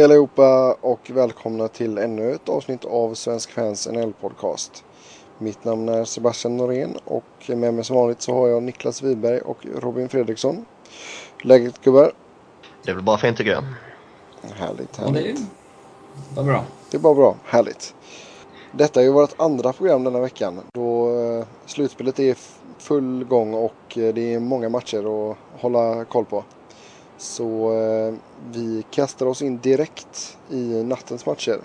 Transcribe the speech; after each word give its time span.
Hej 0.00 0.04
allihopa 0.04 0.76
och 0.80 1.10
välkomna 1.10 1.68
till 1.68 1.98
ännu 1.98 2.32
ett 2.32 2.48
avsnitt 2.48 2.84
av 2.84 3.14
Svensk 3.14 3.50
Fans 3.52 3.88
NHL-podcast. 3.88 4.84
Mitt 5.38 5.64
namn 5.64 5.88
är 5.88 6.04
Sebastian 6.04 6.56
Norén 6.56 6.96
och 7.04 7.24
med 7.48 7.74
mig 7.74 7.84
som 7.84 7.96
vanligt 7.96 8.22
så 8.22 8.34
har 8.34 8.48
jag 8.48 8.62
Niklas 8.62 9.02
Wiberg 9.02 9.40
och 9.40 9.66
Robin 9.76 10.08
Fredriksson. 10.08 10.64
Läget 11.42 11.80
gubbar? 11.84 12.12
Det 12.84 12.90
är 12.90 12.94
väl 12.94 13.04
bara 13.04 13.18
fint 13.18 13.36
tycker 13.36 13.50
jag. 13.50 13.64
Härligt, 14.54 14.98
Ja, 14.98 15.10
det 15.10 15.18
är 15.18 15.22
härligt. 15.22 15.40
bara 16.34 16.44
bra. 16.44 16.64
Det 16.90 16.96
är 16.96 17.00
bara 17.00 17.14
bra, 17.14 17.36
härligt. 17.44 17.94
Detta 18.72 19.00
är 19.00 19.04
ju 19.04 19.12
vårt 19.12 19.40
andra 19.40 19.72
program 19.72 20.04
denna 20.04 20.20
veckan 20.20 20.60
då 20.74 21.18
eh, 21.20 21.46
slutspelet 21.66 22.18
är 22.18 22.36
full 22.78 23.24
gång 23.24 23.54
och 23.54 23.98
eh, 23.98 24.14
det 24.14 24.34
är 24.34 24.40
många 24.40 24.68
matcher 24.68 25.30
att 25.30 25.36
hålla 25.60 26.04
koll 26.04 26.24
på. 26.24 26.44
Så 27.20 27.72
eh, 27.72 28.14
vi 28.52 28.84
kastar 28.90 29.26
oss 29.26 29.42
in 29.42 29.58
direkt 29.58 30.38
i 30.50 30.82
nattens 30.82 31.26
matcher. 31.26 31.58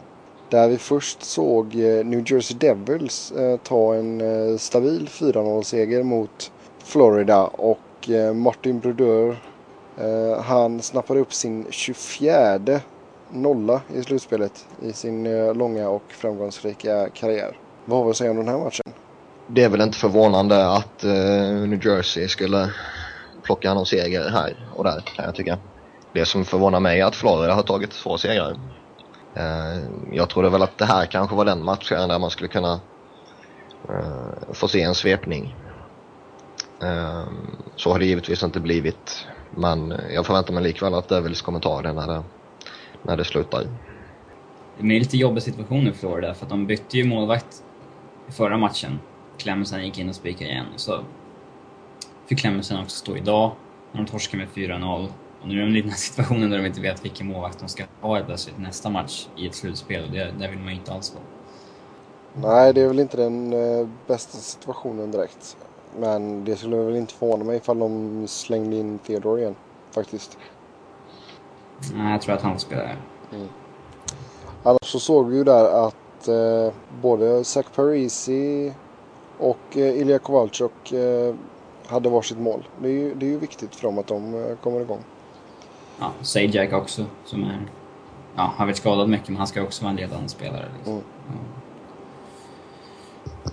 Där 0.49 0.67
vi 0.67 0.77
först 0.77 1.23
såg 1.23 1.75
eh, 1.75 2.05
New 2.05 2.31
Jersey 2.31 2.57
Devils 2.57 3.31
eh, 3.31 3.57
ta 3.57 3.95
en 3.95 4.21
eh, 4.21 4.57
stabil 4.57 5.07
4-0-seger 5.11 6.03
mot 6.03 6.51
Florida 6.83 7.43
och 7.43 8.09
eh, 8.09 8.33
Martin 8.33 8.79
Brodeur 8.79 9.37
eh, 9.97 10.41
han 10.41 10.81
snappade 10.81 11.19
upp 11.19 11.33
sin 11.33 11.65
24 11.69 12.59
nolla 13.31 13.81
i 13.95 14.03
slutspelet 14.03 14.65
i 14.81 14.93
sin 14.93 15.25
eh, 15.25 15.55
långa 15.55 15.89
och 15.89 16.03
framgångsrika 16.09 17.09
karriär. 17.09 17.57
Vad 17.85 17.97
har 17.97 18.05
vi 18.05 18.11
att 18.11 18.17
säga 18.17 18.31
om 18.31 18.37
den 18.37 18.47
här 18.47 18.57
matchen? 18.57 18.83
Det 19.47 19.63
är 19.63 19.69
väl 19.69 19.81
inte 19.81 19.97
förvånande 19.97 20.67
att 20.67 21.03
eh, 21.03 21.11
New 21.67 21.85
Jersey 21.85 22.27
skulle 22.27 22.69
plocka 23.45 23.73
någon 23.73 23.85
seger 23.85 24.29
här 24.29 24.55
och 24.75 24.83
där 24.83 24.99
kan 24.99 25.25
jag 25.25 25.35
tycka. 25.35 25.57
Det 26.13 26.25
som 26.25 26.45
förvånar 26.45 26.79
mig 26.79 26.99
är 26.99 27.05
att 27.05 27.15
Florida 27.15 27.53
har 27.53 27.63
tagit 27.63 27.91
två 27.91 28.17
segrar. 28.17 28.57
Eh, 29.33 29.83
jag 30.11 30.29
trodde 30.29 30.49
väl 30.49 30.61
att 30.61 30.77
det 30.77 30.85
här 30.85 31.05
kanske 31.05 31.35
var 31.35 31.45
den 31.45 31.63
matchen 31.63 32.09
där 32.09 32.19
man 32.19 32.29
skulle 32.29 32.47
kunna 32.47 32.79
eh, 33.89 34.53
få 34.53 34.67
se 34.67 34.81
en 34.81 34.95
svepning. 34.95 35.55
Eh, 36.81 37.23
så 37.75 37.91
har 37.91 37.99
det 37.99 38.05
givetvis 38.05 38.43
inte 38.43 38.59
blivit. 38.59 39.27
Men 39.55 39.93
jag 40.13 40.25
förväntar 40.25 40.53
mig 40.53 40.63
likväl 40.63 40.93
att 40.93 41.09
Devils 41.09 41.41
kommer 41.41 41.59
ta 41.59 41.81
det 41.81 41.93
när 41.93 42.07
det, 42.07 42.23
när 43.03 43.17
det 43.17 43.25
slutar. 43.25 43.63
Det 44.77 44.95
är 44.95 44.99
lite 44.99 45.17
jobbig 45.17 45.43
situation 45.43 45.87
i 45.87 45.91
Florida 45.91 46.33
för 46.33 46.45
att 46.45 46.49
de 46.49 46.65
bytte 46.65 46.97
ju 46.97 47.03
målvakt 47.03 47.63
i 48.29 48.31
förra 48.31 48.57
matchen. 48.57 48.99
Clemson 49.37 49.85
gick 49.85 49.99
in 49.99 50.09
och 50.09 50.15
spikade 50.15 50.51
igen. 50.51 50.65
Så 50.75 51.03
fick 52.25 52.39
Clemmensen 52.39 52.79
också 52.79 52.97
stå 52.97 53.17
idag 53.17 53.51
när 53.91 54.01
de 54.01 54.11
torskar 54.11 54.37
med 54.37 54.47
4-0. 54.47 55.07
Och 55.41 55.47
nu 55.47 55.61
är 55.61 55.65
de 55.65 55.75
i 55.75 55.81
den 55.81 55.89
här 55.89 55.97
situationen 55.97 56.49
där 56.49 56.57
de 56.57 56.65
inte 56.65 56.81
vet 56.81 57.05
vilken 57.05 57.27
målvakt 57.27 57.59
de 57.59 57.67
ska 57.69 57.83
ha 58.01 58.15
helt 58.15 58.27
plötsligt 58.27 58.59
nästa 58.59 58.89
match 58.89 59.27
i 59.37 59.47
ett 59.47 59.55
slutspel. 59.55 60.03
Och 60.03 60.11
det, 60.11 60.33
där 60.39 60.49
vill 60.49 60.59
man 60.59 60.73
inte 60.73 60.93
alls 60.93 61.13
vara. 61.13 61.23
Nej, 62.51 62.73
det 62.73 62.81
är 62.81 62.87
väl 62.87 62.99
inte 62.99 63.17
den 63.17 63.53
eh, 63.53 63.87
bästa 64.07 64.37
situationen 64.37 65.11
direkt. 65.11 65.57
Men 65.99 66.45
det 66.45 66.55
skulle 66.55 66.77
väl 66.77 66.95
inte 66.95 67.13
förvåna 67.13 67.43
mig 67.43 67.57
ifall 67.57 67.79
de 67.79 68.27
slängde 68.27 68.75
in 68.75 68.99
Theodore 68.99 69.41
igen. 69.41 69.55
Faktiskt. 69.91 70.37
Nej, 71.93 72.11
jag 72.11 72.21
tror 72.21 72.35
att 72.35 72.41
han 72.41 72.51
får 72.51 72.59
spela 72.59 72.81
där. 72.81 72.97
Annars 74.63 74.85
så 74.85 74.99
såg 74.99 75.29
vi 75.29 75.37
ju 75.37 75.43
där 75.43 75.87
att 75.87 76.27
eh, 76.27 76.73
både 77.01 77.43
Zach 77.43 77.65
Parisi 77.75 78.73
och 79.37 79.77
eh, 79.77 80.01
Ilja 80.01 80.19
Kovalchuk 80.19 80.91
eh, 80.91 81.35
hade 81.87 82.09
varsitt 82.09 82.37
mål. 82.37 82.67
Det 82.81 82.87
är, 82.87 82.91
ju, 82.91 83.15
det 83.15 83.25
är 83.25 83.29
ju 83.29 83.39
viktigt 83.39 83.75
för 83.75 83.87
dem 83.87 83.97
att 83.97 84.07
de 84.07 84.33
eh, 84.33 84.55
kommer 84.55 84.81
igång. 84.81 85.03
Ja, 85.99 86.11
Sajak 86.21 86.73
också 86.73 87.05
som 87.25 87.43
är... 87.43 87.61
Ja, 88.35 88.53
har 88.57 88.65
varit 88.65 88.77
skadad 88.77 89.09
mycket 89.09 89.29
men 89.29 89.37
han 89.37 89.47
ska 89.47 89.63
också 89.63 89.83
vara 89.83 89.91
en 89.91 89.97
ledande 89.97 90.29
spelare. 90.29 90.65
Liksom. 90.75 90.93
Mm. 90.93 91.03
Ja. 93.43 93.49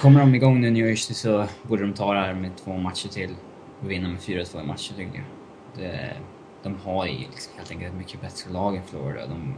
Kommer 0.00 0.20
de 0.20 0.34
igång 0.34 0.60
nu 0.60 0.68
i 0.68 0.70
New 0.70 0.86
Jersey 0.86 1.14
så 1.14 1.44
borde 1.62 1.82
de 1.82 1.94
ta 1.94 2.14
det 2.14 2.20
här 2.20 2.34
med 2.34 2.56
två 2.56 2.76
matcher 2.76 3.08
till 3.08 3.34
och 3.82 3.90
vinna 3.90 4.08
med 4.08 4.18
4-2 4.18 4.62
i 4.62 4.66
matcher 4.66 4.94
tycker 4.96 5.14
jag. 5.18 5.26
Det, 5.74 6.16
de 6.62 6.76
har 6.84 7.06
ju 7.06 7.18
liksom 7.18 7.52
helt 7.56 7.70
enkelt 7.70 7.92
ett 7.92 7.98
mycket 7.98 8.20
bättre 8.20 8.52
lag 8.52 8.76
än 8.76 8.82
Florida. 8.82 9.26
De, 9.26 9.54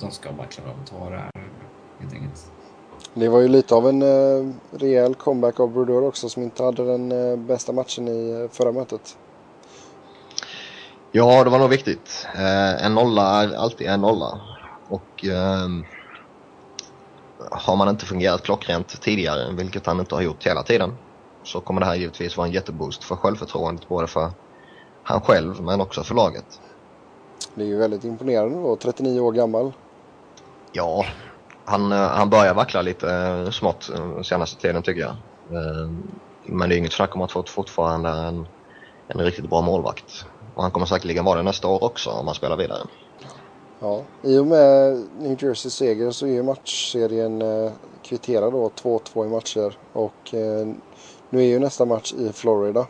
de 0.00 0.10
ska 0.10 0.32
bara 0.32 0.46
klara 0.46 0.70
av 0.70 0.80
att 0.80 0.86
ta 0.86 1.10
det 1.10 1.16
här 1.16 1.30
helt 2.00 2.12
enkelt. 2.12 2.52
Det 3.14 3.28
var 3.28 3.40
ju 3.40 3.48
lite 3.48 3.74
av 3.74 3.88
en 3.88 4.02
eh, 4.02 4.54
rejäl 4.70 5.14
comeback 5.14 5.60
av 5.60 5.72
Brodeur 5.72 6.04
också 6.04 6.28
som 6.28 6.42
inte 6.42 6.62
hade 6.62 6.84
den 6.84 7.12
eh, 7.12 7.36
bästa 7.36 7.72
matchen 7.72 8.08
i 8.08 8.30
eh, 8.30 8.50
förra 8.56 8.72
mötet. 8.72 9.16
Ja, 11.12 11.44
det 11.44 11.50
var 11.50 11.58
nog 11.58 11.70
viktigt. 11.70 12.26
Eh, 12.34 12.84
en 12.84 12.94
nolla 12.94 13.42
är 13.42 13.54
alltid 13.54 13.86
en 13.86 14.00
nolla. 14.00 14.40
Och 14.88 15.24
ehm, 15.24 15.84
har 17.50 17.76
man 17.76 17.88
inte 17.88 18.06
fungerat 18.06 18.42
klockrent 18.42 19.02
tidigare, 19.02 19.52
vilket 19.52 19.86
han 19.86 20.00
inte 20.00 20.14
har 20.14 20.22
gjort 20.22 20.46
hela 20.46 20.62
tiden, 20.62 20.94
så 21.44 21.60
kommer 21.60 21.80
det 21.80 21.86
här 21.86 21.94
givetvis 21.94 22.36
vara 22.36 22.46
en 22.46 22.52
jätteboost 22.52 23.04
för 23.04 23.16
självförtroendet 23.16 23.88
både 23.88 24.06
för 24.06 24.30
han 25.02 25.20
själv 25.20 25.62
men 25.62 25.80
också 25.80 26.02
för 26.02 26.14
laget. 26.14 26.60
Det 27.54 27.62
är 27.62 27.66
ju 27.66 27.76
väldigt 27.76 28.04
imponerande 28.04 28.58
då, 28.58 28.76
39 28.76 29.20
år 29.20 29.32
gammal. 29.32 29.72
Ja, 30.72 31.04
han, 31.70 31.92
eh, 31.92 31.98
han 31.98 32.30
börjar 32.30 32.54
vackla 32.54 32.82
lite 32.82 33.12
eh, 33.14 33.50
smått 33.50 33.90
eh, 33.94 34.22
senaste 34.22 34.60
tiden 34.60 34.82
tycker 34.82 35.00
jag. 35.00 35.16
Men 36.46 36.68
det 36.68 36.74
är 36.74 36.78
inget 36.78 36.92
snack 36.92 37.16
om 37.16 37.22
att 37.22 37.48
fortfarande 37.48 38.08
en, 38.08 38.46
en 39.08 39.20
riktigt 39.20 39.50
bra 39.50 39.60
målvakt. 39.60 40.24
Och 40.54 40.62
han 40.62 40.72
kommer 40.72 40.86
säkerligen 40.86 41.24
vara 41.24 41.36
det 41.36 41.42
nästa 41.42 41.68
år 41.68 41.84
också 41.84 42.10
om 42.10 42.26
han 42.26 42.34
spelar 42.34 42.56
vidare. 42.56 42.78
Ja, 43.80 44.02
i 44.22 44.38
och 44.38 44.46
med 44.46 45.02
New 45.18 45.44
Jerseys 45.44 45.74
seger 45.74 46.10
så 46.10 46.26
är 46.26 46.30
ju 46.30 46.42
matchserien 46.42 47.42
kvitterad 48.02 48.52
då 48.52 48.70
2-2 48.82 49.26
i 49.26 49.28
matcher 49.28 49.78
och 49.92 50.34
nu 51.30 51.40
är 51.40 51.46
ju 51.46 51.58
nästa 51.58 51.84
match 51.84 52.12
i 52.12 52.32
Florida. 52.32 52.86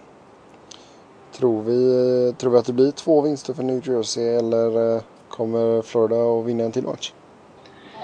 Tror 1.33 1.63
vi, 1.63 2.35
tror 2.39 2.53
vi 2.53 2.59
att 2.59 2.67
det 2.67 2.73
blir 2.73 2.91
två 2.91 3.21
vinster 3.21 3.55
för 3.55 3.63
New 3.63 3.89
Jersey 3.89 4.25
eller 4.25 5.01
kommer 5.29 5.83
Florida 5.83 6.17
att 6.17 6.47
vinna 6.47 6.65
en 6.65 6.73
till 6.73 6.85
match? 6.85 7.13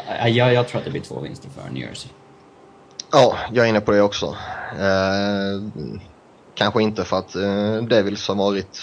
Ja, 0.08 0.28
Jag, 0.28 0.52
jag 0.54 0.68
tror 0.68 0.78
att 0.78 0.84
det 0.84 0.90
blir 0.90 1.02
två 1.02 1.20
vinster 1.20 1.48
för 1.48 1.70
New 1.70 1.82
Jersey. 1.82 2.10
Ja, 3.12 3.36
jag 3.52 3.64
är 3.64 3.68
inne 3.68 3.80
på 3.80 3.90
det 3.90 4.02
också. 4.02 4.26
Eh, 4.78 5.84
kanske 6.54 6.82
inte 6.82 7.04
för 7.04 7.18
att 7.18 7.34
eh, 7.34 7.76
Devils 7.76 8.28
har 8.28 8.34
varit 8.34 8.80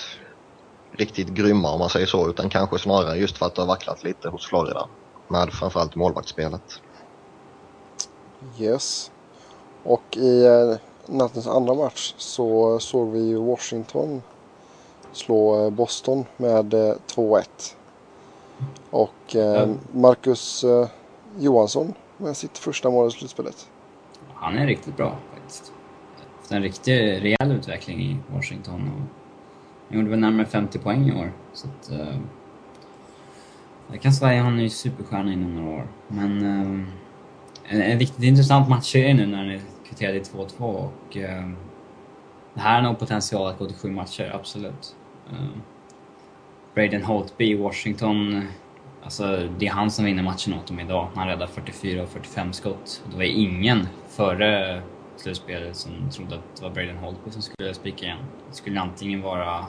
riktigt 0.91 1.27
grymma 1.27 1.71
om 1.71 1.79
man 1.79 1.89
säger 1.89 2.05
så, 2.05 2.29
utan 2.29 2.49
kanske 2.49 2.79
snarare 2.79 3.17
just 3.17 3.37
för 3.37 3.45
att 3.45 3.55
det 3.55 3.61
har 3.61 3.67
vacklat 3.67 4.03
lite 4.03 4.29
hos 4.29 4.45
Florida. 4.45 4.87
Med 5.27 5.53
framförallt 5.53 5.95
målvaktsspelet. 5.95 6.81
Yes. 8.59 9.11
Och 9.83 10.17
i 10.17 10.45
eh, 10.45 10.75
nattens 11.05 11.47
andra 11.47 11.73
match 11.73 12.13
så 12.17 12.79
såg 12.79 13.11
vi 13.11 13.19
ju 13.19 13.37
Washington 13.37 14.21
slå 15.11 15.65
eh, 15.65 15.69
Boston 15.69 16.25
med 16.37 16.73
eh, 16.73 16.95
2-1. 17.15 17.43
Och 18.89 19.35
eh. 19.35 19.69
Marcus 19.91 20.63
eh, 20.63 20.87
Johansson 21.37 21.93
med 22.17 22.37
sitt 22.37 22.57
första 22.57 22.89
mål 22.89 23.07
i 23.07 23.11
slutspelet. 23.11 23.69
Han 24.33 24.57
är 24.57 24.67
riktigt 24.67 24.97
bra 24.97 25.17
faktiskt. 25.33 25.73
Haft 26.37 26.51
En 26.51 26.61
riktig 26.61 26.93
rejäl 26.93 27.51
utveckling 27.51 28.01
i 28.01 28.17
Washington. 28.33 28.81
Och 28.81 29.01
han 29.89 29.97
gjorde 29.97 30.09
väl 30.09 30.19
närmare 30.19 30.45
50 30.45 30.79
poäng 30.79 31.09
i 31.09 31.19
år. 31.19 31.31
Så 31.53 31.67
att, 31.67 31.91
eh, 31.91 32.17
jag 33.91 34.01
kan 34.01 34.13
säga 34.13 34.39
att 34.39 34.45
han 34.45 34.59
är 34.59 34.63
ju 34.63 34.69
superstjärna 34.69 35.33
inom 35.33 35.55
några 35.55 35.77
år. 35.77 35.87
Men 36.07 36.41
eh, 36.41 36.87
en, 37.63 37.81
en 37.81 37.99
riktigt 37.99 38.23
intressant 38.23 38.69
matchserie 38.69 39.13
nu 39.13 39.25
när 39.25 39.37
han 39.37 39.49
är 39.49 39.61
kvitterad 39.87 40.15
i 40.15 40.19
2-2 40.19 40.59
och 40.59 41.17
eh, 41.17 41.49
det 42.53 42.59
här 42.59 42.75
har 42.75 42.89
nog 42.89 42.99
potential 42.99 43.47
att 43.47 43.59
gå 43.59 43.65
till 43.65 43.75
sju 43.75 43.91
matcher, 43.91 44.31
absolut. 44.35 44.95
Eh, 45.31 45.47
Braden 46.73 47.03
Holtby 47.03 47.51
i 47.51 47.55
Washington, 47.55 48.47
alltså 49.03 49.49
det 49.57 49.67
är 49.67 49.71
han 49.71 49.91
som 49.91 50.05
vinner 50.05 50.23
matchen 50.23 50.53
åt 50.53 50.67
dem 50.67 50.79
idag. 50.79 51.09
Han 51.15 51.27
räddar 51.27 51.47
44 51.47 52.03
och 52.03 52.09
45 52.09 52.53
skott. 52.53 53.03
Det 53.11 53.15
var 53.15 53.23
ingen 53.23 53.87
före 54.07 54.81
slutspelet 55.15 55.75
som 55.75 56.09
trodde 56.11 56.35
att 56.35 56.55
det 56.55 56.63
var 56.63 56.71
Braden 56.71 56.97
Holtby 56.97 57.31
som 57.31 57.41
skulle 57.41 57.73
spika 57.73 58.05
igen. 58.05 58.17
Det 58.49 58.55
skulle 58.55 58.79
antingen 58.79 59.21
vara 59.21 59.65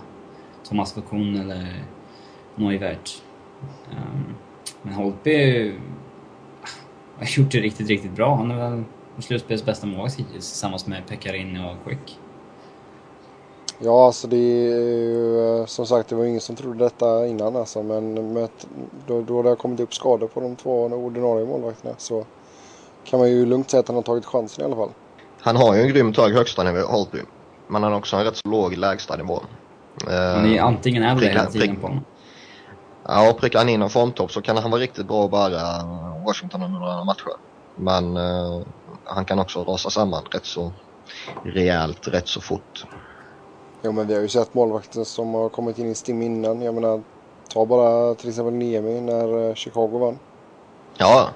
Thomas 0.68 0.94
Faucon 0.94 1.36
eller 1.36 1.82
Neuvert. 2.54 3.22
Ehm, 3.92 4.34
men 4.82 4.94
Holtby 4.94 5.72
ah, 6.62 6.68
har 7.18 7.38
gjort 7.38 7.52
det 7.52 7.60
riktigt, 7.60 7.88
riktigt 7.88 8.12
bra. 8.16 8.36
Han 8.36 8.50
är 8.50 8.56
väl 8.56 8.84
slutspelets 9.18 9.64
bästa 9.64 9.86
målvakt 9.86 10.18
hittills 10.18 10.50
tillsammans 10.50 10.86
med 10.86 11.06
Pekarin 11.06 11.60
och 11.60 11.76
Quick. 11.84 12.18
Ja, 13.84 14.06
alltså 14.06 14.26
det 14.28 14.36
är 14.36 14.78
ju 14.78 15.58
eh, 15.60 15.66
som 15.66 15.86
sagt 15.86 16.08
det 16.08 16.14
var 16.14 16.24
ingen 16.24 16.40
som 16.40 16.56
trodde 16.56 16.84
detta 16.84 17.26
innan 17.26 17.56
alltså. 17.56 17.82
Men 17.82 18.32
med, 18.32 18.48
då, 19.06 19.22
då 19.22 19.42
det 19.42 19.48
har 19.48 19.56
kommit 19.56 19.80
upp 19.80 19.94
skador 19.94 20.26
på 20.28 20.40
de 20.40 20.56
två 20.56 20.82
ordinarie 20.84 21.46
målvakterna 21.46 21.94
så 21.98 22.24
kan 23.04 23.18
man 23.18 23.28
ju 23.30 23.46
lugnt 23.46 23.70
säga 23.70 23.80
att 23.80 23.88
han 23.88 23.96
har 23.96 24.02
tagit 24.02 24.26
chansen 24.26 24.62
i 24.62 24.66
alla 24.66 24.76
fall. 24.76 24.90
Han 25.40 25.56
har 25.56 25.74
ju 25.74 25.80
en 25.82 25.88
grymt 25.88 26.16
hög 26.16 26.34
högsta 26.34 26.62
nivå, 26.62 26.86
Holtby. 26.86 27.18
Men 27.68 27.82
han 27.82 27.92
har 27.92 27.98
också 27.98 28.16
en 28.16 28.24
rätt 28.24 28.36
så 28.36 28.48
låg 28.50 28.76
lägsta 28.76 29.16
nivå. 29.16 29.40
Eh, 30.10 30.14
Han 30.14 30.46
är 30.46 30.60
antingen 30.60 31.02
eller 31.02 31.20
pricka- 31.20 31.28
hela 31.32 31.46
tiden 31.50 31.68
prick- 31.76 31.80
på 31.80 31.86
honom. 31.86 32.04
Ja, 33.08 33.30
och 33.30 33.38
prickar 33.40 33.58
han 33.58 33.68
in 33.68 33.82
en 33.82 33.90
formtopp 33.90 34.32
så 34.32 34.42
kan 34.42 34.56
han 34.56 34.70
vara 34.70 34.80
riktigt 34.80 35.06
bra 35.06 35.24
att 35.24 35.30
bära 35.30 35.62
Washington 36.26 36.62
under 36.62 36.78
några 36.80 37.04
matcher. 37.04 37.32
Men 37.76 38.16
uh, 38.16 38.62
han 39.04 39.24
kan 39.24 39.38
också 39.38 39.64
rasa 39.64 39.90
samman 39.90 40.22
rätt 40.30 40.46
så 40.46 40.72
rejält, 41.44 42.08
rätt 42.08 42.28
så 42.28 42.40
fort. 42.40 42.84
Jo, 43.84 43.92
men 43.92 44.06
vi 44.06 44.14
har 44.14 44.20
ju 44.20 44.28
sett 44.28 44.54
målvakter 44.54 45.04
som 45.04 45.34
har 45.34 45.48
kommit 45.48 45.78
in 45.78 45.90
i 45.90 45.94
stim 45.94 46.22
innan. 46.22 46.62
Jag 46.62 46.74
menar, 46.74 47.02
ta 47.48 47.66
bara 47.66 48.14
till 48.14 48.28
exempel 48.28 48.54
Niemi 48.54 49.00
när 49.00 49.48
eh, 49.48 49.54
Chicago 49.54 49.98
vann. 49.98 50.18
Ja, 50.96 51.28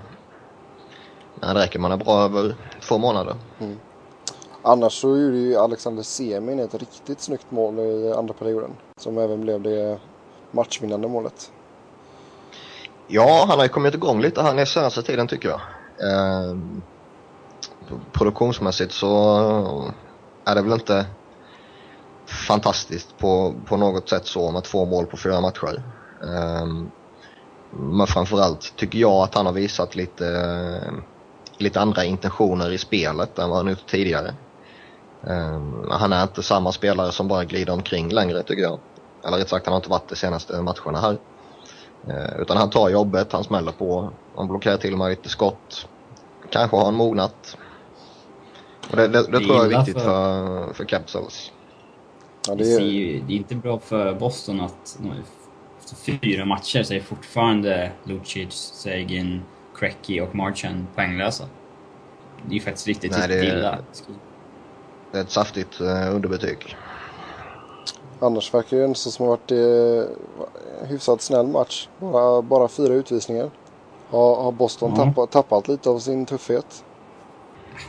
Nej, 1.40 1.54
det 1.54 1.60
räcker 1.60 1.78
man 1.78 1.92
är 1.92 1.96
bra 1.96 2.22
över 2.22 2.54
två 2.80 2.98
månader. 2.98 3.34
Mm. 3.58 3.78
Annars 4.62 4.92
så 4.92 5.08
gjorde 5.08 5.36
ju 5.36 5.56
Alexander 5.56 6.02
Semin 6.02 6.58
ett 6.58 6.74
riktigt 6.74 7.20
snyggt 7.20 7.50
mål 7.50 7.78
i 7.78 8.12
andra 8.12 8.34
perioden. 8.34 8.70
Som 8.96 9.18
även 9.18 9.40
blev 9.40 9.62
det 9.62 9.98
matchvinnande 10.50 11.08
målet. 11.08 11.52
Ja, 13.06 13.44
han 13.48 13.58
har 13.58 13.64
ju 13.64 13.68
kommit 13.68 13.94
igång 13.94 14.20
lite 14.20 14.42
här 14.42 14.54
den 14.54 14.66
senaste 14.66 15.02
tiden 15.02 15.26
tycker 15.26 15.48
jag. 15.48 15.60
Eh, 16.10 16.56
produktionsmässigt 18.12 18.92
så 18.92 19.38
är 20.44 20.54
det 20.54 20.62
väl 20.62 20.72
inte 20.72 21.06
fantastiskt 22.28 23.18
på, 23.18 23.54
på 23.66 23.76
något 23.76 24.08
sätt 24.08 24.26
så 24.26 24.50
med 24.50 24.64
två 24.64 24.84
mål 24.84 25.06
på 25.06 25.16
fyra 25.16 25.40
matcher. 25.40 25.82
Eh, 26.22 26.66
men 27.70 28.06
framförallt 28.06 28.76
tycker 28.76 28.98
jag 28.98 29.22
att 29.22 29.34
han 29.34 29.46
har 29.46 29.52
visat 29.52 29.94
lite 29.94 30.80
lite 31.58 31.80
andra 31.80 32.04
intentioner 32.04 32.70
i 32.70 32.78
spelet 32.78 33.38
än 33.38 33.48
vad 33.48 33.58
han 33.58 33.68
gjort 33.68 33.86
tidigare. 33.86 34.34
Um, 35.20 35.86
han 35.90 36.12
är 36.12 36.22
inte 36.22 36.42
samma 36.42 36.72
spelare 36.72 37.12
som 37.12 37.28
bara 37.28 37.44
glider 37.44 37.72
omkring 37.72 38.08
längre 38.08 38.42
tycker 38.42 38.62
jag. 38.62 38.78
Eller 39.24 39.38
rätt 39.38 39.48
sagt, 39.48 39.66
han 39.66 39.72
har 39.72 39.78
inte 39.78 39.90
varit 39.90 40.08
de 40.08 40.16
senaste 40.16 40.62
matcherna 40.62 41.00
här. 41.00 41.18
Uh, 42.08 42.40
utan 42.40 42.56
han 42.56 42.70
tar 42.70 42.88
jobbet, 42.88 43.32
han 43.32 43.44
smäller 43.44 43.72
på, 43.72 44.10
han 44.36 44.48
blockerar 44.48 44.76
till 44.76 44.92
och 44.92 44.98
med 44.98 45.10
lite 45.10 45.28
skott. 45.28 45.88
Kanske 46.50 46.76
har 46.76 46.84
han 46.84 46.94
mognat. 46.94 47.56
Och 48.90 48.96
det, 48.96 49.08
det, 49.08 49.22
det 49.22 49.38
tror 49.38 49.56
jag 49.56 49.72
är 49.72 49.78
viktigt 49.78 50.02
för, 50.02 50.72
för, 50.72 50.84
Capitals. 50.84 51.52
Ja, 52.48 52.54
det, 52.54 52.74
är... 52.74 52.80
det 53.26 53.32
är 53.32 53.36
inte 53.36 53.54
bra 53.54 53.78
för 53.78 54.14
Boston 54.14 54.60
att 54.60 54.98
efter 55.92 56.18
fyra 56.18 56.44
matcher 56.44 56.82
så 56.82 56.94
är 56.94 57.00
fortfarande 57.00 57.90
Lucic, 58.04 58.52
Sagan, 58.52 59.42
Cracky 59.74 60.20
och 60.20 60.34
Marchand 60.34 60.86
poänglösa. 60.94 61.44
Det 62.42 62.50
är 62.50 62.54
ju 62.54 62.60
faktiskt 62.60 62.86
riktigt, 62.86 63.10
Nej, 63.10 63.20
riktigt 63.20 63.40
det, 63.40 63.58
illa. 63.58 63.78
Det 65.12 65.18
är 65.18 65.22
ett 65.22 65.30
saftigt 65.30 65.80
uh, 65.80 66.14
underbetyg. 66.14 66.76
Annars 68.20 68.54
verkar 68.54 68.76
det 68.76 68.84
ändå 68.84 68.94
som 68.94 69.26
varit 69.26 69.50
eh, 69.50 70.88
hyfsat 70.88 71.22
snäll 71.22 71.46
match. 71.46 71.88
Bara, 71.98 72.42
bara 72.42 72.68
fyra 72.68 72.94
utvisningar. 72.94 73.50
Har, 74.10 74.42
har 74.42 74.52
Boston 74.52 74.92
ja. 74.96 75.04
tappat, 75.04 75.30
tappat 75.30 75.68
lite 75.68 75.90
av 75.90 75.98
sin 75.98 76.26
tuffhet? 76.26 76.84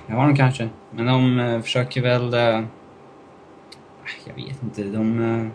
Det 0.07 0.13
har 0.13 0.27
de 0.27 0.35
kanske. 0.35 0.69
Men 0.91 1.05
de 1.05 1.39
eh, 1.39 1.61
försöker 1.61 2.01
väl... 2.01 2.33
Eh, 2.33 2.65
jag 4.25 4.33
vet 4.33 4.63
inte. 4.63 4.83
De... 4.83 5.19
Eh, 5.19 5.47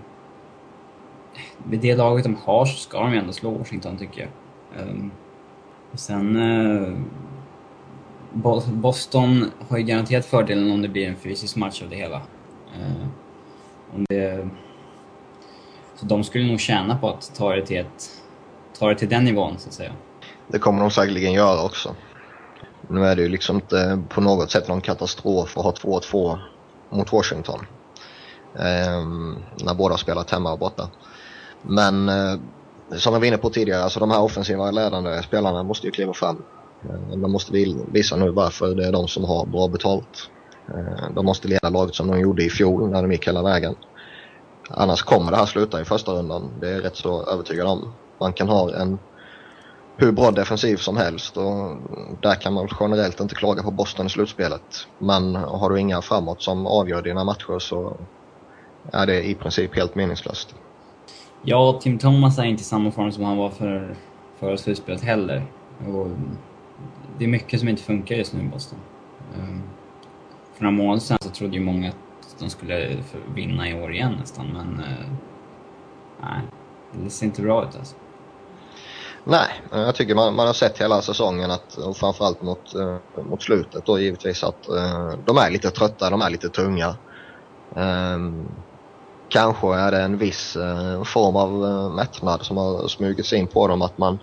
med 1.65 1.79
det 1.79 1.97
laget 1.97 2.25
de 2.25 2.37
har 2.37 2.67
så 2.67 2.77
ska 2.77 3.01
de 3.01 3.13
ju 3.13 3.19
ändå 3.19 3.33
slå 3.33 3.51
Washington 3.51 3.97
tycker 3.97 4.21
jag. 4.21 4.31
Ehm, 4.83 5.11
och 5.93 5.99
Sen... 5.99 6.37
Eh, 6.37 6.93
Boston 8.73 9.51
har 9.69 9.79
ju 9.79 9.85
garanterat 9.85 10.25
fördelen 10.27 10.73
om 10.73 10.83
det 10.83 10.89
blir 10.89 11.09
en 11.09 11.17
fysisk 11.17 11.57
match 11.57 11.83
av 11.83 11.89
det 11.89 11.97
hela. 11.97 12.23
Ehm, 12.77 13.09
om 13.95 14.05
det, 14.09 14.49
så 15.97 16.07
de 16.07 16.25
skulle 16.25 16.47
nog 16.47 16.61
tjäna 16.61 16.99
på 16.99 17.09
att 17.09 17.35
ta 17.35 17.55
det 17.55 17.67
till, 17.67 17.77
ett, 17.77 18.11
ta 18.79 18.89
det 18.89 18.95
till 18.95 19.09
den 19.09 19.25
nivån, 19.25 19.59
så 19.59 19.69
att 19.69 19.75
säga. 19.75 19.93
Det 20.49 20.59
kommer 20.59 20.81
de 20.81 20.91
säkerligen 20.91 21.33
göra 21.33 21.63
också. 21.63 21.95
Nu 22.89 23.05
är 23.05 23.17
det 23.17 23.23
ju 23.23 23.29
liksom 23.29 23.57
inte 23.57 24.03
på 24.09 24.21
något 24.21 24.51
sätt 24.51 24.69
någon 24.69 24.81
katastrof 24.81 25.59
att 25.59 25.65
ha 25.65 25.73
2-2 25.73 26.39
mot 26.91 27.13
Washington. 27.13 27.67
Eh, 28.59 29.05
när 29.65 29.75
båda 29.75 29.97
spelat 29.97 30.31
hemma 30.31 30.53
och 30.53 30.59
borta. 30.59 30.89
Men 31.63 32.09
eh, 32.09 32.39
som 32.97 33.13
jag 33.13 33.21
var 33.21 33.27
inne 33.27 33.39
på 33.39 33.51
tidigare, 33.51 33.83
alltså 33.83 34.01
de 34.01 34.11
här 34.11 34.23
offensiva 34.23 34.71
ledande 34.71 35.23
spelarna 35.23 35.63
måste 35.63 35.87
ju 35.87 35.91
kliva 35.91 36.13
fram. 36.13 36.43
Eh, 36.83 37.19
de 37.19 37.33
måste 37.33 37.53
visa 37.93 38.17
nu 38.17 38.31
varför 38.31 38.75
det 38.75 38.87
är 38.87 38.93
de 38.93 39.09
som 39.09 39.25
har 39.25 39.47
bra 39.47 39.69
betalt. 39.69 40.31
Eh, 40.69 41.15
de 41.15 41.27
måste 41.27 41.49
leda 41.49 41.71
laget 41.71 41.95
som 41.95 42.11
de 42.11 42.21
gjorde 42.21 42.45
i 42.45 42.51
fjol 42.51 42.91
när 42.91 43.03
de 43.03 43.13
gick 43.13 43.29
hela 43.29 43.43
vägen. 43.43 43.75
Annars 44.71 45.03
kommer 45.03 45.31
det 45.31 45.37
här 45.37 45.47
sluta 45.47 45.81
i 45.81 45.85
första 45.85 46.13
rundan. 46.13 46.51
Det 46.61 46.69
är 46.69 46.73
jag 46.73 46.85
rätt 46.85 46.97
så 46.97 47.27
övertygad 47.27 47.67
om. 47.67 47.93
Man 48.21 48.33
kan 48.33 48.49
ha 48.49 48.75
en 48.75 48.99
hur 49.97 50.13
bra 50.13 50.31
defensiv 50.31 50.77
som 50.77 50.97
helst 50.97 51.37
och 51.37 51.77
där 52.21 52.35
kan 52.35 52.53
man 52.53 52.69
generellt 52.81 53.21
inte 53.21 53.35
klaga 53.35 53.63
på 53.63 53.71
Boston 53.71 54.07
i 54.07 54.11
slutspelet. 54.11 54.87
Men 54.99 55.35
har 55.35 55.71
du 55.71 55.81
inga 55.81 56.03
framåt 56.03 56.43
som 56.43 56.67
avgör 56.67 57.03
dina 57.03 57.25
matcher 57.25 57.59
så 57.59 57.97
är 58.93 59.07
det 59.07 59.23
i 59.23 59.35
princip 59.35 59.77
helt 59.77 59.95
meningslöst. 59.95 60.55
Ja, 61.43 61.81
Tim 61.83 61.99
Thomas 61.99 62.39
är 62.39 62.45
inte 62.45 62.61
i 62.61 62.65
samma 62.65 62.91
form 62.91 63.13
som 63.13 63.25
han 63.25 63.37
var 63.37 63.51
för 63.51 63.97
förra 64.39 64.57
slutspelet 64.57 65.03
heller. 65.03 65.43
Och 65.87 66.09
det 67.19 67.25
är 67.25 67.29
mycket 67.29 67.61
som 67.61 67.69
inte 67.69 67.83
funkar 67.83 68.15
just 68.15 68.33
nu 68.33 68.41
i 68.41 68.49
Boston. 68.49 68.79
Um, 69.39 69.63
för 70.55 70.65
några 70.65 70.77
månader 70.77 71.01
sedan 71.01 71.19
så 71.21 71.31
trodde 71.31 71.55
ju 71.55 71.61
många 71.61 71.89
att 71.89 72.39
de 72.39 72.51
skulle 72.51 72.97
vinna 73.35 73.69
i 73.69 73.83
år 73.83 73.93
igen 73.93 74.17
nästan, 74.21 74.47
men 74.47 74.85
uh, 74.85 75.07
nej, 76.23 76.41
det 76.93 77.11
ser 77.11 77.27
inte 77.27 77.43
bra 77.43 77.69
ut 77.69 77.77
alltså. 77.77 77.97
Nej, 79.25 79.49
jag 79.71 79.95
tycker 79.95 80.15
man, 80.15 80.35
man 80.35 80.47
har 80.47 80.55
sett 80.55 80.81
hela 80.81 81.03
säsongen 81.03 81.51
att, 81.51 81.77
och 81.77 81.97
framförallt 81.97 82.43
mot, 82.43 82.75
uh, 82.77 82.97
mot 83.31 83.43
slutet 83.43 83.87
då 83.87 83.99
givetvis 83.99 84.45
att 84.45 84.69
uh, 84.71 85.15
de 85.25 85.37
är 85.37 85.51
lite 85.51 85.71
trötta, 85.71 86.11
de 86.11 86.23
är 86.23 86.31
lite 86.31 86.49
tunga. 86.49 86.97
Um, 87.75 88.49
kanske 89.35 89.75
är 89.75 89.91
det 89.91 90.03
en 90.03 90.19
viss 90.19 90.57
eh, 90.57 91.03
form 91.03 91.37
av 91.37 91.65
eh, 91.65 91.95
mättnad 91.95 92.43
som 92.43 92.57
har 92.57 92.89
smugit 92.89 93.27
sig 93.27 93.39
in 93.39 93.47
på 93.47 93.69
dem 93.69 93.83
att 93.83 93.99
man 93.99 94.19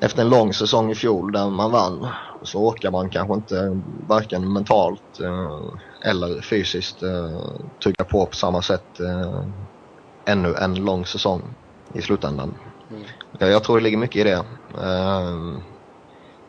efter 0.00 0.22
en 0.22 0.28
lång 0.28 0.52
säsong 0.52 0.90
i 0.90 0.94
fjol 0.94 1.32
där 1.32 1.50
man 1.50 1.70
vann 1.70 2.08
så 2.42 2.58
orkar 2.58 2.90
man 2.90 3.10
kanske 3.10 3.34
inte 3.34 3.80
varken 4.06 4.52
mentalt 4.52 5.20
eh, 5.20 6.10
eller 6.10 6.40
fysiskt 6.40 7.02
eh, 7.02 7.40
trycka 7.82 8.04
på 8.04 8.26
på 8.26 8.36
samma 8.36 8.62
sätt 8.62 9.00
ännu 10.26 10.54
en 10.54 10.74
lång 10.74 11.06
säsong 11.06 11.42
i 11.94 12.02
slutändan. 12.02 12.54
Mm. 12.90 13.04
Jag 13.52 13.64
tror 13.64 13.76
det 13.76 13.82
ligger 13.82 13.98
mycket 13.98 14.16
i 14.16 14.24
det. 14.24 14.44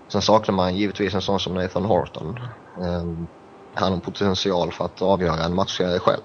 Sen 0.08 0.22
saknar 0.22 0.56
man 0.56 0.76
givetvis 0.76 1.14
en 1.14 1.22
sån 1.22 1.40
som 1.40 1.54
Nathan 1.54 1.86
Horton. 1.86 2.40
Han 3.74 3.94
har 3.94 4.00
potential 4.00 4.72
för 4.72 4.86
att 4.86 5.02
avgöra 5.02 5.44
en 5.44 5.56
matchserie 5.56 6.00
själv. 6.00 6.24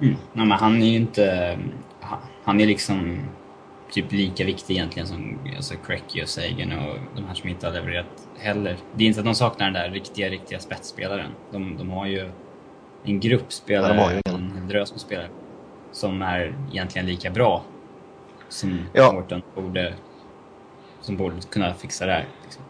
Mm. 0.00 0.16
Ja, 0.32 0.44
men 0.44 0.50
han 0.50 0.82
är 0.82 0.86
ju 0.86 0.96
inte... 0.96 1.58
Han 2.44 2.60
är 2.60 2.66
liksom 2.66 3.18
typ 3.90 4.12
lika 4.12 4.44
viktig 4.44 4.74
egentligen 4.74 5.08
som 5.08 5.38
alltså 5.56 5.74
Cracky 5.86 6.22
och 6.22 6.28
Sagan 6.28 6.72
och 6.72 6.98
de 7.16 7.24
här 7.24 7.34
som 7.34 7.48
inte 7.48 7.66
har 7.66 7.74
levererat 7.74 8.28
heller. 8.38 8.76
Det 8.94 9.04
är 9.04 9.08
inte 9.08 9.20
att 9.20 9.26
de 9.26 9.34
saknar 9.34 9.66
den 9.66 9.74
där 9.74 9.90
riktiga, 9.90 10.28
riktiga 10.28 10.58
spetsspelaren. 10.58 11.30
De, 11.50 11.76
de 11.76 11.90
har 11.90 12.06
ju 12.06 12.30
en 13.04 13.20
grupp 13.20 13.52
spelare, 13.52 14.20
ja, 14.24 14.34
en 14.34 14.68
drös 14.68 14.92
med 14.92 15.00
spelare, 15.00 15.28
som 15.92 16.22
är 16.22 16.54
egentligen 16.72 17.06
lika 17.06 17.30
bra 17.30 17.64
som 18.48 18.78
ja. 18.92 19.12
Morton 19.12 19.42
borde, 19.54 19.94
som 21.00 21.16
borde 21.16 21.36
kunna 21.50 21.74
fixa 21.74 22.06
det 22.06 22.12
här. 22.12 22.26
Liksom. 22.44 22.62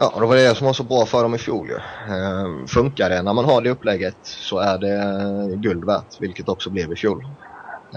Ja, 0.00 0.12
det 0.20 0.26
var 0.26 0.36
det 0.36 0.54
som 0.54 0.66
var 0.66 0.74
så 0.74 0.82
bra 0.82 1.06
för 1.06 1.22
dem 1.22 1.34
i 1.34 1.38
fjol 1.38 1.68
ju. 1.68 1.76
Eh, 2.14 2.66
funkar 2.66 3.10
det 3.10 3.22
när 3.22 3.32
man 3.34 3.44
har 3.44 3.62
det 3.62 3.70
upplägget 3.70 4.18
så 4.22 4.58
är 4.58 4.78
det 4.78 5.56
guld 5.56 5.84
värt, 5.84 6.20
vilket 6.20 6.48
också 6.48 6.70
blev 6.70 6.92
i 6.92 6.96
fjol. 6.96 7.22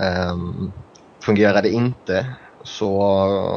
Eh, 0.02 0.36
fungerar 1.26 1.62
det 1.62 1.70
inte 1.70 2.26
så 2.64 3.02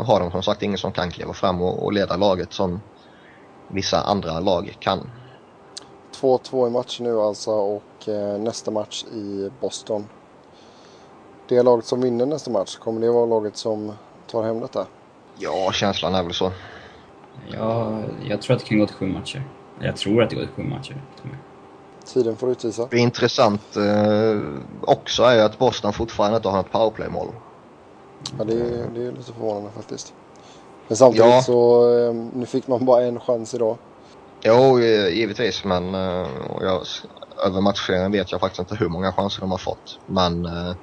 har 0.07 0.21
de 0.21 0.31
som 0.31 0.43
sagt 0.43 0.63
ingen 0.63 0.79
som 0.79 0.93
kan 0.93 1.11
kliva 1.11 1.33
fram 1.33 1.63
och, 1.63 1.85
och 1.85 1.93
leda 1.93 2.17
laget 2.17 2.53
som 2.53 2.81
vissa 3.73 4.01
andra 4.01 4.41
lag 4.41 4.77
kan. 4.81 5.11
2-2 6.21 6.67
i 6.67 6.71
matchen 6.71 7.07
nu 7.07 7.21
alltså 7.21 7.51
och 7.51 8.09
eh, 8.09 8.39
nästa 8.39 8.71
match 8.71 9.05
i 9.05 9.51
Boston. 9.61 10.07
Det 11.49 11.63
laget 11.63 11.87
som 11.87 12.01
vinner 12.01 12.27
nästa 12.27 12.51
match, 12.51 12.77
kommer 12.77 13.01
det 13.01 13.11
vara 13.11 13.27
laget 13.27 13.57
som 13.57 13.93
tar 14.31 14.43
hem 14.43 14.61
detta? 14.61 14.87
Ja, 15.39 15.73
känslan 15.73 16.15
är 16.15 16.23
väl 16.23 16.35
så. 16.35 16.53
Ja, 17.49 18.03
jag 18.29 18.43
tror 18.43 18.57
att 18.57 18.63
det 18.63 18.69
kan 18.69 18.79
gå 18.79 18.87
till 18.87 18.97
sju 18.97 19.07
matcher. 19.07 19.43
Jag 19.81 19.97
tror 19.97 20.23
att 20.23 20.31
det 20.31 20.37
går 20.37 20.43
till 20.43 20.55
sju 20.55 20.63
matcher. 20.63 20.97
Tiden 22.05 22.37
får 22.37 22.51
utvisa. 22.51 22.89
Det 22.91 22.97
är 22.97 23.01
intressant 23.01 23.77
eh, 23.77 24.41
också 24.81 25.23
är 25.23 25.35
ju 25.35 25.41
att 25.41 25.59
Boston 25.59 25.93
fortfarande 25.93 26.37
inte 26.37 26.49
har 26.49 26.61
ett 26.61 26.73
powerplay-mål. 26.73 27.29
Ja, 28.39 28.45
det 28.45 28.53
är, 28.53 28.89
det 28.95 29.07
är 29.07 29.13
lite 29.13 29.33
förvånande 29.33 29.71
faktiskt. 29.71 30.15
Men 30.89 30.97
samtidigt 30.97 31.27
ja. 31.27 31.43
så, 31.43 31.91
eh, 31.99 32.15
nu 32.15 32.47
fick 32.47 32.67
man 32.67 32.85
bara 32.85 33.03
en 33.03 33.21
chans 33.21 33.55
idag. 33.55 33.79
Jo, 34.43 34.81
givetvis, 34.81 35.65
men 35.65 35.95
eh, 35.95 36.29
jag, 36.61 36.83
över 37.47 37.61
matchserien 37.61 38.13
vet 38.13 38.33
jag 38.33 38.41
faktiskt 38.41 38.61
inte 38.61 38.75
hur 38.75 38.89
många 38.89 39.13
chanser 39.13 39.41
de 39.41 39.51
har 39.51 39.59
fått. 39.59 39.99
Men 40.07 40.47
eh, 40.47 40.75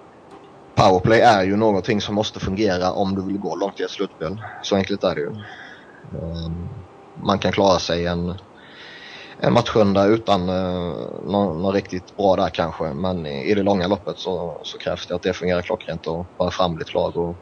powerplay 0.75 1.19
är 1.19 1.43
ju 1.43 1.55
någonting 1.55 2.01
som 2.01 2.15
måste 2.15 2.39
fungera 2.39 2.91
om 2.91 3.15
du 3.15 3.21
vill 3.21 3.37
gå 3.37 3.55
långt 3.55 3.79
i 3.79 3.83
ett 3.83 3.91
slutspel. 3.91 4.41
Så 4.63 4.75
enkelt 4.75 5.03
är 5.03 5.15
det 5.15 5.21
ju. 5.21 5.31
Ehm, 6.13 6.69
man 7.23 7.39
kan 7.39 7.51
klara 7.51 7.79
sig 7.79 8.05
en, 8.05 8.33
en 9.39 9.53
matchrunda 9.53 10.05
utan 10.05 10.49
eh, 10.49 10.55
uh, 10.55 10.95
någon, 11.25 11.61
någon, 11.61 11.73
riktigt 11.73 12.17
bra 12.17 12.35
där 12.35 12.49
kanske. 12.49 12.83
Men 12.83 13.25
i, 13.25 13.51
i 13.51 13.53
det 13.53 13.63
långa 13.63 13.87
loppet 13.87 14.17
så, 14.17 14.57
så, 14.63 14.77
krävs 14.77 15.07
det 15.07 15.15
att 15.15 15.23
det 15.23 15.33
fungerar 15.33 15.61
klockrent 15.61 16.07
och 16.07 16.25
bara 16.37 16.51
fram 16.51 16.77
ditt 16.77 16.93
lag. 16.93 17.17
Och 17.17 17.35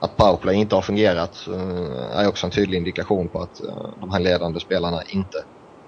att 0.00 0.16
powerplay 0.16 0.56
inte 0.56 0.74
har 0.74 0.82
fungerat 0.82 1.48
uh, 1.48 2.18
är 2.18 2.28
också 2.28 2.46
en 2.46 2.52
tydlig 2.52 2.78
indikation 2.78 3.28
på 3.28 3.42
att 3.42 3.60
uh, 3.64 3.88
de 4.00 4.10
här 4.10 4.20
ledande 4.20 4.60
spelarna 4.60 5.02
inte 5.08 5.44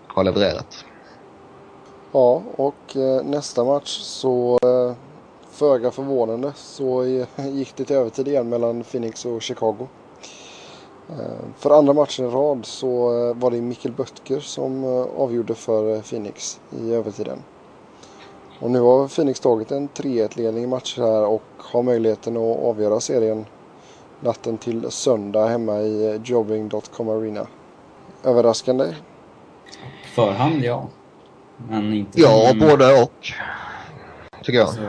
har 0.07 0.25
levererat. 0.25 0.85
Ja, 2.13 2.43
och 2.57 2.97
nästa 3.25 3.65
match 3.65 3.99
så 4.01 4.59
föga 5.51 5.91
förvånande 5.91 6.53
så 6.57 7.05
gick 7.37 7.77
det 7.77 7.85
till 7.85 7.97
övertid 7.97 8.29
igen 8.29 8.49
mellan 8.49 8.85
Phoenix 8.85 9.25
och 9.25 9.43
Chicago. 9.43 9.89
Eh, 11.09 11.49
för 11.57 11.71
andra 11.71 11.93
matchen 11.93 12.27
i 12.27 12.29
rad 12.29 12.67
så 12.67 12.89
eh, 13.29 13.37
var 13.37 13.51
det 13.51 13.61
Mikkel 13.61 13.93
Böttger 13.93 14.41
som 14.41 14.85
eh, 14.85 15.21
avgjorde 15.21 15.55
för 15.55 16.01
Phoenix 16.01 16.61
i 16.71 16.95
övertiden. 16.95 17.43
Och 18.61 18.71
nu 18.71 18.81
har 18.81 19.09
Phoenix 19.09 19.41
tagit 19.41 19.71
en 19.71 19.89
3-1-ledning 19.89 20.65
i 20.65 20.67
matcher 20.67 21.01
här 21.01 21.27
och 21.27 21.43
har 21.57 21.83
möjligheten 21.83 22.37
att 22.37 22.59
avgöra 22.59 23.01
serien 23.01 23.47
natten 24.21 24.59
till 24.59 24.91
söndag 24.91 25.47
hemma 25.47 25.81
i 25.81 26.21
jobbing.com 26.25 27.09
Arena. 27.09 27.47
Överraskande? 28.25 28.85
På 28.85 30.23
förhand 30.23 30.65
ja. 30.65 30.89
Men 31.69 31.93
inte 31.93 32.21
Ja, 32.21 32.49
som... 32.49 32.59
både 32.59 33.03
och. 33.03 33.33
Tycker 34.43 34.59
jag. 34.59 34.69
Så 34.69 34.81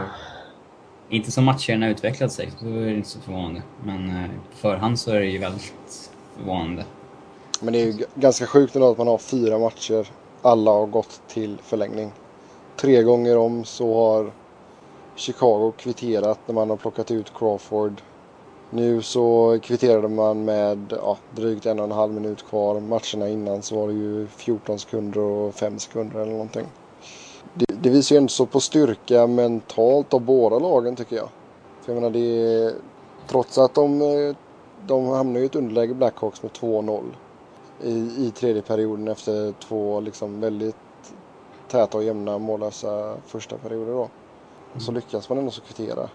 inte 1.09 1.31
som 1.31 1.45
matcherna 1.45 1.89
utvecklat 1.89 2.31
sig, 2.31 2.51
så 2.59 2.65
är 2.65 2.85
det 2.85 2.93
inte 2.93 3.09
så 3.09 3.19
förvånande. 3.19 3.61
Men 3.83 4.29
på 4.51 4.57
förhand 4.57 4.99
så 4.99 5.11
är 5.11 5.19
det 5.19 5.25
ju 5.25 5.37
väldigt 5.37 6.08
förvånande. 6.39 6.85
Men 7.61 7.73
det 7.73 7.81
är 7.81 7.85
ju 7.85 8.05
ganska 8.15 8.45
sjukt 8.45 8.75
ändå 8.75 8.91
att 8.91 8.97
man 8.97 9.07
har 9.07 9.17
fyra 9.17 9.59
matcher. 9.59 10.07
Alla 10.41 10.71
har 10.71 10.85
gått 10.85 11.21
till 11.27 11.57
förlängning. 11.63 12.11
Tre 12.75 13.03
gånger 13.03 13.37
om 13.37 13.65
så 13.65 13.93
har 13.93 14.31
Chicago 15.15 15.73
kvitterat 15.77 16.39
när 16.45 16.55
man 16.55 16.69
har 16.69 16.77
plockat 16.77 17.11
ut 17.11 17.33
Crawford. 17.35 18.01
Nu 18.69 19.01
så 19.01 19.59
kvitterade 19.63 20.07
man 20.07 20.45
med 20.45 20.93
ja, 21.01 21.17
drygt 21.35 21.65
en 21.65 21.79
och 21.79 21.85
en 21.85 21.91
halv 21.91 22.13
minut 22.13 22.49
kvar. 22.49 22.79
Matcherna 22.79 23.29
innan 23.29 23.61
så 23.61 23.79
var 23.79 23.87
det 23.87 23.93
ju 23.93 24.27
14 24.27 24.79
sekunder 24.79 25.19
och 25.19 25.55
5 25.55 25.79
sekunder 25.79 26.19
eller 26.19 26.31
någonting 26.31 26.65
det, 27.53 27.65
det 27.81 27.89
visar 27.89 28.15
ju 28.15 28.17
ändå 28.17 28.45
på 28.45 28.59
styrka 28.59 29.27
mentalt 29.27 30.13
av 30.13 30.21
båda 30.21 30.59
lagen 30.59 30.95
tycker 30.95 31.15
jag. 31.15 31.29
För 31.81 31.93
jag 31.93 32.01
menar 32.01 32.09
det 32.09 32.19
är, 32.19 32.73
trots 33.27 33.57
att 33.57 33.73
de, 33.73 34.01
eh, 34.01 34.35
de 34.87 35.07
hamnar 35.07 35.39
i 35.39 35.45
ett 35.45 35.55
underläge 35.55 35.93
Blackhawks 35.93 36.43
med 36.43 36.51
2-0 36.51 37.03
i, 37.83 37.91
i 38.27 38.31
tredje 38.35 38.61
perioden 38.61 39.07
efter 39.07 39.51
två 39.51 39.99
liksom 39.99 40.41
väldigt 40.41 40.75
täta 41.67 41.97
och 41.97 42.03
jämna 42.03 42.37
mållösa 42.37 43.17
första 43.25 43.57
perioder 43.57 43.91
då. 43.91 44.09
Mm. 44.71 44.79
Så 44.79 44.91
lyckas 44.91 45.29
man 45.29 45.37
ändå 45.37 45.51
så 45.51 45.61
kvittera. 45.61 46.09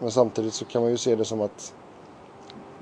Men 0.00 0.10
samtidigt 0.10 0.54
så 0.54 0.64
kan 0.64 0.82
man 0.82 0.90
ju 0.90 0.96
se 0.96 1.16
det 1.16 1.24
som 1.24 1.40
att 1.40 1.74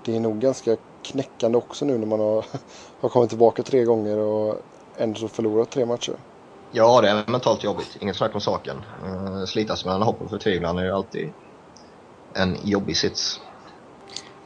det 0.04 0.16
är 0.16 0.20
nog 0.20 0.38
ganska 0.38 0.76
knäckande 1.02 1.58
också 1.58 1.84
nu 1.84 1.98
när 1.98 2.06
man 2.06 2.20
har, 2.20 2.44
har 3.00 3.08
kommit 3.08 3.28
tillbaka 3.28 3.62
tre 3.62 3.84
gånger 3.84 4.18
och 4.18 4.56
ändå 4.96 5.28
förlorat 5.28 5.70
tre 5.70 5.86
matcher. 5.86 6.14
Ja, 6.72 7.00
det 7.00 7.08
är 7.08 7.30
mentalt 7.30 7.64
jobbigt. 7.64 7.96
Inget 8.00 8.16
snack 8.16 8.34
om 8.34 8.40
saken. 8.40 8.76
Uh, 9.04 9.44
slitas 9.44 9.84
mellan 9.84 10.02
hopp 10.02 10.22
och 10.22 10.30
förtvivlan 10.30 10.78
är 10.78 10.84
ju 10.84 10.90
alltid 10.90 11.32
en 12.34 12.56
jobbig 12.64 12.96
sits. 12.96 13.40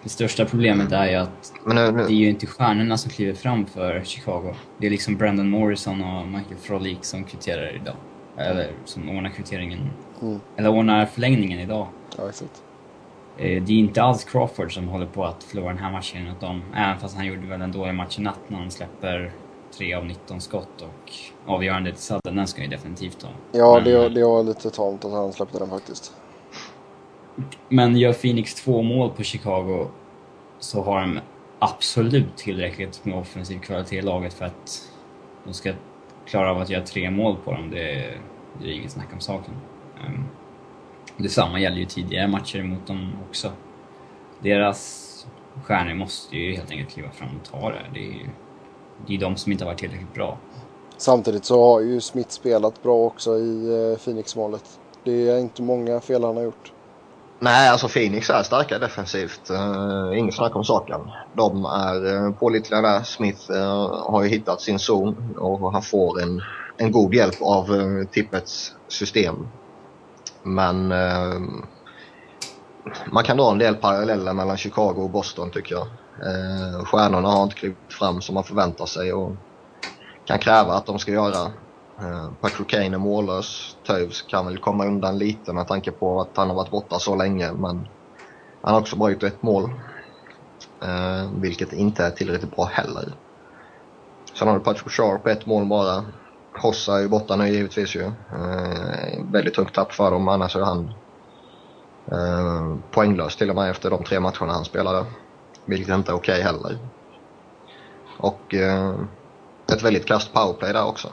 Det 0.07 0.11
största 0.11 0.45
problemet 0.45 0.93
är 0.93 1.11
ju 1.11 1.15
att 1.15 1.53
nu, 1.65 1.75
nu. 1.75 1.93
det 1.93 2.13
är 2.13 2.17
ju 2.17 2.29
inte 2.29 2.47
stjärnorna 2.47 2.97
som 2.97 3.11
kliver 3.11 3.35
fram 3.35 3.67
för 3.67 4.03
Chicago. 4.05 4.55
Det 4.79 4.87
är 4.87 4.91
liksom 4.91 5.17
Brandon 5.17 5.51
Morrison 5.51 6.03
och 6.03 6.27
Michael 6.27 6.57
Frolik 6.61 7.05
som 7.05 7.25
kvitterar 7.25 7.77
idag. 7.77 7.95
Eller 8.37 8.71
som 8.85 9.09
ordnar 9.09 9.31
kvitteringen. 9.31 9.91
Mm. 10.23 10.41
Eller 10.57 10.69
ordnar 10.69 11.07
förlängningen 11.07 11.61
idag. 11.61 11.89
Ja, 12.19 12.29
exakt. 12.29 12.63
Eh, 13.39 13.63
det 13.63 13.73
är 13.73 13.79
inte 13.79 14.03
alls 14.03 14.25
Crawford 14.25 14.75
som 14.75 14.89
håller 14.89 15.07
på 15.07 15.25
att 15.25 15.43
förlora 15.45 15.69
den 15.69 15.79
här 15.79 15.93
matchen 15.93 16.31
åt 16.31 16.41
dem. 16.41 16.63
Även 16.75 16.99
fast 16.99 17.17
han 17.17 17.27
gjorde 17.27 17.47
väl 17.47 17.61
en 17.61 17.73
dålig 17.73 17.95
match 17.95 18.19
i 18.19 18.23
natt 18.23 18.41
när 18.49 18.59
han 18.59 18.71
släpper 18.71 19.33
3 19.79 19.95
av 19.95 20.05
19 20.05 20.41
skott 20.41 20.83
och 20.83 21.13
avgörande 21.47 21.93
till 21.93 22.03
sadden, 22.03 22.37
den 22.37 22.47
ska 22.47 22.63
ju 22.63 22.69
definitivt 22.69 23.23
ha. 23.23 23.31
Ja, 23.53 23.75
men, 23.75 23.85
det, 23.85 24.09
det 24.09 24.25
var 24.25 24.43
lite 24.43 24.71
tamt 24.71 25.05
att 25.05 25.13
han 25.13 25.33
släppte 25.33 25.59
den 25.59 25.71
faktiskt. 25.71 26.13
Men 27.69 27.97
gör 27.97 28.13
Phoenix 28.13 28.55
två 28.55 28.83
mål 28.83 29.11
på 29.11 29.23
Chicago 29.23 29.87
så 30.59 30.83
har 30.83 31.01
de 31.01 31.21
absolut 31.59 32.37
tillräckligt 32.37 33.05
med 33.05 33.19
offensiv 33.19 33.59
kvalitet 33.59 33.97
i 33.97 34.03
laget 34.03 34.35
för 34.35 34.45
att 34.45 34.91
de 35.45 35.55
ska 35.55 35.73
klara 36.27 36.51
av 36.51 36.59
att 36.59 36.71
göra 36.71 36.85
tre 36.85 37.11
mål 37.11 37.37
på 37.45 37.53
dem. 37.53 37.71
Det, 37.71 37.93
är, 37.93 38.21
det 38.61 38.69
är 38.69 38.73
inget 38.73 38.91
snack 38.91 39.09
om 39.13 39.21
saken. 39.21 39.55
Um, 40.07 40.25
detsamma 41.17 41.61
gäller 41.61 41.77
ju 41.77 41.85
tidigare 41.85 42.29
matcher 42.29 42.63
mot 42.63 42.87
dem 42.87 43.13
också. 43.29 43.53
Deras 44.41 45.03
stjärnor 45.63 45.95
måste 45.95 46.37
ju 46.37 46.55
helt 46.57 46.71
enkelt 46.71 46.91
kliva 46.91 47.11
fram 47.11 47.29
och 47.41 47.51
ta 47.51 47.71
det. 47.71 47.87
Det 47.95 48.01
är 48.01 48.13
ju 48.13 48.29
det 49.07 49.15
är 49.15 49.19
de 49.19 49.37
som 49.37 49.53
inte 49.53 49.65
har 49.65 49.71
varit 49.71 49.79
tillräckligt 49.79 50.15
bra. 50.15 50.39
Samtidigt 50.97 51.45
så 51.45 51.65
har 51.65 51.81
ju 51.81 52.01
Smith 52.01 52.29
spelat 52.29 52.83
bra 52.83 52.97
också 52.97 53.39
i 53.39 53.67
eh, 53.93 53.99
Phoenix-målet. 53.99 54.81
Det 55.05 55.29
är 55.29 55.39
inte 55.39 55.63
många 55.63 56.01
fel 56.01 56.25
han 56.25 56.37
har 56.37 56.45
gjort. 56.45 56.73
Nej, 57.39 57.69
alltså 57.69 57.89
Phoenix 57.89 58.31
är 58.31 58.43
starka 58.43 58.79
defensivt. 58.79 59.51
Eh, 59.51 59.71
uh, 59.71 60.19
inget 60.19 60.35
snack 60.35 60.57
om 60.57 60.65
saken. 60.65 61.01
De 61.35 61.65
är 61.65 62.07
uh, 62.07 62.33
pålitliga 62.33 62.83
där. 62.83 63.03
Smith 63.03 63.51
uh, 63.51 64.11
har 64.11 64.23
ju 64.23 64.29
hittat 64.29 64.61
sin 64.61 64.79
zon 64.79 65.35
och 65.39 65.73
han 65.73 65.83
får 65.83 66.23
en, 66.23 66.43
en 66.77 66.93
god 66.93 67.15
hjälp 67.15 67.43
av 67.43 67.71
uh, 67.71 68.07
Tippets 68.07 68.73
system. 68.89 69.49
Men 70.43 70.93
uh, 70.93 71.41
man 73.07 73.25
kan 73.25 73.37
dra 73.37 73.51
en 73.51 73.59
del 73.59 73.75
paralleller 73.75 74.33
mellan 74.33 74.57
Chicago 74.57 74.95
och 74.97 75.11
Boston 75.11 75.51
tycker 75.51 75.75
jag. 75.75 75.87
Uh, 75.87 76.85
stjärnorna 76.85 77.29
har 77.29 77.43
inte 77.43 77.57
klivit 77.57 77.79
fram 77.89 78.21
som 78.21 78.35
man 78.35 78.45
förväntar 78.45 78.87
sig 78.87 79.13
och 79.13 79.33
kan 80.25 80.39
kräva 80.39 80.73
att 80.73 80.87
de 80.87 80.99
ska 80.99 81.13
göra. 81.13 81.53
Eh, 82.01 82.31
Patrick 82.41 82.69
Kane 82.69 82.97
är 82.97 82.99
mållös. 82.99 83.77
Toews 83.83 84.23
kan 84.23 84.47
väl 84.47 84.59
komma 84.59 84.87
undan 84.87 85.19
lite 85.19 85.53
med 85.53 85.69
tanke 85.69 85.91
på 85.91 86.21
att 86.21 86.37
han 86.37 86.49
har 86.49 86.57
varit 86.57 86.71
borta 86.71 86.99
så 86.99 87.17
länge 87.17 87.53
men 87.53 87.89
han 88.63 88.75
har 88.75 88.81
också 88.81 88.97
bara 88.97 89.11
gjort 89.11 89.23
ett 89.23 89.43
mål. 89.43 89.71
Eh, 90.83 91.31
vilket 91.41 91.73
inte 91.73 92.05
är 92.05 92.11
tillräckligt 92.11 92.57
bra 92.57 92.65
heller. 92.65 93.13
Sen 94.35 94.49
har 94.49 94.59
du 94.59 94.65
Patrick 94.65 94.91
Sharp, 94.91 95.27
ett 95.27 95.47
mål 95.47 95.67
bara. 95.67 96.05
Hossa 96.63 96.97
är 96.97 97.01
ju 97.01 97.09
borta 97.09 97.37
nu 97.37 97.49
givetvis 97.49 97.97
ju. 97.97 98.03
Eh, 98.03 99.25
väldigt 99.33 99.55
tungt 99.55 99.75
tapp 99.75 99.93
för 99.93 100.11
dem, 100.11 100.29
annars 100.29 100.57
är 100.57 100.61
han 100.61 100.95
poänglös 102.91 103.37
till 103.37 103.51
och 103.51 103.57
med 103.57 103.71
efter 103.71 103.91
de 103.91 104.05
tre 104.05 104.21
matcherna 104.21 104.53
han 104.53 104.65
spelade. 104.65 105.05
Vilket 105.65 105.95
inte 105.95 106.13
är 106.13 106.17
okej 106.17 106.41
okay 106.41 106.43
heller. 106.43 106.79
Och 108.19 108.55
ett 109.73 109.83
väldigt 109.83 110.07
kast 110.07 110.33
powerplay 110.33 110.73
där 110.73 110.87
också. 110.87 111.09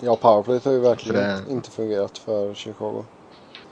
Ja, 0.00 0.16
powerplay 0.16 0.60
har 0.64 0.72
ju 0.72 0.80
verkligen 0.80 1.20
det... 1.20 1.52
inte 1.52 1.70
fungerat 1.70 2.18
för 2.18 2.54
Chicago. 2.54 3.04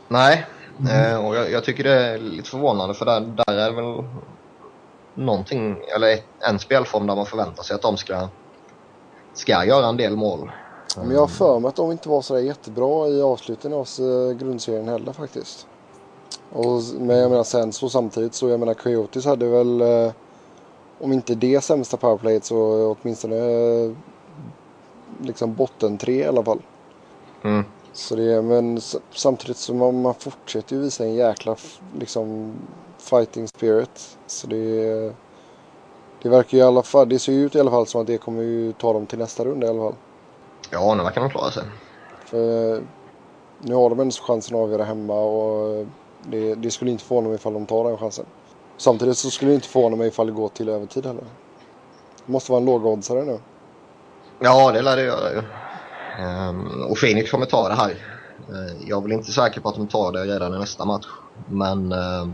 Nej, 0.08 0.46
mm. 0.80 1.12
eh, 1.12 1.26
och 1.26 1.36
jag, 1.36 1.50
jag, 1.50 1.64
tycker 1.64 1.84
det 1.84 1.94
är 1.94 2.18
lite 2.18 2.50
förvånande 2.50 2.94
för 2.94 3.04
där, 3.04 3.20
där 3.20 3.54
är 3.54 3.72
väl 3.72 4.04
någonting, 5.14 5.76
eller 5.96 6.12
ett, 6.12 6.24
en 6.40 6.58
spelform 6.58 7.06
där 7.06 7.16
man 7.16 7.26
förväntar 7.26 7.62
sig 7.62 7.74
att 7.74 7.82
de 7.82 7.96
ska, 7.96 8.28
ska 9.34 9.64
göra 9.64 9.86
en 9.86 9.96
del 9.96 10.16
mål. 10.16 10.50
Men 10.96 11.10
jag 11.10 11.20
har 11.20 11.26
för 11.26 11.58
mig 11.58 11.68
att 11.68 11.76
de 11.76 11.92
inte 11.92 12.08
var 12.08 12.22
så 12.22 12.38
jättebra 12.38 13.08
i 13.08 13.22
avslutningen 13.22 13.78
av 13.78 13.88
eh, 13.98 14.36
grundserien 14.36 14.88
heller 14.88 15.12
faktiskt. 15.12 15.66
Och, 16.52 16.82
men 16.98 17.16
jag 17.16 17.30
menar 17.30 17.44
sen 17.44 17.72
så 17.72 17.88
samtidigt 17.88 18.34
så 18.34 18.48
jag 18.48 18.60
menar 18.60 18.74
Coyotes 18.74 19.24
hade 19.24 19.46
väl 19.46 19.80
eh, 19.80 20.12
om 21.00 21.12
inte 21.12 21.34
det 21.34 21.64
sämsta 21.64 21.96
powerplayet 21.96 22.44
så 22.44 22.96
åtminstone 23.02 23.36
liksom 25.18 25.54
botten 25.54 25.98
tre 25.98 26.14
i 26.14 26.26
alla 26.26 26.44
fall. 26.44 26.62
Mm. 27.44 27.64
Så 27.92 28.16
det, 28.16 28.42
men 28.42 28.80
samtidigt 29.10 29.56
så 29.56 29.74
man, 29.74 30.02
man 30.02 30.14
fortsätter 30.14 30.76
ju 30.76 30.82
visa 30.82 31.04
en 31.04 31.14
jäkla 31.14 31.56
liksom 31.98 32.52
fighting 32.98 33.48
spirit. 33.48 34.18
Så 34.26 34.46
det, 34.46 35.12
det 36.22 36.28
verkar 36.28 36.58
ju 36.58 36.64
i 36.64 36.66
alla 36.66 36.82
fall, 36.82 37.08
det 37.08 37.18
ser 37.18 37.32
ju 37.32 37.46
ut 37.46 37.54
i 37.54 37.60
alla 37.60 37.70
fall 37.70 37.86
som 37.86 38.00
att 38.00 38.06
det 38.06 38.18
kommer 38.18 38.42
ju 38.42 38.72
ta 38.72 38.92
dem 38.92 39.06
till 39.06 39.18
nästa 39.18 39.44
runda 39.44 39.66
i 39.66 39.70
alla 39.70 39.80
fall. 39.80 39.94
Ja, 40.70 40.94
nu 40.94 41.02
verkar 41.02 41.20
de 41.20 41.30
klara 41.30 41.50
sig. 41.50 41.62
För 42.24 42.82
nu 43.60 43.74
har 43.74 43.90
de 43.90 44.00
ändå 44.00 44.14
chansen 44.14 44.56
att 44.56 44.62
avgöra 44.62 44.84
hemma 44.84 45.20
och 45.20 45.86
det, 46.22 46.54
det 46.54 46.70
skulle 46.70 46.90
inte 46.90 47.04
förvåna 47.04 47.28
mig 47.28 47.34
ifall 47.34 47.52
de 47.52 47.66
tar 47.66 47.84
den 47.84 47.98
chansen. 47.98 48.26
Samtidigt 48.76 49.18
så 49.18 49.30
skulle 49.30 49.50
det 49.50 49.54
inte 49.54 49.68
förvåna 49.68 49.96
mig 49.96 50.08
ifall 50.08 50.26
det 50.26 50.32
går 50.32 50.48
till 50.48 50.68
övertid 50.68 51.06
heller. 51.06 51.24
Det 52.26 52.32
måste 52.32 52.52
vara 52.52 52.60
en 52.60 52.66
lågoddsare 52.66 53.24
nu. 53.24 53.38
Ja, 54.38 54.72
det 54.72 54.82
lär 54.82 54.96
det 54.96 55.02
göra 55.02 55.32
ju. 55.32 55.42
Um, 56.24 56.82
och 56.82 56.96
Phoenix 56.96 57.30
kommer 57.30 57.46
ta 57.46 57.68
det 57.68 57.74
här. 57.74 57.90
Uh, 58.50 58.88
jag 58.88 58.98
är 58.98 59.02
väl 59.02 59.12
inte 59.12 59.32
säker 59.32 59.60
på 59.60 59.68
att 59.68 59.74
de 59.74 59.86
tar 59.86 60.12
det 60.12 60.24
redan 60.24 60.54
i 60.54 60.58
nästa 60.58 60.84
match. 60.84 61.06
Men 61.46 61.92
eh, 61.92 62.28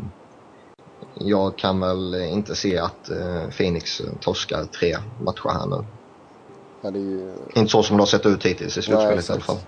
jag 1.14 1.56
kan 1.56 1.80
väl 1.80 2.14
inte 2.14 2.54
se 2.54 2.78
att 2.78 3.10
eh, 3.10 3.48
Phoenix 3.56 4.02
torskar 4.20 4.64
tre 4.64 4.96
matcher 5.24 5.48
här 5.48 5.66
nu. 5.66 5.84
Ja, 6.82 6.90
det 6.90 6.98
är 6.98 7.02
ju... 7.02 7.32
Inte 7.54 7.70
så 7.70 7.82
som 7.82 7.96
det 7.96 8.02
har 8.02 8.06
sett 8.06 8.26
ut 8.26 8.46
hittills 8.46 8.78
i 8.78 8.82
slutspelet 8.82 9.28
i 9.28 9.32
alla 9.32 9.40
fall. 9.40 9.58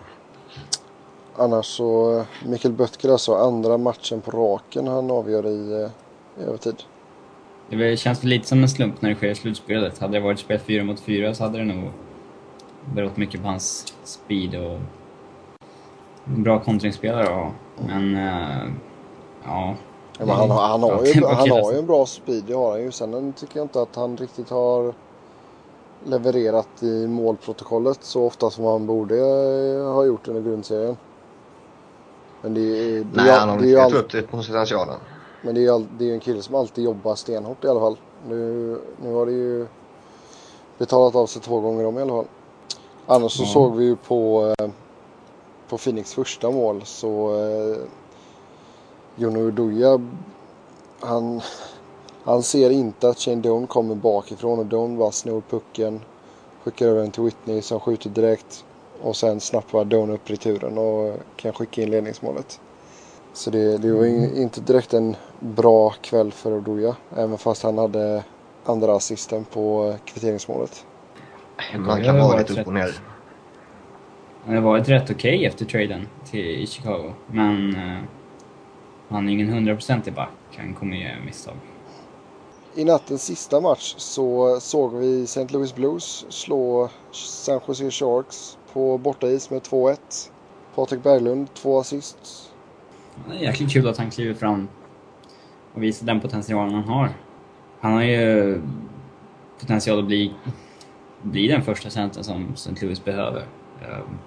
Annars 1.36 1.66
så, 1.66 2.18
eh, 2.18 2.48
Mikael 2.48 2.74
Böttger 2.74 3.08
alltså 3.08 3.34
andra 3.34 3.78
matchen 3.78 4.20
på 4.20 4.30
raken 4.30 4.86
han 4.86 5.10
avgör 5.10 5.46
i, 5.46 5.88
i 6.40 6.44
övertid. 6.44 6.76
Det 7.70 7.96
känns 7.96 8.24
lite 8.24 8.48
som 8.48 8.62
en 8.62 8.68
slump 8.68 9.02
när 9.02 9.10
det 9.10 9.16
sker 9.16 9.28
i 9.30 9.34
slutspelet. 9.34 9.98
Hade 9.98 10.12
det 10.12 10.20
varit 10.20 10.38
spel 10.38 10.58
4 10.58 10.84
mot 10.84 11.00
4 11.00 11.34
så 11.34 11.44
hade 11.44 11.58
det 11.58 11.64
nog 11.64 11.90
berott 12.94 13.16
mycket 13.16 13.42
på 13.42 13.48
hans 13.48 13.94
speed 14.04 14.54
och 14.54 14.78
bra 16.24 16.60
kontringsspelare 16.60 17.28
och, 17.40 17.52
Men, 17.86 18.16
eh, 18.16 18.68
ja. 19.44 19.74
Ja, 20.18 20.26
men 20.26 20.36
han, 20.36 20.50
har- 20.50 20.68
han, 20.68 20.82
har 20.82 21.04
ju, 21.04 21.20
Ja, 21.20 21.32
han 21.34 21.50
har 21.50 21.72
ju 21.72 21.78
en 21.78 21.86
bra 21.86 22.06
speed, 22.06 22.44
det 22.44 22.54
har 22.54 22.70
han 22.70 22.82
ju. 22.82 22.92
Sen 22.92 23.32
tycker 23.32 23.56
jag 23.58 23.64
inte 23.64 23.82
att 23.82 23.96
han 23.96 24.16
riktigt 24.16 24.50
har 24.50 24.94
levererat 26.04 26.82
i 26.82 27.06
målprotokollet 27.06 27.98
så 28.04 28.26
ofta 28.26 28.50
som 28.50 28.64
han 28.64 28.86
borde 28.86 29.16
eh, 29.18 29.92
ha 29.92 30.04
gjort 30.04 30.28
under 30.28 30.42
grundserien. 30.42 30.96
Men 32.42 32.54
det, 32.54 32.60
är- 32.60 33.04
det, 33.04 33.06
Nej, 33.14 33.28
är- 33.30 33.38
han 33.38 33.48
har 33.48 33.64
inte 33.64 33.82
all, 33.82 33.94
upp 33.96 34.10
till 34.10 34.26
potentialen. 34.26 34.96
men 35.42 35.54
det 35.54 35.60
är 35.60 35.62
ju 35.62 35.70
all, 35.70 35.86
det 35.98 36.10
är 36.10 36.14
en 36.14 36.20
kille 36.20 36.42
som 36.42 36.54
alltid 36.54 36.84
jobbar 36.84 37.14
stenhårt 37.14 37.64
i 37.64 37.68
alla 37.68 37.80
fall. 37.80 37.96
Nu, 38.28 38.78
nu 39.02 39.14
har 39.14 39.26
det 39.26 39.32
ju 39.32 39.66
betalat 40.78 41.14
av 41.14 41.26
sig 41.26 41.42
två 41.42 41.60
gånger 41.60 41.86
om 41.86 41.98
i 41.98 42.02
alla 42.02 42.12
fall. 42.12 42.26
Annars 43.06 43.32
så 43.32 43.42
Ja. 43.42 43.46
såg 43.46 43.76
vi 43.76 43.84
ju 43.84 43.96
på, 43.96 44.54
eh, 44.58 44.68
på 45.68 45.78
Phoenix 45.78 46.14
första 46.14 46.50
mål 46.50 46.82
så 46.84 47.34
eh, 47.44 47.76
Jono 49.16 49.38
Uduya 49.40 50.00
han, 51.00 51.40
han 52.25 52.42
ser 52.42 52.70
inte 52.70 53.08
att 53.08 53.18
Shane 53.18 53.42
Doan 53.42 53.66
kommer 53.66 53.94
bakifrån 53.94 54.58
och 54.58 54.66
Doan 54.66 54.96
bara 54.96 55.12
snor 55.12 55.42
pucken, 55.50 56.00
skickar 56.64 56.86
över 56.86 57.00
den 57.00 57.10
till 57.10 57.22
Whitney 57.22 57.62
som 57.62 57.80
skjuter 57.80 58.10
direkt 58.10 58.64
och 59.02 59.16
sen 59.16 59.40
snappar 59.40 59.84
Doan 59.84 60.10
upp 60.10 60.30
returen 60.30 60.78
och 60.78 61.16
kan 61.36 61.52
skicka 61.52 61.82
in 61.82 61.90
ledningsmålet. 61.90 62.60
Så 63.32 63.50
det, 63.50 63.78
det 63.78 63.92
var 63.92 64.04
ju 64.04 64.42
inte 64.42 64.60
direkt 64.60 64.94
en 64.94 65.16
bra 65.40 65.90
kväll 66.00 66.32
för 66.32 66.52
Oduya 66.52 66.96
även 67.16 67.38
fast 67.38 67.62
han 67.62 67.78
hade 67.78 68.25
andra 68.64 68.96
assisten 68.96 69.44
på 69.44 69.94
kvitteringsmålet. 70.04 70.84
Man 71.78 72.02
kan 72.02 72.18
vara 72.18 72.38
lite 72.38 72.60
upp 72.60 72.66
och 72.66 72.75
ner. 72.75 72.90
Han 74.44 74.54
har 74.54 74.62
varit 74.62 74.88
rätt 74.88 75.10
okej 75.10 75.46
efter 75.46 75.64
traden 75.64 76.08
till 76.30 76.46
i 76.46 76.66
Chicago. 76.66 77.14
Men 77.26 77.76
eh, 77.76 78.02
han 79.08 79.28
är 79.28 79.32
ingen 79.32 79.48
hundraprocentig 79.48 80.14
back. 80.14 80.30
Han 80.56 80.75
kommer 80.75 80.96
göra 80.96 81.25
misstag. 81.25 81.54
I 82.75 82.84
nattens 82.84 83.22
sista 83.22 83.60
match 83.60 83.94
så 83.96 84.58
såg 84.60 84.94
vi 84.94 85.25
St. 85.25 85.46
Louis 85.48 85.75
Blues 85.75 86.26
slå 86.28 86.90
San 87.12 87.60
Jose 87.66 87.90
Sharks 87.90 88.58
på 88.72 88.98
bortais 88.98 89.50
med 89.50 89.62
2-1. 89.62 89.96
Patrik 90.75 91.02
Berglund, 91.02 91.54
två 91.54 91.78
assist. 91.78 92.52
Det 93.28 93.36
är 93.36 93.40
jäkligt 93.40 93.72
kul 93.72 93.88
att 93.88 93.98
han 93.98 94.10
kliver 94.10 94.34
fram 94.34 94.68
och 95.75 95.82
visar 95.82 96.06
den 96.06 96.20
potentialen 96.20 96.75
han 96.75 96.84
har. 96.84 97.10
Han 97.80 97.92
har 97.92 98.02
ju 98.02 98.60
potential 99.60 99.98
att 99.98 100.06
bli, 100.06 100.34
bli 101.23 101.49
den 101.49 101.62
första 101.62 101.90
centern 101.90 102.25
som 102.25 102.52
St. 102.54 102.75
Louis 102.82 103.04
behöver. 103.04 103.43
Ehm, 103.82 104.19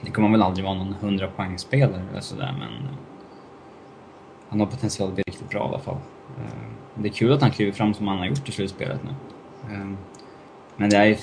det 0.00 0.10
kommer 0.10 0.28
väl 0.28 0.42
aldrig 0.42 0.64
vara 0.64 0.74
någon 0.74 0.94
100 1.00 1.28
poängspelare 1.36 2.02
eller 2.10 2.20
sådär 2.20 2.54
men 2.58 2.86
eh, 2.86 2.96
han 4.48 4.60
har 4.60 4.66
potential 4.66 5.08
att 5.08 5.14
bli 5.14 5.24
riktigt 5.26 5.50
bra 5.50 5.60
i 5.60 5.68
alla 5.68 5.78
fall. 5.78 5.98
Ehm, 6.38 7.02
det 7.02 7.08
är 7.08 7.12
kul 7.12 7.32
att 7.32 7.42
han 7.42 7.50
kliver 7.50 7.72
fram 7.72 7.94
som 7.94 8.08
han 8.08 8.18
har 8.18 8.26
gjort 8.26 8.48
i 8.48 8.52
slutspelet 8.52 9.00
nu. 9.04 9.10
Ehm, 9.74 9.96
men 10.76 10.90
det 10.90 10.96
är 10.96 11.04
ju, 11.04 11.16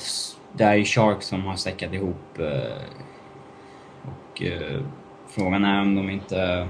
det 0.54 0.64
är 0.64 0.76
ju 0.76 0.86
Sharks 0.86 1.28
som 1.28 1.46
har 1.46 1.56
säckat 1.56 1.94
ihop 1.94 2.40
eh, 2.40 2.82
och 4.04 4.44
eh, 4.44 4.82
frågan 5.28 5.66
är 5.66 5.82
om 5.82 5.96
de 5.96 6.10
inte... 6.10 6.68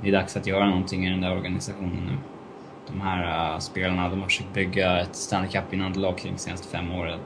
Det 0.00 0.08
är 0.08 0.12
dags 0.12 0.36
att 0.36 0.46
göra 0.46 0.66
någonting 0.68 1.06
i 1.06 1.10
den 1.10 1.20
där 1.20 1.36
organisationen 1.36 2.02
nu. 2.06 2.33
De 2.86 3.00
här 3.00 3.54
uh, 3.54 3.58
spelarna, 3.58 4.08
de 4.08 4.20
har 4.20 4.28
försökt 4.28 4.54
bygga 4.54 5.00
ett 5.00 5.16
Stanley 5.16 5.50
Cup-vinnande 5.50 5.98
lag 5.98 6.18
kring 6.18 6.32
de 6.32 6.38
senaste 6.38 6.68
fem 6.68 6.92
åren. 6.92 7.20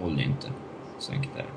Håller 0.00 0.16
ju 0.16 0.24
inte. 0.24 0.48
Så 0.98 1.12
enkelt 1.12 1.36
är 1.36 1.42
det. 1.42 1.48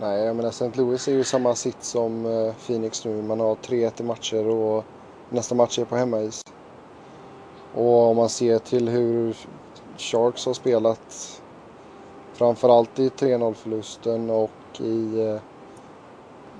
Nej, 0.00 0.24
jag 0.24 0.36
menar 0.36 0.48
St. 0.48 0.70
Louis 0.74 1.08
är 1.08 1.12
ju 1.12 1.24
samma 1.24 1.54
sitt 1.54 1.84
som 1.84 2.26
äh, 2.26 2.54
Phoenix 2.66 3.04
nu. 3.04 3.22
Man 3.22 3.40
har 3.40 3.54
3-1 3.54 4.00
i 4.00 4.02
matcher 4.02 4.48
och 4.48 4.84
nästa 5.30 5.54
match 5.54 5.78
är 5.78 5.84
på 5.84 5.96
hemmais. 5.96 6.42
Och 7.74 8.10
om 8.10 8.16
man 8.16 8.28
ser 8.28 8.58
till 8.58 8.88
hur 8.88 9.36
Sharks 9.96 10.46
har 10.46 10.54
spelat 10.54 11.42
framförallt 12.32 12.98
i 12.98 13.08
3-0 13.08 13.54
förlusten 13.54 14.30
och 14.30 14.80
i 14.80 15.20
äh, 15.20 15.40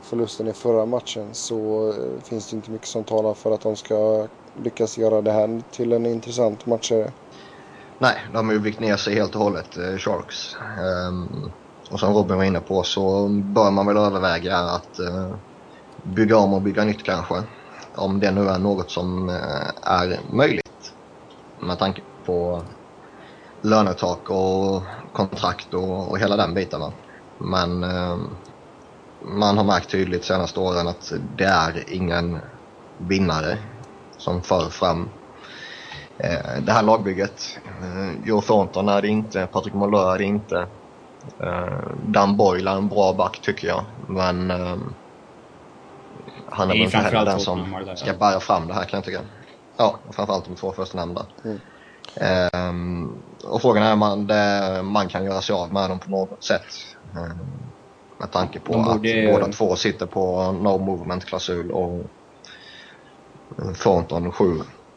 förlusten 0.07 0.49
i 0.49 0.53
förra 0.53 0.87
matchen 0.87 1.35
så 1.35 1.88
eh, 1.88 2.23
finns 2.23 2.51
det 2.51 2.57
inte 2.57 2.71
mycket 2.71 2.88
som 2.88 3.05
talar 3.05 3.35
för 3.35 3.51
att 3.51 3.61
de 3.61 3.77
ska 3.77 4.29
lyckas 4.55 4.99
göra 4.99 5.23
det 5.23 5.33
här 5.33 5.62
till 5.71 5.92
en 5.92 6.07
intressant 6.07 6.66
matchserie. 6.66 7.12
Nej, 7.99 8.16
de 8.33 8.47
har 8.47 8.53
ju 8.53 8.61
vikt 8.61 8.81
ner 8.81 8.97
sig 8.97 9.14
helt 9.14 9.35
och 9.35 9.40
hållet, 9.40 9.77
eh, 9.77 9.97
Sharks. 9.99 10.37
Ehm, 10.55 11.51
och 11.90 12.01
som 12.01 12.14
Robin 12.14 12.37
var 12.37 12.45
inne 12.45 12.61
på 12.61 12.83
så 12.83 13.29
bör 13.29 13.71
man 13.71 13.87
väl 13.87 13.97
överväga 13.97 14.57
att 14.57 14.99
eh, 14.99 15.37
bygga 16.05 16.37
om 16.37 16.55
och 16.55 16.62
bygga 16.62 16.85
nytt 16.85 17.05
kanske. 17.05 17.42
Om 17.97 18.21
det 18.21 18.31
nu 18.31 18.49
är 18.49 18.59
något 18.59 18.90
som 18.90 19.29
eh, 19.29 19.71
är 19.83 20.21
möjligt. 20.33 20.92
Med 21.62 21.79
tanke 21.79 22.03
på 22.27 22.64
lönetak 23.62 24.31
och 24.31 24.83
kontrakt 25.12 25.75
och, 25.75 26.11
och 26.11 26.19
hela 26.19 26.37
den 26.37 26.55
biten. 26.55 26.81
Va? 26.81 26.92
Men 27.38 27.85
ehm, 27.85 28.37
man 29.27 29.59
har 29.59 29.65
märkt 29.65 29.91
tydligt 29.91 30.21
de 30.21 30.27
senaste 30.27 30.61
åren 30.61 30.89
att 30.89 31.12
det 31.37 31.45
är 31.45 31.85
ingen 31.93 32.39
vinnare 32.99 33.59
som 34.17 34.43
för 34.43 34.71
fram 34.71 35.09
eh, 36.19 36.62
det 36.62 36.73
här 36.73 36.83
lagbygget. 36.83 37.59
Eh, 37.65 38.27
Joe 38.29 38.41
Thornton 38.41 38.89
är 38.89 39.03
det 39.03 39.09
inte, 39.09 39.47
Patrick 39.47 39.75
Malö 39.75 40.15
är 40.15 40.19
det 40.19 40.25
inte. 40.25 40.69
Eh, 41.43 41.97
Dan 42.07 42.37
Boyle 42.37 42.69
är 42.69 42.77
en 42.77 42.89
bra 42.89 43.12
back 43.12 43.41
tycker 43.43 43.69
jag, 43.69 43.85
men 44.09 44.51
han 46.47 46.71
är 46.71 46.75
väl 46.75 46.83
inte 46.83 46.97
heller 46.97 47.25
den 47.25 47.41
som 47.41 47.85
ska 47.97 48.12
bära 48.12 48.41
fram 48.41 48.67
det 48.67 48.75
här 48.75 48.85
kan 48.85 48.99
jag 48.99 49.05
tycka. 49.05 49.21
Ja, 49.77 49.99
framförallt 50.11 50.45
de 50.45 50.55
två 50.57 50.73
första 50.73 50.99
nämnda. 50.99 51.27
Mm. 51.45 51.61
Ehm, 52.21 53.23
och 53.45 53.62
frågan 53.62 53.83
är 53.83 53.93
om 53.93 53.99
man, 53.99 54.27
det, 54.27 54.83
man 54.83 55.09
kan 55.09 55.25
göra 55.25 55.41
sig 55.41 55.55
av 55.55 55.73
med 55.73 55.91
dem 55.91 55.99
på 55.99 56.11
något 56.11 56.45
sätt. 56.45 56.67
Ehm, 57.17 57.65
med 58.18 58.33
tanke 58.33 58.61
på 58.61 58.72
De 58.72 58.81
att 58.88 58.96
borde- 58.96 59.29
båda 59.33 59.52
två 59.52 59.76
sitter 59.76 60.07
på 60.07 60.52
no 60.52 60.79
movement-klausul 60.79 61.70
och 61.70 62.05
Thornton 63.83 64.33
7 64.33 64.44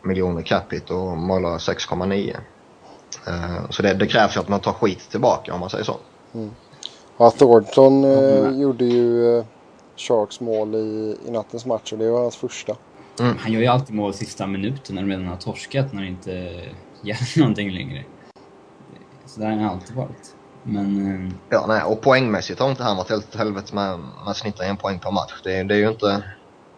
miljoner 0.04 0.42
capita 0.42 0.96
och 0.96 1.18
Möller 1.18 1.58
6,9. 1.58 2.38
Ehm, 3.28 3.72
så 3.72 3.82
det, 3.82 3.94
det 3.94 4.08
krävs 4.08 4.36
ju 4.36 4.40
att 4.40 4.50
man 4.50 4.60
tar 4.60 4.74
skit 4.74 5.10
tillbaka 5.12 5.54
om 5.54 5.60
man 5.60 5.70
säger 5.70 5.84
så. 5.84 5.98
Ja, 7.18 7.32
Thornton 7.32 8.04
eh, 8.04 8.20
Mm. 8.40 8.60
gjorde 8.60 8.86
ju 8.86 9.38
eh, 9.38 9.46
Sharks 9.96 10.40
mål 10.40 10.76
i, 10.76 11.18
i 11.28 11.32
nattens 11.32 11.66
match 11.66 11.92
och 11.94 12.00
det 12.00 12.12
var 12.12 12.22
hans 12.22 12.36
första. 12.36 12.76
Han 13.40 13.52
gör 13.52 13.62
ju 13.62 13.68
alltid 13.68 13.96
mål 13.96 14.14
sista 14.14 14.48
minuten 14.48 14.96
när 14.96 15.02
de 15.02 15.10
redan 15.10 15.28
har 15.28 15.38
torskat, 15.38 15.94
när 15.94 16.02
det 16.02 16.08
inte 16.08 16.32
gäller 17.02 17.38
någonting 17.40 17.72
längre. 17.72 18.06
Så 19.26 19.40
där 19.40 19.48
har 19.50 19.56
han 19.56 19.66
alltid 19.70 19.96
varit. 19.96 20.36
Men... 20.64 21.26
eh, 21.26 21.34
Ja, 21.50 21.66
nej, 21.68 21.84
och 21.84 22.02
poängmässigt 22.02 22.60
har 22.60 22.70
inte 22.70 22.84
han 22.84 22.98
varit 22.98 23.10
helt 23.10 23.28
åt 23.28 23.36
helvete 23.36 23.76
med, 23.76 24.00
med 24.00 24.28
att 24.28 24.38
snitta 24.38 24.66
en 24.66 24.78
poäng 24.78 25.00
per 25.00 25.12
match. 25.12 25.42
Det, 25.44 25.64
det 25.64 25.76
är 25.76 25.80
ju 25.80 25.90
inte 25.90 26.24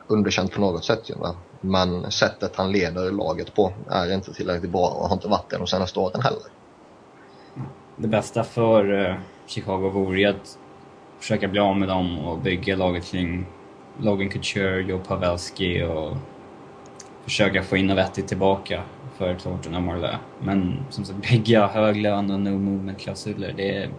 underkänt 0.08 0.52
på 0.52 0.62
något 0.62 0.86
sätt 0.86 1.10
ju. 1.10 1.15
Men 1.62 2.12
sättet 2.12 2.56
han 2.56 2.72
leder 2.72 3.12
laget 3.12 3.56
på 3.56 3.74
är 3.89 4.13
inte 4.13 4.34
tillräckligt 4.34 4.72
bra 4.72 4.88
och 4.88 5.08
har 5.08 5.15
inte 5.15 5.28
varit 5.28 5.50
det 5.50 5.58
de 5.58 5.67
senaste 5.67 6.00
åren 6.00 6.22
heller. 6.22 6.41
Det 7.98 8.08
bästa 8.08 8.44
för 8.44 9.10
eh, 9.10 9.15
Chicago 9.46 9.89
vore 9.89 10.20
ju 10.20 10.26
att 10.26 10.58
försöka 11.20 11.48
bli 11.48 11.60
av 11.60 11.78
med 11.78 11.88
dem 11.88 12.20
och 12.20 12.39
bygga 12.39 12.76
laget 12.76 13.06
kring 13.06 13.46
Logan 14.00 14.30
Couture, 14.30 14.82
Joe 14.82 15.00
Pavelski 15.00 15.84
och 15.84 16.17
försöka 17.24 17.63
få 17.63 17.78
in 17.78 17.96
vettigt 17.96 18.28
tillbaka 18.28 18.84
för 19.22 19.36
Thornton 19.36 19.76
och 19.76 19.82
Marleau. 19.82 20.16
Men 20.40 20.86
som 20.90 21.06
sagt, 21.06 21.30
bygga 21.30 21.68
hög 21.68 21.98
lön 21.98 22.32
och 22.32 22.40
no 22.40 22.50
movement-klausuler, 22.50 23.54
det, 23.58 23.90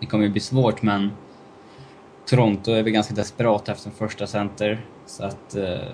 det 0.00 0.06
kommer 0.06 0.24
ju 0.24 0.30
bli 0.30 0.40
svårt 0.40 0.82
men 0.82 1.10
Toronto 2.26 2.70
är 2.70 2.82
väl 2.82 2.92
ganska 2.92 3.14
desperat 3.14 3.68
efter 3.68 3.90
en 3.90 3.96
första 3.96 4.26
center 4.26 4.86
så 5.06 5.24
att 5.24 5.54
eh, 5.54 5.88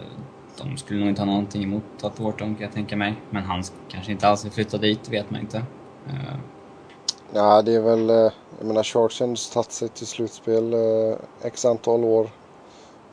de 0.59 0.77
skulle 0.77 1.01
nog 1.01 1.09
inte 1.09 1.21
ha 1.21 1.27
någonting 1.27 1.63
emot 1.63 1.83
att 1.97 2.01
ta 2.01 2.11
Thornton 2.11 2.55
kan 2.55 2.63
jag 2.65 2.73
tänka 2.73 2.97
mig. 2.97 3.15
Men 3.31 3.43
han 3.43 3.63
kanske 3.89 4.13
inte 4.13 4.29
alls 4.29 4.45
vill 4.45 4.53
flytta 4.53 4.79
dit, 4.79 5.09
vet 5.09 5.31
man 5.31 5.41
inte. 5.41 5.59
Eh, 6.07 6.39
Ja, 7.33 7.63
det 7.63 7.75
är 7.75 7.81
väl, 7.81 8.11
eh, 8.11 8.33
jag 8.59 8.67
menar 8.67 8.83
Sharks 8.83 9.21
har 9.21 9.27
ändå 9.27 9.41
tagit 9.53 9.73
sig 9.73 9.89
till 9.89 10.07
slutspel 10.07 10.73
eh, 10.73 11.17
x 11.43 11.65
antal 11.65 12.05
år 12.05 12.31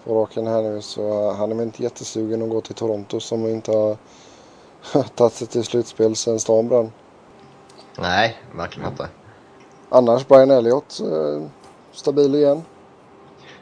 på 0.04 0.16
raken 0.16 0.48
här 0.48 0.62
nu 0.62 0.82
så 0.82 1.32
han 1.32 1.52
är 1.52 1.56
väl 1.56 1.66
inte 1.66 1.84
jättesugen 1.84 2.42
att 2.42 2.50
gå 2.50 2.62
till 2.62 2.76
Toronto 2.76 3.20
som 3.20 3.48
inte 3.48 3.72
har 3.72 3.98
tagit 5.16 5.34
sig 5.34 5.48
till 5.48 5.64
slutspel 5.64 6.16
sen 6.16 6.40
stan 6.40 6.68
brann. 6.68 6.92
Nej, 8.00 8.38
verkligen 8.56 8.90
inte. 8.90 9.10
Annars 9.90 10.28
Brian 10.28 10.52
Elliott 10.52 11.00
eh, 11.00 11.48
stabil 11.92 12.36
igen. 12.36 12.64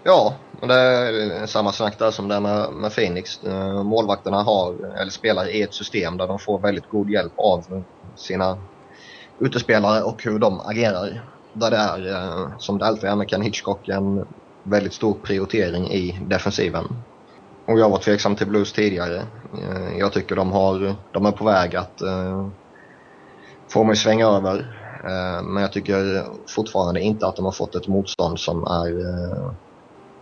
Ja, 0.04 0.34
det 0.62 0.74
är 0.74 1.46
samma 1.46 1.72
snack 1.72 2.00
där 2.00 2.12
som 2.12 2.28
det 2.28 2.40
med, 2.40 2.74
med 2.74 2.96
Phoenix. 2.96 3.44
Eh, 3.44 3.84
målvakterna 3.84 4.44
har, 4.44 4.96
eller 4.98 5.12
spelar 5.12 5.56
i 5.56 5.62
ett 5.62 5.74
system 5.74 6.18
där 6.18 6.28
de 6.28 6.40
får 6.40 6.60
väldigt 6.60 6.90
god 6.90 7.10
hjälp 7.10 7.34
av 7.36 7.84
sina 8.16 8.58
utespelare 9.40 10.04
och 10.04 10.24
hur 10.24 10.40
de 10.40 10.60
agerar. 10.60 11.26
Där 11.54 11.72
det 11.72 11.78
är, 11.78 12.14
eh, 12.14 12.58
som 12.58 12.78
det 12.78 12.86
alltid 12.86 13.10
är 13.10 13.16
med 13.16 13.30
Ken 13.30 13.42
Hitchcock, 13.42 13.88
en 13.88 14.26
väldigt 14.64 14.94
stor 14.94 15.14
prioritering 15.14 15.92
i 15.92 16.20
defensiven. 16.28 16.86
Och 17.70 17.80
jag 17.80 17.90
var 17.90 17.98
tveksam 17.98 18.36
till 18.36 18.48
Blues 18.48 18.74
tidigare. 18.74 19.18
Eh, 19.54 19.98
jag 19.98 20.14
tycker 20.14 20.36
de, 20.36 20.52
har, 20.52 20.96
de 21.12 21.26
är 21.26 21.32
på 21.32 21.46
väg 21.46 21.76
att 21.76 22.02
eh, 22.02 22.48
få 23.68 23.84
mig 23.84 23.96
svänga 23.96 24.28
över. 24.28 24.60
Eh, 25.04 25.44
men 25.44 25.64
jag 25.64 25.72
tycker 25.72 26.26
fortfarande 26.48 27.02
inte 27.02 27.28
att 27.28 27.36
de 27.36 27.46
har 27.46 27.52
fått 27.52 27.76
ett 27.76 27.88
motstånd 27.88 28.40
som 28.40 28.64
är 28.64 29.00
Eh, 29.00 29.52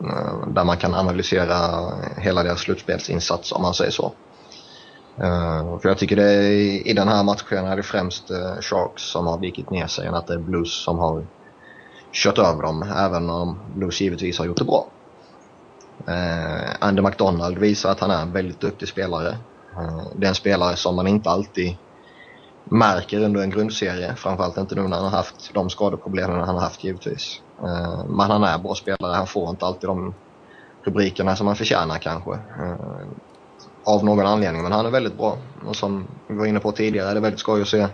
eh 0.09 0.47
där 0.47 0.63
man 0.63 0.77
kan 0.77 0.93
analysera 0.93 1.55
hela 2.17 2.43
deras 2.43 2.59
slutspelsinsats 2.59 3.51
om 3.51 3.61
man 3.61 3.73
säger 3.73 3.91
så. 3.91 4.11
Uh, 5.21 5.79
för 5.79 5.89
jag 5.89 5.97
tycker 5.97 6.15
det 6.15 6.31
är, 6.31 6.87
i 6.87 6.93
den 6.93 7.07
här 7.07 7.23
matchen 7.23 7.65
är 7.65 7.75
det 7.75 7.83
främst 7.83 8.31
uh, 8.31 8.61
Sharks 8.61 9.03
som 9.03 9.27
har 9.27 9.37
vikit 9.37 9.69
ner 9.69 9.87
sig 9.87 10.07
än 10.07 10.13
att 10.13 10.27
det 10.27 10.33
är 10.33 10.37
Blues 10.37 10.83
som 10.83 10.99
har 10.99 11.25
kört 12.11 12.37
över 12.37 12.61
dem, 12.61 12.83
även 12.97 13.29
om 13.29 13.59
Blues 13.75 14.01
givetvis 14.01 14.39
har 14.39 14.45
gjort 14.45 14.57
det 14.57 14.63
bra. 14.63 14.87
Eh, 16.07 16.75
Andy 16.79 17.01
McDonald 17.01 17.57
visar 17.57 17.91
att 17.91 17.99
han 17.99 18.11
är 18.11 18.21
en 18.21 18.31
väldigt 18.31 18.59
duktig 18.59 18.87
spelare. 18.87 19.29
Eh, 19.77 20.07
det 20.15 20.25
är 20.25 20.29
en 20.29 20.35
spelare 20.35 20.75
som 20.75 20.95
man 20.95 21.07
inte 21.07 21.29
alltid 21.29 21.77
märker 22.63 23.23
under 23.23 23.41
en 23.41 23.49
grundserie, 23.49 24.15
framförallt 24.15 24.57
inte 24.57 24.75
nu 24.75 24.81
när 24.81 24.97
han 24.97 25.05
har 25.05 25.17
haft 25.17 25.53
de 25.53 25.69
skadeproblemen 25.69 26.39
han 26.39 26.55
har 26.55 26.61
haft 26.61 26.83
givetvis. 26.83 27.41
Eh, 27.63 28.05
men 28.05 28.31
han 28.31 28.43
är 28.43 28.57
bra 28.57 28.75
spelare. 28.75 29.15
Han 29.15 29.27
får 29.27 29.49
inte 29.49 29.65
alltid 29.65 29.89
de 29.89 30.13
rubrikerna 30.83 31.35
som 31.35 31.47
han 31.47 31.55
förtjänar 31.55 31.97
kanske. 31.97 32.33
Eh, 32.33 33.07
av 33.83 34.05
någon 34.05 34.25
anledning. 34.25 34.63
Men 34.63 34.71
han 34.71 34.85
är 34.85 34.89
väldigt 34.89 35.17
bra. 35.17 35.37
Och 35.65 35.75
som 35.75 36.07
vi 36.27 36.35
var 36.35 36.45
inne 36.45 36.59
på 36.59 36.71
tidigare 36.71 37.09
är 37.09 37.13
det 37.13 37.19
väldigt 37.19 37.39
skoj 37.39 37.61
att 37.61 37.67
se 37.67 37.87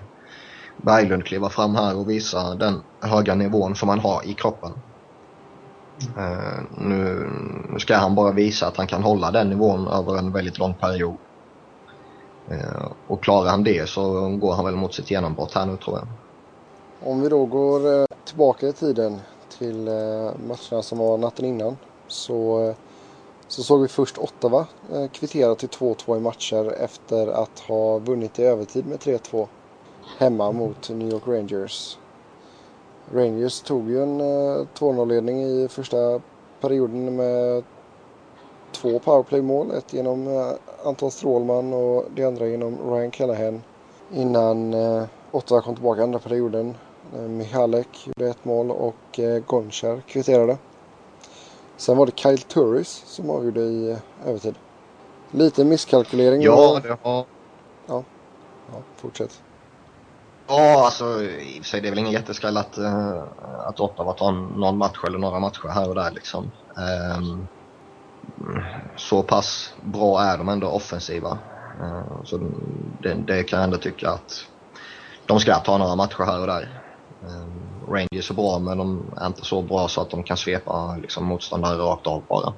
Berglund 0.77 1.25
kliva 1.25 1.49
fram 1.49 1.75
här 1.75 1.97
och 1.97 2.09
visa 2.09 2.55
den 2.55 2.81
höga 3.01 3.35
nivån 3.35 3.75
som 3.75 3.89
han 3.89 3.99
har 3.99 4.25
i 4.25 4.33
kroppen. 4.33 4.71
Nu, 6.77 7.29
nu, 7.69 7.79
ska 7.79 7.95
han 7.95 8.15
bara 8.15 8.31
visa 8.31 8.67
att 8.67 8.77
han 8.77 8.87
kan 8.87 9.03
hålla 9.03 9.31
den 9.31 9.49
nivån 9.49 9.87
över 9.87 10.17
en 10.17 10.31
väldigt 10.31 10.57
lång 10.57 10.73
period. 10.73 11.15
Eh, 12.49 12.91
och 13.07 13.23
klarar 13.23 13.49
han 13.49 13.63
det 13.63 13.89
så 13.89 14.29
går 14.29 14.53
han 14.53 14.65
väl 14.65 14.75
mot 14.75 14.93
sitt 14.93 15.11
genombrott 15.11 15.53
här 15.53 15.65
nu 15.65 15.77
tror 15.77 15.97
jag. 15.97 16.07
Om 17.11 17.21
vi 17.21 17.29
då 17.29 17.45
går 17.45 17.99
eh, 17.99 18.05
tillbaka 18.25 18.67
i 18.67 18.73
tiden 18.73 19.19
till 19.57 19.89
matcherna 20.47 20.81
som 20.81 20.97
var 20.97 21.17
natten 21.17 21.45
innan 21.45 21.77
så, 22.07 22.73
så 23.47 23.63
såg 23.63 23.81
vi 23.81 23.87
först 23.87 24.17
Ottawa 24.17 24.67
kvittera 25.11 25.55
till 25.55 25.69
2-2 25.69 26.17
i 26.17 26.19
matcher 26.19 26.73
efter 26.73 27.27
att 27.27 27.59
ha 27.59 27.99
vunnit 27.99 28.39
i 28.39 28.43
övertid 28.43 28.85
med 28.85 28.99
3-2 28.99 29.47
hemma 30.17 30.51
mot 30.51 30.89
New 30.89 31.09
York 31.09 31.27
Rangers. 31.27 31.97
Rangers 33.13 33.61
tog 33.61 33.89
ju 33.89 34.03
en 34.03 34.21
2-0-ledning 34.21 35.43
i 35.43 35.67
första 35.67 36.21
perioden 36.61 37.15
med 37.15 37.63
två 38.71 38.99
powerplay-mål. 38.99 39.71
Ett 39.71 39.93
genom 39.93 40.53
Anton 40.85 41.11
Strålman 41.11 41.73
och 41.73 42.05
det 42.15 42.23
andra 42.23 42.47
genom 42.47 42.77
Ryan 42.91 43.11
Callahan. 43.11 43.63
Innan 44.13 44.75
Ottawa 45.31 45.61
kom 45.61 45.75
tillbaka 45.75 46.03
andra 46.03 46.19
perioden 46.19 46.75
Eh, 47.15 47.21
Michalek 47.21 48.07
gjorde 48.07 48.29
ett 48.29 48.45
mål 48.45 48.71
och 48.71 49.19
eh, 49.19 49.43
Gonchar 49.47 50.01
kvitterade. 50.07 50.57
Sen 51.77 51.97
var 51.97 52.05
det 52.05 52.17
Kyle 52.17 52.37
Turris 52.37 53.03
som 53.05 53.29
avgjorde 53.29 53.61
i 53.61 53.91
eh, 53.91 53.97
övertid. 54.25 54.55
Lite 55.31 55.65
misskalkylering. 55.65 56.41
Ja, 56.41 56.79
det 56.83 56.97
har... 57.01 57.25
Ja. 57.87 58.03
ja, 58.71 58.81
fortsätt. 58.95 59.41
Ja, 60.47 60.85
alltså 60.85 61.23
i 61.23 61.59
och 61.59 61.63
för 61.63 61.69
sig 61.69 61.81
det 61.81 61.87
är 61.87 61.89
väl 61.89 61.99
ingen 61.99 62.11
jätteskräll 62.11 62.57
att, 62.57 62.77
uh, 62.77 63.23
att 63.67 63.79
Ottawa 63.79 64.13
tar 64.13 64.31
någon 64.31 64.77
match 64.77 65.03
eller 65.07 65.19
några 65.19 65.39
matcher 65.39 65.67
här 65.67 65.89
och 65.89 65.95
där 65.95 66.11
liksom. 66.11 66.51
Um, 67.17 67.47
så 68.97 69.23
pass 69.23 69.73
bra 69.81 70.21
är 70.21 70.37
de 70.37 70.49
ändå 70.49 70.67
offensiva. 70.67 71.37
Uh, 71.81 72.23
så 72.23 72.37
det, 73.01 73.13
det, 73.13 73.43
kan 73.43 73.59
jag 73.59 73.63
ändå 73.63 73.77
tycka 73.77 74.09
att 74.09 74.31
de 75.27 75.39
ska 75.39 75.55
ta 75.55 75.77
några 75.77 75.95
matcher 75.95 76.23
här 76.25 76.41
och 76.41 76.47
där. 76.47 76.81
Um, 77.21 77.93
Rangers 77.93 78.31
är 78.31 78.35
bra 78.35 78.59
men 78.59 78.77
de 78.77 79.13
är 79.21 79.27
inte 79.27 79.45
så 79.45 79.61
bra 79.61 79.87
så 79.87 80.01
att 80.01 80.09
de 80.09 80.23
kan 80.23 80.37
svepa 80.37 80.97
liksom, 80.97 81.25
motståndare 81.25 81.77
rakt 81.77 82.07
av 82.07 82.25
bara. 82.27 82.53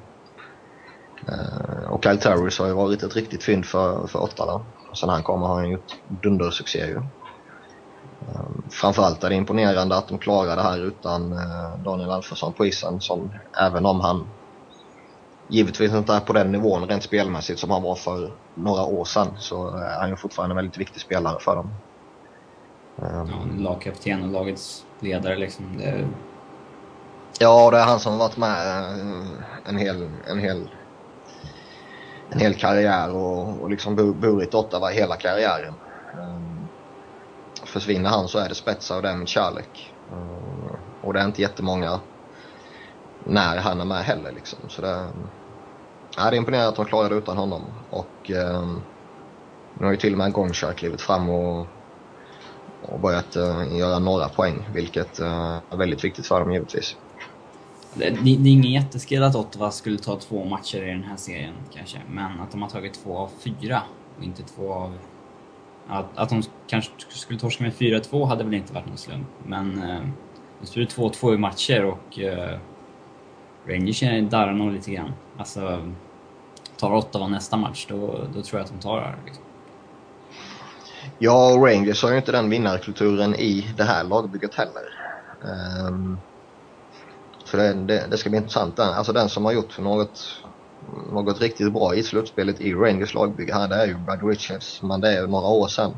Uh, 1.30 1.92
och 1.92 2.04
Kyle 2.04 2.18
Terrors 2.18 2.60
har 2.60 2.68
ju 2.68 2.74
varit 2.74 3.04
ett 3.04 3.16
riktigt 3.16 3.44
fynd 3.44 3.66
för, 3.66 4.08
för 4.08 4.20
Ottawa. 4.20 4.66
Sen 5.00 5.10
han 5.10 5.24
kommer 5.24 5.48
har 5.48 5.56
han 5.56 5.70
gjort 5.70 6.00
dundersuccé 6.24 6.88
ju. 6.88 7.02
Ehm, 8.22 8.64
framförallt 8.70 9.24
är 9.24 9.30
det 9.30 9.36
imponerande 9.36 9.98
att 9.98 10.08
de 10.08 10.18
klarar 10.18 10.56
det 10.56 10.62
här 10.62 10.80
utan 10.80 11.32
eh, 11.32 11.78
Daniel 11.84 12.10
Alfredsson 12.10 12.54
på 12.54 12.66
isen 12.66 13.02
som 13.02 13.30
även 13.62 13.86
om 13.86 14.00
han 14.02 14.28
givetvis 15.48 15.94
inte 15.94 16.14
är 16.14 16.20
på 16.20 16.34
den 16.34 16.52
nivån 16.52 16.88
rent 16.88 17.04
spelmässigt 17.04 17.60
som 17.60 17.72
han 17.72 17.84
var 17.84 17.96
för 17.96 18.32
några 18.56 18.84
år 18.84 19.06
sedan 19.06 19.28
så 19.38 19.70
är 19.70 20.00
han 20.00 20.10
ju 20.10 20.16
fortfarande 20.16 20.54
en 20.54 20.58
väldigt 20.58 20.78
viktig 20.78 21.02
spelare 21.02 21.40
för 21.40 21.56
dem. 21.56 21.70
Um, 22.96 23.30
ja, 23.30 23.70
lagkapten 23.70 24.24
och 24.24 24.32
lagets 24.32 24.86
ledare 25.00 25.36
liksom. 25.36 25.78
Det... 25.78 26.08
Ja, 27.40 27.72
det 27.72 27.78
är 27.78 27.86
han 27.86 28.00
som 28.00 28.12
har 28.12 28.20
varit 28.20 28.38
med 28.38 28.80
eh, 28.80 29.70
en 29.70 29.78
hel, 29.78 30.10
en 30.28 30.40
hel, 30.40 30.70
en 32.30 32.40
hel 32.40 32.54
karriär 32.54 33.16
och, 33.16 33.62
och 33.62 33.70
liksom 33.70 33.96
burit 33.96 34.54
Ottawa 34.54 34.90
hela 34.90 35.16
karriären. 35.16 35.74
Försvinner 37.76 38.10
han 38.10 38.28
så 38.28 38.38
är 38.38 38.50
det 38.50 38.56
Spetsa 38.56 38.96
och 38.96 39.02
det 39.02 39.10
är 39.10 39.16
min 39.16 39.28
kärlek. 39.28 39.94
Eh, 40.12 40.76
och 41.02 41.14
det 41.14 41.20
är 41.20 41.26
inte 41.26 41.42
jättemånga 41.42 42.00
när 43.24 43.58
han 43.58 43.82
är 43.82 43.86
med 43.86 44.04
heller 44.04 44.32
liksom. 44.32 44.60
Så 44.68 44.82
det, 44.82 45.08
ja, 46.18 46.30
det 46.30 46.36
är 46.36 46.38
imponerande 46.38 46.70
att 46.70 46.76
de 46.76 46.86
klarade 46.86 47.16
utan 47.16 47.38
honom. 47.38 47.62
Och 47.90 48.32
eh, 48.32 48.68
nu 49.80 49.86
har 49.86 49.92
ju 49.92 49.98
till 49.98 50.12
och 50.12 50.18
med 50.18 50.34
Gongchar 50.34 50.74
klivit 50.74 51.02
fram 51.02 51.30
och 51.30 51.68
och 52.82 53.00
börjat 53.00 53.36
eh, 53.36 53.78
göra 53.78 54.00
några 54.00 54.30
poäng, 54.30 54.70
vilket 54.74 55.20
eh, 55.20 55.60
är 55.70 55.78
väldigt 55.78 56.04
viktigt 56.04 56.28
för 56.28 56.40
dem 56.40 56.54
givetvis. 56.54 56.96
Det, 57.94 58.10
det, 58.10 58.20
det 58.20 58.50
är 58.50 58.54
ingen 58.54 58.72
jätteskrill 58.72 59.24
att 59.24 59.36
Ottawa 59.36 59.72
skulle 59.72 59.98
ta 59.98 60.20
två 60.20 60.46
matcher 60.46 60.84
i 60.84 60.92
den 60.92 61.04
här 61.04 61.18
serien 61.18 61.54
kanske, 61.74 62.02
men 62.10 62.40
att 62.42 62.52
de 62.52 62.62
har 62.62 62.70
tagit 62.70 63.04
två 63.04 63.18
av 63.18 63.30
fyra 63.40 63.82
och 64.18 64.24
inte 64.24 64.44
två 64.44 64.74
av... 64.74 64.98
Att, 65.88 66.06
att 66.16 66.30
de 66.30 66.44
kanske 66.68 66.92
skulle 67.10 67.40
torska 67.40 67.64
med 67.64 67.74
4-2 67.74 68.26
hade 68.26 68.44
väl 68.44 68.54
inte 68.54 68.74
varit 68.74 68.88
någon 68.88 68.98
slump, 68.98 69.28
men 69.44 69.84
uh, 69.84 70.08
nu 70.60 70.66
står 70.66 70.82
det 70.82 70.88
2-2 70.88 71.34
i 71.34 71.38
matcher 71.38 71.86
och 71.86 72.20
eh, 72.20 72.60
Rangers 73.68 74.30
darrar 74.32 74.54
nog 74.54 74.72
lite 74.72 74.92
grann. 74.92 75.14
Alltså, 75.38 75.92
tar 76.78 76.96
Ottawa 76.96 77.28
nästa 77.28 77.58
match, 77.58 77.86
då, 77.90 77.98
då 78.34 78.42
tror 78.42 78.60
jag 78.60 78.66
att 78.66 78.72
de 78.72 78.80
tar 78.80 78.98
det 78.98 79.04
här. 79.04 79.18
Liksom. 79.26 79.44
Ja, 81.20 81.56
Rangers 81.58 82.04
har 82.04 82.12
ju 82.12 82.18
inte 82.18 82.32
den 82.32 82.50
vinnarkulturen 82.50 83.36
i 83.36 83.74
det 83.78 83.84
här 83.84 84.04
lagbygget 84.04 84.56
heller. 84.56 84.84
Um, 85.90 86.18
så 87.44 87.58
det, 87.58 87.74
det, 87.74 88.08
det, 88.12 88.18
ska 88.18 88.30
bli 88.30 88.38
intressant. 88.38 88.80
Alltså 88.80 89.14
den 89.14 89.30
som 89.30 89.46
har 89.46 89.52
gjort 89.52 89.80
något, 89.80 90.44
något 91.14 91.42
riktigt 91.42 91.74
bra 91.74 91.96
i 91.96 92.04
slutspelet 92.04 92.62
i 92.62 92.74
Rangers 92.74 93.14
lagbygge 93.14 93.54
här, 93.54 93.68
det 93.68 93.76
är 93.76 93.88
ju 93.88 93.98
Brad 93.98 94.30
Richards. 94.30 94.82
Men 94.84 95.02
det 95.02 95.10
är 95.10 95.22
ju 95.22 95.28
några 95.28 95.48
år 95.48 95.68
sedan. 95.68 95.92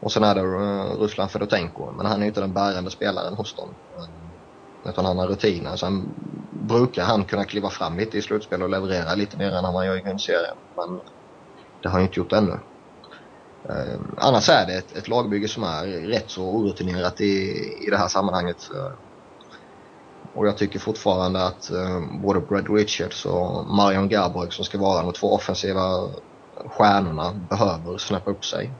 Och 0.00 0.12
sen 0.12 0.24
är 0.24 0.34
det 0.34 0.40
eh, 0.40 1.00
Ruslan 1.00 1.28
Fedotenko. 1.28 1.92
Men 1.92 2.06
han 2.06 2.16
är 2.16 2.20
ju 2.20 2.28
inte 2.28 2.40
den 2.40 2.54
bärande 2.54 2.90
spelaren 2.90 3.34
hos 3.34 3.56
dem. 3.56 3.68
Eh, 3.68 4.90
utan 4.90 5.04
han 5.04 5.18
har 5.18 5.26
rutiner. 5.26 5.76
Sen 5.76 6.04
brukar 6.68 7.04
han 7.04 7.24
kunna 7.24 7.44
kliva 7.44 7.70
fram 7.70 7.98
lite 7.98 8.18
i 8.18 8.22
slutspel 8.22 8.62
och 8.62 8.70
leverera 8.70 9.14
lite 9.14 9.36
mer 9.36 9.52
än 9.52 9.72
vad 9.74 9.86
gör 9.86 9.96
i 9.96 10.02
grundserien. 10.02 10.56
Men 10.76 11.00
det 11.82 11.88
har 11.88 11.92
han 11.92 12.02
inte 12.02 12.20
gjort 12.20 12.32
ännu. 12.32 12.60
Eh, 13.70 14.00
annars 14.16 14.48
är 14.48 14.66
det 14.66 14.74
ett, 14.74 14.92
ett 14.92 15.08
lagbygge 15.08 15.48
som 15.48 15.62
är 15.62 15.86
rätt 15.86 16.30
så 16.30 16.42
orutinerat 16.42 17.20
i, 17.20 17.50
i 17.86 17.90
det 17.90 17.96
här 17.96 18.08
sammanhanget. 18.08 18.56
Och 20.34 20.46
jag 20.46 20.56
tycker 20.56 20.78
fortfarande 20.78 21.46
att 21.46 21.70
eh, 21.70 22.00
både 22.22 22.40
Brad 22.40 22.70
Richards 22.70 23.26
och 23.26 23.66
Marion 23.66 24.08
Garborg 24.08 24.50
som 24.50 24.64
ska 24.64 24.78
vara 24.78 25.02
de 25.02 25.12
två 25.12 25.32
offensiva 25.34 26.08
stjärnorna 26.66 27.32
behöver 27.48 27.98
snäppa 27.98 28.30
upp 28.30 28.44
sig. 28.44 28.70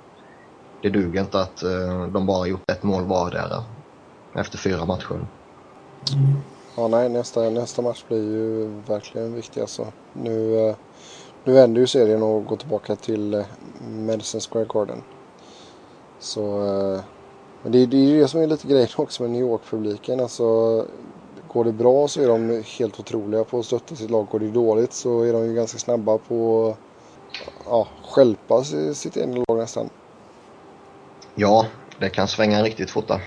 Det 0.83 0.91
duger 0.91 1.21
inte 1.21 1.41
att 1.41 1.63
eh, 1.63 2.07
de 2.07 2.27
bara 2.27 2.47
gjort 2.47 2.71
ett 2.71 2.83
mål 2.83 3.05
vardera 3.05 3.65
efter 4.35 4.59
fyra 4.59 4.85
matcher. 4.85 5.27
Mm. 6.13 6.37
Ja, 6.77 6.89
nej, 6.89 7.09
nästa, 7.09 7.51
nästa 7.51 7.83
match 7.83 8.05
blir 8.09 8.23
ju 8.23 8.67
verkligen 8.87 9.35
viktig 9.35 9.61
alltså. 9.61 9.87
Nu, 10.13 10.59
eh, 10.59 10.77
nu 11.45 11.53
vänder 11.53 11.81
ju 11.81 11.87
serien 11.87 12.23
och 12.23 12.45
går 12.45 12.57
tillbaka 12.57 12.97
till 12.97 13.35
eh, 13.35 13.45
Madison 13.89 14.41
Square 14.41 14.67
Garden. 14.69 15.03
Så, 16.19 16.43
eh, 16.67 17.01
men 17.63 17.73
det, 17.73 17.87
det 17.87 17.97
är 17.97 18.05
ju 18.05 18.21
det 18.21 18.29
som 18.29 18.41
är 18.41 18.47
lite 18.47 18.69
grejen 18.69 18.89
också 18.97 19.23
med 19.23 19.33
New 19.33 19.41
York-publiken. 19.41 20.21
Alltså, 20.21 20.87
går 21.55 21.65
det 21.65 21.73
bra 21.73 22.09
så 22.09 22.23
är 22.23 22.29
de 22.29 22.63
helt 22.79 23.01
otroliga 23.01 23.45
på 23.45 23.59
att 23.59 23.67
stötta 23.67 23.97
sitt 23.97 24.11
lag. 24.11 24.27
Går 24.31 24.39
det 24.39 24.51
dåligt 24.51 24.93
så 24.93 25.23
är 25.23 25.33
de 25.33 25.47
ju 25.47 25.55
ganska 25.55 25.79
snabba 25.79 26.19
på 26.19 26.69
att 26.69 26.79
ja, 27.67 27.89
skälpa 28.05 28.65
sitt 28.95 29.17
egna 29.17 29.45
lag 29.49 29.59
nästan. 29.59 29.89
Ja, 31.35 31.67
det 31.99 32.09
kan 32.11 32.29
svänga 32.29 32.63
riktigt 32.63 32.91
fort 32.91 33.09
där. 33.09 33.21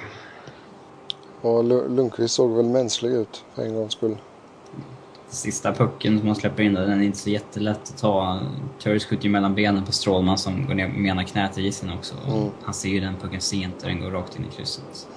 Och 1.41 1.63
Lundqvist 1.63 2.33
såg 2.33 2.51
väl 2.51 2.65
mänsklig 2.65 3.11
ut 3.11 3.43
för 3.53 3.63
en 3.63 3.75
gångs 3.75 3.93
skull. 3.93 4.17
Sista 5.29 5.73
pucken 5.73 6.19
som 6.19 6.27
han 6.27 6.35
släpper 6.35 6.63
in 6.63 6.73
där, 6.73 6.87
den 6.87 6.99
är 7.01 7.05
inte 7.05 7.17
så 7.17 7.29
jättelätt 7.29 7.81
att 7.89 7.97
ta. 7.97 8.39
Turris 8.79 9.05
skjuter 9.05 9.23
ju 9.23 9.29
mellan 9.29 9.55
benen 9.55 9.85
på 9.85 9.91
Strålman 9.91 10.37
som 10.37 10.67
går 10.67 10.73
ner 10.73 10.87
med 10.87 11.11
ena 11.11 11.23
knät 11.23 11.57
i 11.57 11.67
isen 11.67 11.91
också. 11.97 12.15
Mm. 12.27 12.49
Han 12.63 12.73
ser 12.73 12.89
ju 12.89 12.99
den 12.99 13.15
pucken 13.15 13.41
sent 13.41 13.81
och 13.81 13.87
den 13.87 14.01
går 14.01 14.11
rakt 14.11 14.39
in 14.39 14.45
i 14.45 14.55
krysset. 14.55 15.07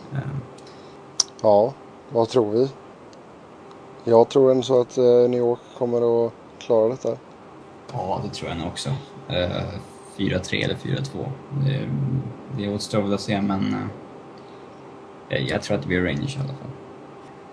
Ja, 1.43 1.75
vad 2.13 2.29
tror 2.29 2.51
vi? 2.51 2.69
Jag 4.05 4.29
tror 4.29 4.51
ändå 4.51 4.63
så 4.63 4.81
att 4.81 4.99
eh, 4.99 5.05
New 5.05 5.41
York 5.41 5.59
kommer 5.79 6.27
att 6.27 6.33
klara 6.59 6.89
detta. 6.89 7.17
Ja, 7.93 8.21
det 8.25 8.35
tror 8.35 8.51
jag 8.51 8.59
nog 8.59 8.69
också. 8.69 8.91
4-3 9.29 9.35
eh, 10.19 10.65
eller 10.65 10.75
4-2. 10.75 11.03
Det, 11.67 11.89
det 12.57 12.75
återstår 12.75 13.03
väl 13.03 13.15
att 13.15 13.21
se, 13.21 13.41
men 13.41 13.91
eh, 15.29 15.49
jag 15.49 15.63
tror 15.63 15.77
att 15.77 15.83
det 15.83 15.89
blir 15.89 16.01
Rangers 16.01 16.37
i 16.37 16.39
alla 16.39 16.49
fall. 16.49 16.71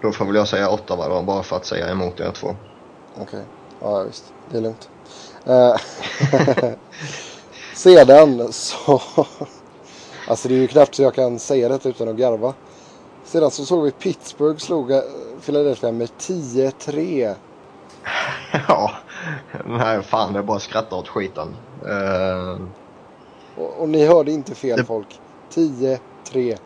Då 0.02 0.12
får 0.12 0.26
väl 0.26 0.36
jag 0.36 0.48
säga 0.48 0.70
Ottawa 0.70 1.10
då, 1.10 1.22
bara 1.22 1.44
för 1.44 1.56
att 1.56 1.66
säga 1.66 1.92
emot 1.92 2.20
er 2.20 2.32
två. 2.32 2.48
Okej, 3.14 3.24
okay. 3.24 3.42
ja 3.80 4.04
visst. 4.04 4.34
Det 4.52 4.58
är 4.58 4.62
lugnt. 4.62 4.90
Sedan 7.76 8.54
så... 8.54 9.02
Alltså 10.28 10.48
det 10.48 10.56
är 10.56 10.60
ju 10.60 10.68
knappt 10.68 10.96
så 10.96 11.04
jag 11.04 11.14
kan 11.14 11.40
säga 11.40 11.70
detta 11.70 11.90
utan 11.90 12.10
att 12.10 12.16
garva. 12.16 12.54
Sedan 13.24 13.52
så 13.52 13.66
såg 13.66 13.84
vi 13.84 13.92
Pittsburgh 13.92 14.60
slog 14.60 14.92
Philadelphia 15.48 15.92
med 15.92 16.10
10-3. 16.20 17.36
ja, 18.68 18.92
nej 19.66 20.04
fan 20.04 20.34
det 20.34 20.40
är 20.40 20.44
bara 20.44 20.58
att 20.58 20.64
skratta 20.64 20.96
åt 20.96 21.08
skiten. 21.08 21.56
Uh... 21.86 22.62
Och, 23.56 23.82
och, 23.82 23.90
ni 23.90 24.08
hörde 24.08 24.32
inte 24.32 24.56
fel 24.56 24.78
det... 24.78 24.86
folk. 24.86 25.20
10-3. 25.54 26.58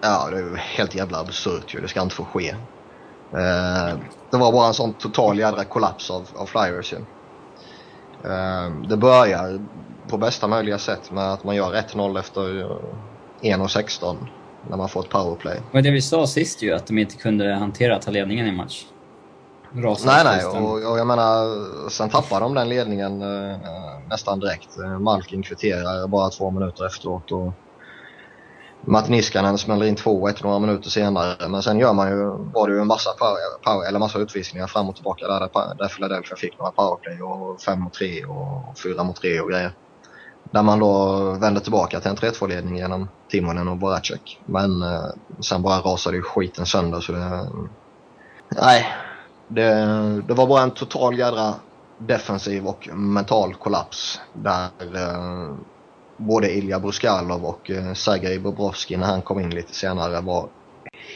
Ja, 0.00 0.28
det 0.30 0.38
är 0.38 0.56
helt 0.56 0.94
jävla 0.94 1.18
absurt 1.18 1.74
ju. 1.74 1.80
Det 1.80 1.88
ska 1.88 2.02
inte 2.02 2.14
få 2.14 2.24
ske. 2.24 2.50
Uh, 2.52 3.98
det 4.30 4.36
var 4.36 4.52
bara 4.52 4.66
en 4.66 4.74
sån 4.74 4.92
total 4.92 5.38
jädra 5.38 5.64
kollaps 5.64 6.10
av, 6.10 6.28
av 6.36 6.46
Flyers 6.46 6.92
ju. 6.92 6.96
Uh, 6.96 8.82
det 8.88 8.96
börjar 8.96 9.66
på 10.08 10.16
bästa 10.16 10.48
möjliga 10.48 10.78
sätt 10.78 11.10
med 11.10 11.32
att 11.32 11.44
man 11.44 11.56
gör 11.56 11.74
1-0 11.74 12.18
efter 12.18 12.40
1.16 13.40 14.16
när 14.70 14.76
man 14.76 14.88
får 14.88 15.00
ett 15.00 15.10
powerplay. 15.10 15.60
Var 15.72 15.82
det 15.82 15.90
vi 15.90 16.02
sa 16.02 16.26
sist 16.26 16.62
ju, 16.62 16.72
att 16.72 16.86
de 16.86 16.98
inte 16.98 17.16
kunde 17.16 17.54
hantera 17.54 17.96
att 17.96 18.02
ta 18.02 18.10
ledningen 18.10 18.46
i 18.46 18.52
match. 18.52 18.84
Rasar 19.74 20.06
nej, 20.06 20.24
nej, 20.24 20.44
och, 20.44 20.92
och, 20.92 20.98
jag 20.98 21.06
menar, 21.06 21.88
sen 21.88 22.08
tappar 22.08 22.40
de 22.40 22.54
den 22.54 22.68
ledningen 22.68 23.22
eh, 23.22 23.56
nästan 24.08 24.40
direkt. 24.40 24.68
Malkin 25.00 25.42
kvitterar 25.42 26.08
bara 26.08 26.30
två 26.30 26.50
minuter 26.50 26.86
efteråt 26.86 27.32
och 27.32 27.52
Matt 28.84 29.08
Niskanen 29.08 29.58
smäller 29.58 29.86
in 29.86 29.96
2-1 29.96 30.44
några 30.44 30.58
minuter 30.58 30.90
senare. 30.90 31.48
Men 31.48 31.62
sen 31.62 31.78
gör 31.78 31.92
man 31.92 32.08
ju, 32.10 32.24
var 32.52 32.68
det 32.68 32.74
ju 32.74 32.80
en 32.80 32.86
massa, 32.86 33.10
power, 33.12 33.62
power, 33.62 33.88
eller 33.88 33.98
massa 33.98 34.18
utvisningar 34.18 34.66
fram 34.66 34.88
och 34.88 34.94
tillbaka 34.94 35.26
där, 35.26 35.40
där 35.78 35.88
Philadelphia 35.88 36.36
fick 36.36 36.58
några 36.58 36.72
powerplay 36.72 37.22
och 37.22 37.60
5 37.60 37.80
mot 37.80 37.94
3 37.94 38.24
och 38.24 38.78
4 38.78 39.04
mot 39.04 39.16
3 39.16 39.40
och 39.40 39.50
grejer. 39.50 39.72
Där 40.52 40.62
man 40.62 40.78
då 40.78 41.20
vände 41.40 41.60
tillbaka 41.60 42.00
till 42.00 42.10
en 42.10 42.16
3-2 42.16 42.48
ledning 42.48 42.76
genom 42.76 43.08
Timonen 43.30 43.68
och 43.68 43.76
Boracek. 43.76 44.40
Men 44.46 44.82
eh, 44.82 45.04
sen 45.40 45.62
bara 45.62 45.78
rasade 45.78 46.16
ju 46.16 46.22
skiten 46.22 46.66
sönder 46.66 47.00
så 47.00 47.12
det... 47.12 47.48
Nej. 48.48 48.86
Det, 49.48 49.74
det 50.28 50.34
var 50.34 50.46
bara 50.46 50.62
en 50.62 50.70
total 50.70 51.18
jädra 51.18 51.54
defensiv 51.98 52.66
och 52.66 52.88
mental 52.92 53.54
kollaps 53.54 54.20
där 54.32 54.68
eh, 54.94 55.54
både 56.16 56.52
Ilja 56.52 56.80
Bruskalov 56.80 57.44
och 57.44 57.70
eh, 57.70 57.92
Sergej 57.92 58.38
Bobrovski 58.38 58.96
när 58.96 59.06
han 59.06 59.22
kom 59.22 59.40
in 59.40 59.50
lite 59.50 59.74
senare 59.74 60.20
var 60.20 60.48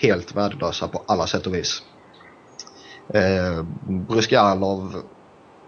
helt 0.01 0.37
värdelösa 0.37 0.89
på 0.89 1.03
alla 1.07 1.27
sätt 1.27 1.47
och 1.47 1.55
vis. 1.55 1.83
Eh, 3.15 3.63
Bruskalov 3.89 5.03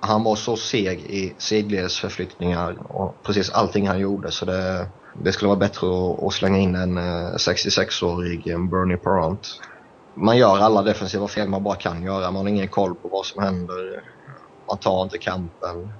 han 0.00 0.24
var 0.24 0.36
så 0.36 0.56
seg 0.56 1.00
i 1.00 1.34
sidledsförflyttningar 1.38 2.76
och 2.88 3.14
precis 3.22 3.50
allting 3.50 3.88
han 3.88 3.98
gjorde 3.98 4.30
så 4.30 4.44
det, 4.44 4.88
det 5.22 5.32
skulle 5.32 5.48
vara 5.48 5.58
bättre 5.58 5.86
att, 5.86 6.22
att 6.22 6.32
slänga 6.32 6.58
in 6.58 6.74
en 6.74 6.98
66-årig 6.98 8.48
eh, 8.48 8.58
Bernie 8.58 8.96
Parent. 8.96 9.60
Man 10.14 10.36
gör 10.36 10.58
alla 10.58 10.82
defensiva 10.82 11.28
fel 11.28 11.48
man 11.48 11.62
bara 11.62 11.76
kan 11.76 12.02
göra. 12.02 12.30
Man 12.30 12.42
har 12.42 12.48
ingen 12.48 12.68
koll 12.68 12.94
på 12.94 13.08
vad 13.08 13.26
som 13.26 13.42
händer. 13.42 14.02
Man 14.68 14.78
tar 14.78 15.02
inte 15.02 15.18
kampen. 15.18 15.92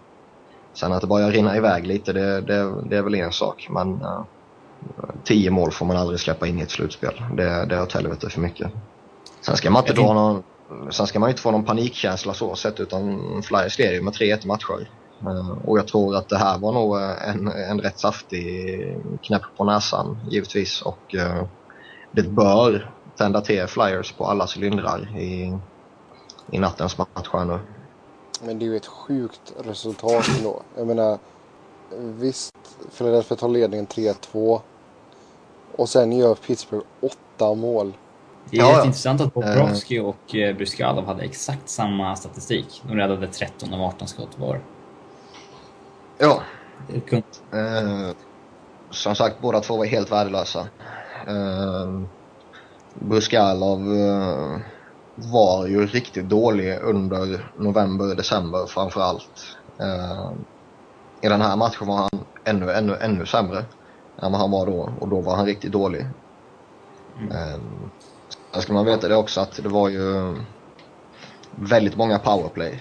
Sen 0.73 0.93
att 0.93 1.01
det 1.01 1.07
börjar 1.07 1.31
rinna 1.31 1.57
iväg 1.57 1.87
lite, 1.87 2.13
det, 2.13 2.41
det, 2.41 2.75
det 2.85 2.97
är 2.97 3.03
väl 3.03 3.15
en 3.15 3.33
sak. 3.33 3.69
Men 3.71 3.93
uh, 3.93 4.25
tio 5.25 5.51
mål 5.51 5.73
får 5.73 5.87
man 5.87 5.97
aldrig 5.97 6.21
släppa 6.21 6.47
in 6.47 6.59
i 6.59 6.63
ett 6.63 6.71
slutspel. 6.71 7.23
Det, 7.35 7.65
det 7.65 7.75
är 7.75 7.83
åt 7.83 7.93
helvete 7.93 8.31
för 8.31 8.41
mycket. 8.41 8.71
Sen 9.41 9.57
ska 9.57 9.71
man 9.71 9.83
inte 9.83 9.93
dra 9.93 10.13
någon 10.15 10.43
Sen 10.91 11.07
ska 11.07 11.19
man 11.19 11.29
ju 11.29 11.31
inte 11.31 11.43
få 11.43 11.51
någon 11.51 11.65
panikkänsla 11.65 12.35
så 12.35 12.57
sett 12.57 12.81
utan 12.81 13.21
Flyers 13.43 13.79
leder 13.79 13.93
ju 13.93 14.03
med 14.03 14.13
3-1 14.13 14.47
matcher. 14.47 14.91
Eh, 15.23 15.69
och 15.69 15.79
jag 15.79 15.89
tror 15.89 16.17
att 16.17 16.29
det 16.29 16.39
här 16.39 16.59
var 16.59 16.73
nog 16.73 16.97
eh, 16.97 17.29
en, 17.29 17.49
en 17.49 17.81
rätt 17.81 17.99
saftig 17.99 18.43
knäpp 19.23 19.43
på 19.57 19.65
näsan 19.65 20.21
givetvis 20.31 20.83
och 20.83 21.15
eh, 21.15 21.45
det 22.13 22.23
bör 22.23 22.95
tända 23.19 23.41
till 23.41 23.67
Flyers 23.67 24.13
på 24.13 24.25
alla 24.25 24.47
cylindrar 24.57 25.19
i, 25.19 25.59
i 26.53 26.59
nattens 26.59 26.99
match 26.99 27.29
här 27.33 27.45
nu. 27.45 27.59
Men 28.43 28.59
det 28.59 28.65
är 28.65 28.67
ju 28.67 28.77
ett 28.77 28.87
sjukt 28.87 29.53
resultat 29.65 30.25
ändå. 30.39 30.63
Jag 30.77 30.87
menar 30.87 31.19
visst, 31.99 32.53
Philadelphia 32.99 33.37
tar 33.37 33.49
ledningen 33.49 33.87
3-2 33.87 34.61
och 35.77 35.89
sen 35.89 36.13
gör 36.13 36.35
Pittsburgh 36.35 36.87
åtta 37.01 37.55
mål. 37.55 37.93
Det 38.51 38.57
är 38.57 38.61
ja, 38.61 38.85
intressant 38.85 39.21
att 39.21 39.35
Bobrovski 39.35 39.99
och 39.99 40.35
eh, 40.35 40.57
Bryskalov 40.57 41.07
hade 41.07 41.23
exakt 41.23 41.69
samma 41.69 42.17
statistik. 42.17 42.83
De 42.89 42.97
räddade 42.97 43.27
13 43.27 43.75
av 43.75 43.83
18 43.83 44.09
skott 44.09 44.39
var. 44.39 44.61
Ja. 46.19 46.43
Eh, 47.53 48.11
som 48.91 49.15
sagt, 49.15 49.41
båda 49.41 49.61
två 49.61 49.77
var 49.77 49.85
helt 49.85 50.13
värdelösa. 50.13 50.61
Eh, 51.27 52.03
Bryskalov 52.95 53.97
eh, 53.97 54.59
var 55.15 55.67
ju 55.67 55.87
riktigt 55.87 56.29
dålig 56.29 56.79
under 56.83 57.51
november, 57.57 58.15
december 58.15 58.67
framför 58.67 59.01
allt. 59.01 59.57
Eh, 59.79 60.31
I 61.21 61.29
den 61.29 61.41
här 61.41 61.57
matchen 61.57 61.87
var 61.87 61.97
han 61.97 62.25
ännu, 62.45 62.73
ännu, 62.73 62.97
ännu 63.01 63.27
sämre 63.27 63.65
än 64.23 64.33
vad 64.33 64.41
han 64.41 64.51
var 64.51 64.67
då 64.67 64.91
och 65.01 65.09
då 65.09 65.21
var 65.21 65.37
han 65.37 65.47
riktigt 65.47 65.73
dålig. 65.73 66.07
Mm. 67.19 67.33
Eh, 67.33 67.61
Sen 68.53 68.63
ska 68.63 68.73
man 68.73 68.85
veta 68.85 69.09
det 69.09 69.17
också 69.17 69.41
att 69.41 69.63
det 69.63 69.69
var 69.69 69.89
ju 69.89 70.37
väldigt 71.51 71.97
många 71.97 72.19
powerplay. 72.19 72.81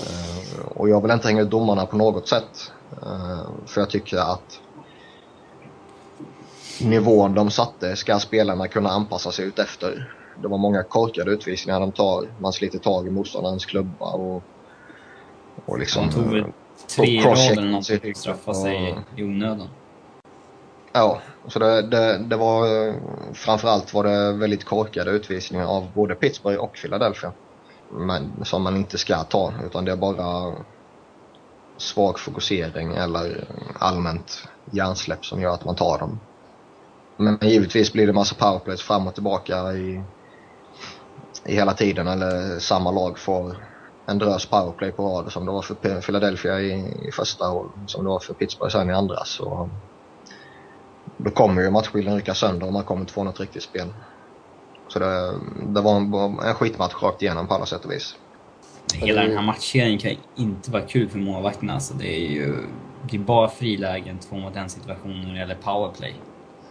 Uh, 0.00 0.66
och 0.66 0.88
jag 0.88 1.02
vill 1.02 1.10
inte 1.10 1.28
hänga 1.28 1.42
ut 1.42 1.50
domarna 1.50 1.86
på 1.86 1.96
något 1.96 2.28
sätt. 2.28 2.72
Uh, 3.02 3.42
för 3.66 3.80
jag 3.80 3.90
tycker 3.90 4.16
att 4.16 4.60
nivån 6.80 7.34
de 7.34 7.50
satte 7.50 7.96
ska 7.96 8.18
spelarna 8.18 8.68
kunna 8.68 8.90
anpassa 8.90 9.32
sig 9.32 9.44
ut 9.44 9.58
efter. 9.58 10.14
Det 10.42 10.48
var 10.48 10.58
många 10.58 10.82
korkade 10.82 11.30
utvisningar 11.30 11.80
de 11.80 11.92
tar. 11.92 12.28
Man 12.38 12.52
sliter 12.52 12.78
tag 12.78 13.06
i 13.06 13.10
motståndarens 13.10 13.66
klubba 13.66 14.06
och, 14.06 14.42
och 15.64 15.78
liksom... 15.78 16.06
De 16.06 16.12
tog 16.12 16.24
väl 16.24 16.44
tre 16.96 17.06
i 17.06 17.20
rad 17.20 17.38
eller 17.38 17.68
något 17.68 17.86
för 17.86 18.10
att 18.10 18.16
straffa 18.16 18.54
sig 18.54 18.98
i 19.16 19.22
onödan. 19.22 19.68
Ja, 20.92 21.20
så 21.48 21.58
det, 21.58 21.82
det, 21.82 22.18
det 22.18 22.36
var 22.36 22.66
framförallt 23.34 23.94
var 23.94 24.04
det 24.04 24.32
väldigt 24.32 24.64
korkade 24.64 25.10
utvisningar 25.10 25.66
av 25.66 25.92
både 25.92 26.14
Pittsburgh 26.14 26.60
och 26.60 26.74
Philadelphia. 26.82 27.32
Men 27.90 28.44
som 28.44 28.62
man 28.62 28.76
inte 28.76 28.98
ska 28.98 29.24
ta 29.24 29.54
utan 29.66 29.84
det 29.84 29.92
är 29.92 29.96
bara 29.96 30.54
svag 31.78 32.18
fokusering 32.18 32.92
eller 32.92 33.48
allmänt 33.80 34.44
hjärnsläpp 34.72 35.24
som 35.24 35.40
gör 35.40 35.54
att 35.54 35.64
man 35.64 35.76
tar 35.76 35.98
dem. 35.98 36.20
Men 37.18 37.38
givetvis 37.42 37.92
blir 37.92 38.06
det 38.06 38.12
massa 38.12 38.34
powerplays 38.34 38.82
fram 38.82 39.06
och 39.06 39.14
tillbaka 39.14 39.72
i, 39.72 40.02
i 41.48 41.54
hela 41.54 41.74
tiden 41.74 42.08
eller 42.08 42.58
samma 42.58 42.90
lag 42.90 43.18
får 43.18 43.56
en 44.06 44.18
drös 44.18 44.46
powerplay 44.46 44.92
på 44.92 45.02
rad 45.02 45.32
som 45.32 45.46
det 45.46 45.52
var 45.52 45.62
för 45.62 46.00
Philadelphia 46.00 46.60
i, 46.60 46.72
i 47.08 47.12
första 47.12 47.50
och 47.50 47.72
som 47.86 48.04
det 48.04 48.10
var 48.10 48.20
för 48.20 48.34
Pittsburgh 48.34 48.72
sen 48.72 48.90
i 48.90 48.92
andra. 48.92 49.24
Så 49.24 49.70
då 51.24 51.30
kommer 51.30 51.62
ju 51.62 51.70
matchbilden 51.70 52.14
rycka 52.16 52.34
sönder 52.34 52.66
om 52.66 52.72
man 52.72 52.84
kommer 52.84 53.00
inte 53.00 53.12
få 53.12 53.24
något 53.24 53.40
riktigt 53.40 53.62
spel. 53.62 53.86
Så 54.88 54.98
det, 54.98 55.32
det 55.66 55.80
var 55.80 55.96
en, 55.96 56.14
en 56.38 56.54
skitmatch 56.54 57.02
rakt 57.02 57.22
igenom 57.22 57.46
på 57.46 57.54
alla 57.54 57.66
sätt 57.66 57.84
och 57.84 57.92
vis. 57.92 58.16
Hela 58.94 59.22
den 59.22 59.36
här 59.36 59.42
matchserien 59.46 59.98
kan 59.98 60.12
inte 60.36 60.70
vara 60.70 60.82
kul 60.82 61.08
för 61.08 61.18
målvakterna. 61.18 61.74
Alltså 61.74 61.94
det 61.94 62.26
är 62.26 62.30
ju 62.30 62.56
det 63.10 63.16
är 63.16 63.20
bara 63.20 63.48
frilägen, 63.48 64.18
två 64.18 64.36
mot 64.36 64.56
en 64.56 64.68
situationer 64.68 65.42
eller 65.42 65.54
powerplay. 65.54 66.14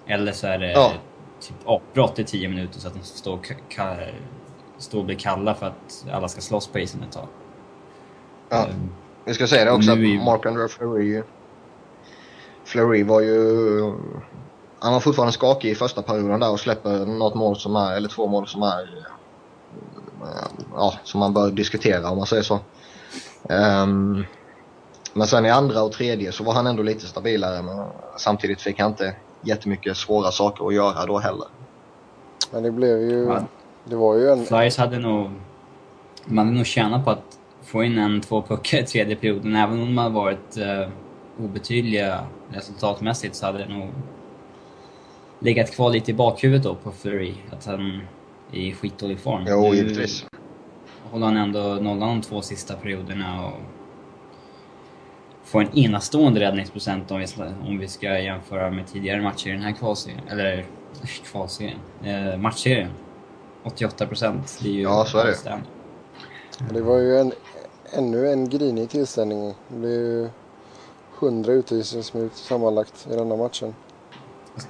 Eller 0.08 0.32
så 0.32 0.48
är 0.48 0.58
det 0.58 0.72
Ja. 0.72 0.92
typ 1.40 1.56
avbrott 1.66 2.20
i 2.20 2.24
10 2.24 2.50
minuter 2.50 2.80
så 2.80 2.88
att 2.88 2.94
de 2.94 3.00
står 3.04 3.34
och, 3.34 3.48
står 4.78 5.00
och 5.00 5.06
blir 5.06 5.16
kalla 5.16 5.56
för 5.56 5.66
att 5.66 6.06
alla 6.12 6.28
ska 6.28 6.42
slåss 6.42 6.68
på 6.68 6.80
isen 6.80 7.04
ett 7.04 7.12
tag. 7.12 7.28
Ja. 8.50 8.66
Ehm, 8.66 8.90
Vi 9.26 9.34
ska 9.34 9.48
säga 9.48 9.66
det 9.66 9.72
också 9.72 9.92
att 9.92 10.00
Mark-André 10.00 10.68
Fleury 10.68 11.24
Fleury 12.64 13.04
var 13.04 13.22
ju... 13.22 13.94
Han 14.84 14.94
var 14.94 15.00
fortfarande 15.00 15.34
skakig 15.34 15.70
i 15.70 15.76
första 15.76 16.02
perioden 16.02 16.40
där 16.40 16.52
och 16.52 16.60
släpper 16.60 17.06
något 17.06 17.36
mål 17.36 17.56
som 17.56 17.76
är, 17.76 17.96
eller 17.96 18.10
två 18.10 18.28
mål 18.28 18.48
som 18.48 18.64
är... 18.64 18.82
eh, 20.22 20.38
Ja, 20.76 20.94
som 21.04 21.20
man 21.20 21.34
bör 21.34 21.52
diskutera 21.52 22.10
om 22.10 22.18
man 22.18 22.28
säger 22.28 22.44
så. 22.44 22.60
Ehm, 23.50 24.26
men 25.14 25.28
sen 25.28 25.46
i 25.46 25.50
andra 25.50 25.84
och 25.84 25.92
tredje 25.92 26.32
så 26.32 26.44
var 26.44 26.54
han 26.54 26.68
ändå 26.68 26.84
lite 26.84 27.06
stabilare 27.06 27.62
men 27.62 27.86
samtidigt 28.18 28.62
fick 28.62 28.80
han 28.80 28.92
inte 28.92 29.16
jättemycket 29.42 29.98
svåra 29.98 30.32
saker 30.32 30.68
att 30.68 30.74
göra 30.74 31.06
då 31.06 31.20
heller. 31.20 31.48
Men 32.52 32.64
det 32.64 32.72
blev 32.72 32.98
ju... 33.02 33.26
Ja. 33.26 33.44
Det 33.86 33.96
var 33.96 34.16
ju 34.16 34.30
en... 34.30 34.46
Flyers 34.46 34.78
hade 34.78 35.00
nog... 35.00 35.32
Man 36.26 36.46
hade 36.46 36.58
nog 36.58 36.66
tjänat 36.66 37.06
på 37.06 37.12
att 37.12 37.38
få 37.64 37.84
in 37.84 37.98
en, 37.98 38.22
två 38.22 38.42
puckar 38.42 38.78
i 38.78 38.86
tredje 38.86 39.16
perioden. 39.16 39.56
Även 39.56 39.82
om 39.82 39.98
hade 39.98 40.16
varit 40.16 40.58
eh, 40.58 40.90
obetydliga 41.46 42.24
resultatmässigt 42.50 43.36
så 43.36 43.46
hade 43.46 43.58
det 43.58 43.74
nog 43.74 43.90
legat 45.42 45.72
kvar 45.72 45.90
lite 45.90 46.12
i 46.12 46.14
bakhuvudet 46.14 46.64
då 46.64 46.76
på 46.76 46.92
Fleury. 46.92 47.34
Att 47.52 47.66
han 47.66 48.02
är 48.52 48.58
i 48.60 48.74
skitdålig 48.74 49.20
form. 49.20 49.44
Jo, 49.48 49.74
givetvis. 49.76 50.26
håller 51.12 51.26
han 51.26 51.38
ändå 51.38 51.60
nollan 51.60 52.10
de 52.10 52.22
två 52.22 52.42
sista 52.42 52.74
perioderna 52.76 53.46
och 53.48 53.54
får 55.44 55.62
en 55.62 55.78
enastående 55.78 56.40
räddningsprocent 56.40 57.12
om 57.12 57.20
vi, 57.20 57.28
ska- 57.28 57.50
om 57.66 57.78
vi 57.80 57.88
ska 57.88 58.20
jämföra 58.20 58.70
med 58.72 58.88
tidigare 58.88 59.22
matcher 59.22 59.48
i 59.48 59.52
den 59.52 59.62
här 59.62 59.72
kvalserien. 59.72 60.22
Eller 60.30 60.66
kvalserien. 61.32 61.78
Eh, 62.04 62.38
matchserien. 62.38 62.90
88 63.64 64.06
procent. 64.08 64.60
Det 64.64 64.70
är 64.70 64.74
ju 64.74 64.82
Ja, 64.82 65.06
så 65.06 65.18
är 65.18 65.26
det. 65.26 65.62
Det 66.74 66.82
var 66.82 66.98
ju 66.98 67.18
en, 67.18 67.32
ännu 67.94 68.32
en 68.32 68.50
grinig 68.50 68.90
tillställning. 68.90 69.54
Det 69.68 69.76
blev 69.78 69.92
ju 69.92 70.30
100 71.20 71.52
utvisningsminuter 71.54 72.38
sammanlagt 72.38 73.08
i 73.12 73.16
denna 73.16 73.36
matchen. 73.36 73.76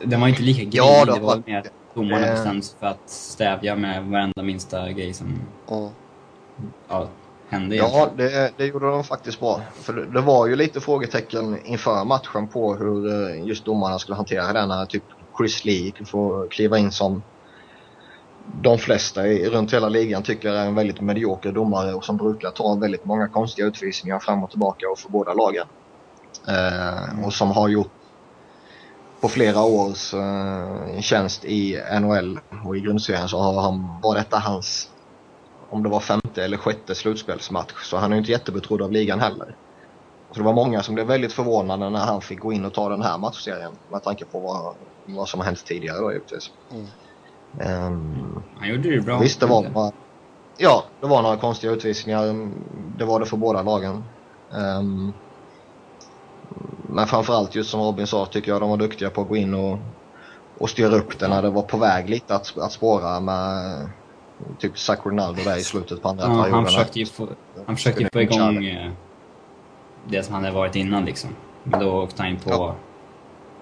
Den 0.04 0.22
var 0.22 0.28
inte 0.28 0.42
lika 0.42 0.60
grinig, 0.62 0.76
Ja, 0.76 1.06
det 1.06 1.20
var 1.20 1.44
mer 1.46 1.60
att 1.60 1.68
domarna 1.96 2.26
Eh. 2.28 2.32
bestämde 2.34 2.62
sig 2.62 2.80
för 2.80 2.88
att 2.88 3.10
stävja 3.10 3.76
med 3.76 4.04
varenda 4.06 4.44
minsta 4.44 4.92
grej 4.92 5.14
som 5.14 5.28
Mm. 5.28 5.90
ja, 6.90 7.08
hände 7.50 7.76
Ja, 7.76 7.86
egentligen. 7.86 8.32
det, 8.32 8.52
det 8.58 8.66
gjorde 8.66 8.86
de 8.92 9.04
faktiskt 9.04 9.40
bra. 9.40 9.62
För 9.74 9.94
det, 9.94 10.06
det 10.06 10.22
var 10.22 10.48
ju 10.48 10.56
lite 10.56 10.80
frågetecken 10.82 11.58
inför 11.66 12.04
matchen 12.06 12.48
på 12.48 12.76
hur 12.76 13.30
eh, 13.30 13.46
just 13.48 13.66
domarna 13.66 14.00
skulle 14.00 14.16
hantera 14.16 14.54
det 14.54 14.66
när 14.66 14.86
typ 14.86 15.04
Chris 15.38 15.66
Lee 15.66 15.92
får 16.06 16.48
kliva 16.48 16.78
in 16.78 16.92
som 16.92 17.22
de 18.62 18.78
flesta 18.78 19.28
i, 19.28 19.50
runt 19.50 19.74
hela 19.74 19.90
ligan 19.90 20.24
tycker 20.24 20.50
är 20.54 20.66
en 20.66 20.76
väldigt 20.76 21.02
medioker 21.02 21.52
domare 21.52 21.94
och 21.94 22.04
som 22.06 22.18
brukar 22.18 22.50
ta 22.52 22.76
väldigt 22.76 23.06
många 23.06 23.28
konstiga 23.28 23.68
utvisningar 23.68 24.20
fram 24.20 24.44
och 24.44 24.50
tillbaka 24.50 24.86
och 24.92 25.00
för 25.00 25.10
båda 25.10 25.34
lagen. 25.34 25.68
Eh, 26.48 27.26
och 27.26 27.34
som 27.34 27.52
har 27.52 27.70
gjort 27.70 27.92
på 29.22 29.30
flera 29.30 29.62
års 29.64 30.14
eh, 30.14 31.02
tjänst 31.02 31.46
i 31.46 31.82
NHL 32.02 32.40
och 32.66 32.78
i 32.78 32.80
grundserien 32.80 33.30
så 33.30 33.40
har 33.40 33.62
han, 33.62 34.00
var 34.04 34.16
detta 34.16 34.38
hans 34.38 34.90
om 35.70 35.84
det 35.84 35.90
var 35.90 36.00
femte 36.00 36.44
eller 36.44 36.58
sjätte 36.58 36.96
slutspelsmatch. 36.96 37.84
Så 37.84 37.98
han 37.98 38.12
är 38.12 38.16
ju 38.16 38.20
inte 38.20 38.32
jättebetrodd 38.32 38.82
av 38.82 38.92
ligan 38.92 39.20
heller. 39.20 39.56
Så 40.32 40.38
det 40.38 40.44
var 40.46 40.54
många 40.54 40.84
som 40.84 40.96
blev 40.96 41.08
väldigt 41.08 41.34
förvånade 41.34 41.90
när 41.90 42.00
han 42.00 42.22
fick 42.22 42.40
gå 42.40 42.54
in 42.54 42.66
och 42.66 42.74
ta 42.74 42.90
den 42.90 43.02
här 43.02 43.18
matchserien. 43.18 43.72
Med 43.92 44.04
tanke 44.04 44.26
på 44.26 44.40
vad, 44.40 44.76
vad 45.06 45.30
som 45.30 45.40
har 45.40 45.46
hänt 45.46 45.66
tidigare 45.66 46.00
då 46.00 46.12
givetvis. 46.14 46.52
Mm. 46.72 46.86
Ehm, 47.60 48.44
Han 48.60 48.70
gjorde 48.70 48.96
det 48.96 49.02
bra. 49.02 49.20
visst, 49.20 49.40
det 49.40 49.46
var 49.46 49.62
några, 49.70 49.92
Ja, 50.58 50.84
det 51.02 51.08
var 51.08 51.22
några 51.22 51.38
konstiga 51.38 51.74
utvisningar. 51.74 52.52
Det 52.98 53.06
var 53.06 53.20
det 53.20 53.26
för 53.26 53.38
båda 53.38 53.62
lagen. 53.62 54.04
Ehm, 54.54 55.14
men 56.90 57.08
framförallt 57.08 57.56
just 57.56 57.70
som 57.70 57.82
Robin 57.82 58.08
sa 58.08 58.26
tycker 58.26 58.52
jag 58.52 58.62
de 58.62 58.70
var 58.70 58.78
duktiga 58.78 59.10
på 59.10 59.22
att 59.22 59.28
gå 59.28 59.36
in 59.36 59.54
och, 59.54 59.80
och 60.60 60.70
styra 60.70 60.96
upp 60.96 61.20
det 61.20 61.28
när 61.28 61.42
det 61.42 61.50
var 61.50 61.62
på 61.62 61.78
väg 61.78 62.10
lite 62.10 62.36
att, 62.36 62.58
att 62.58 62.72
spåra 62.72 63.20
med 63.20 63.90
typ 64.60 64.78
Zach 64.80 65.00
Ronaldo 65.06 65.44
där 65.44 65.58
i 65.58 65.64
slutet 65.64 66.02
på 66.02 66.10
andra 66.10 66.24
Ja, 66.24 66.30
perioden. 66.30 66.54
han 66.54 66.66
försökte 66.66 67.00
ju 67.00 67.06
få, 67.06 67.30
han 67.68 67.76
försökte 67.76 68.10
få 68.14 68.22
igång 68.22 68.66
eh, 68.66 68.92
det 70.10 70.24
som 70.24 70.34
han 70.36 70.44
hade 70.44 70.56
varit 70.56 70.76
innan 70.76 71.06
liksom. 71.06 71.30
Men 71.64 71.80
då 71.80 72.04
åkte 72.04 72.22
han 72.22 72.32
in 72.32 72.40
på 72.40 72.50
Ja. 72.50 72.76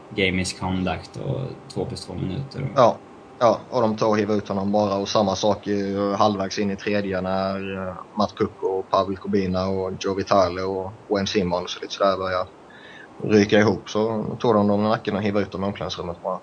game 0.09 0.31
misconduct 0.31 1.15
och 1.17 1.41
två 1.73 1.85
plus 1.85 2.05
två 2.05 2.13
minuter. 2.13 2.63
Och, 2.63 2.69
Ja, 2.75 2.99
ja, 3.39 3.61
och 3.69 3.81
de 3.81 3.97
tog 3.97 4.09
och 4.09 4.17
hivade 4.17 4.37
ut 4.37 4.47
honom 4.47 4.71
bara 4.71 4.95
och 4.95 5.09
samma 5.09 5.35
sak 5.35 5.67
halvvägs 6.17 6.59
in 6.59 6.71
i 6.71 6.77
tredje 6.77 7.21
när 7.21 7.77
uh, 7.77 7.95
Matt 8.19 8.35
Cook 8.35 8.63
och 8.63 8.89
Pavel 8.89 9.17
Kubina 9.17 9.67
och 9.67 9.91
Joe 9.99 10.15
Vitale 10.15 10.61
och 10.61 10.93
Wayne 11.09 11.27
Simmons 11.27 11.75
och 11.75 11.81
lite 11.81 11.93
sådär 11.93 12.17
började 12.17 12.49
ryka 13.23 13.59
ihop 13.59 13.89
så 13.89 14.23
tog 14.39 14.53
de 14.53 14.67
dem 14.67 14.85
i 14.85 14.89
nacken 14.89 15.15
och 15.15 15.21
hivade 15.21 15.45
ut 15.45 15.51
dem 15.51 15.63
i 15.63 15.67
omklädningsrummet 15.67 16.21
bara. 16.21 16.39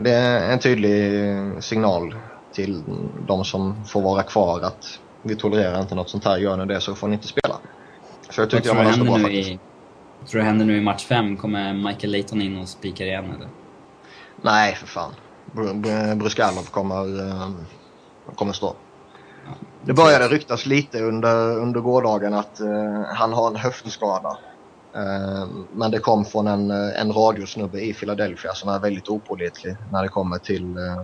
Det 0.00 0.10
är 0.10 0.52
en 0.52 0.58
tydlig 0.58 1.64
signal 1.64 2.14
till 2.54 2.84
de 3.26 3.44
som 3.44 3.84
får 3.84 4.02
vara 4.02 4.22
kvar 4.22 4.60
att 4.60 4.84
vi 5.22 5.36
tolererar 5.36 5.80
inte 5.80 5.94
något 5.94 6.10
sånt 6.10 6.24
här, 6.24 6.38
gör 6.38 6.56
ni 6.56 6.66
det 6.74 6.80
så 6.80 6.94
får 6.94 7.08
ni 7.08 7.14
inte 7.14 7.28
spela. 7.28 7.54
Så 8.30 8.40
jag 8.40 8.44
vad 8.44 8.50
tyckte 8.50 8.68
tror 8.68 8.76
jag 8.76 8.84
du 8.84 8.90
var 8.90 8.96
ganska 8.96 9.04
bra 9.04 9.18
faktiskt. 9.18 9.50
i, 9.50 9.60
tror 10.30 10.40
du 10.40 10.46
händer 10.46 10.66
nu 10.66 10.76
i 10.76 10.80
match 10.80 11.04
fem? 11.06 11.36
Kommer 11.36 11.72
Michael 11.74 12.12
Layton 12.12 12.42
in 12.42 12.56
och 12.56 12.68
spikar 12.68 13.04
igen 13.04 13.24
eller? 13.24 13.48
Nej, 14.42 14.74
för 14.74 14.86
fan. 14.86 15.14
Br- 15.52 15.82
Br- 15.82 16.14
Bruskalov 16.14 16.70
kommer, 16.70 17.28
eh, 17.28 17.50
kommer 18.34 18.52
stå. 18.52 18.76
Det 19.84 19.92
började 19.92 20.28
ryktas 20.28 20.66
lite 20.66 21.02
under, 21.02 21.58
under 21.58 21.80
gårdagen 21.80 22.34
att 22.34 22.60
eh, 22.60 23.02
han 23.14 23.32
har 23.32 23.50
en 23.50 23.56
höftskada. 23.56 24.38
Eh, 24.96 25.46
men 25.72 25.90
det 25.90 25.98
kom 25.98 26.24
från 26.24 26.46
en, 26.46 26.70
eh, 26.70 27.00
en 27.00 27.12
radiosnubbe 27.12 27.80
i 27.80 27.94
Philadelphia 27.94 28.54
som 28.54 28.68
är 28.68 28.78
väldigt 28.78 29.08
opålitlig 29.08 29.76
när 29.92 30.02
det 30.02 30.08
kommer 30.08 30.38
till 30.38 30.76
eh, 30.76 31.02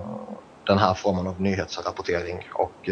den 0.67 0.79
här 0.79 0.95
formen 0.95 1.27
av 1.27 1.41
nyhetsrapportering. 1.41 2.39
Och 2.55 2.91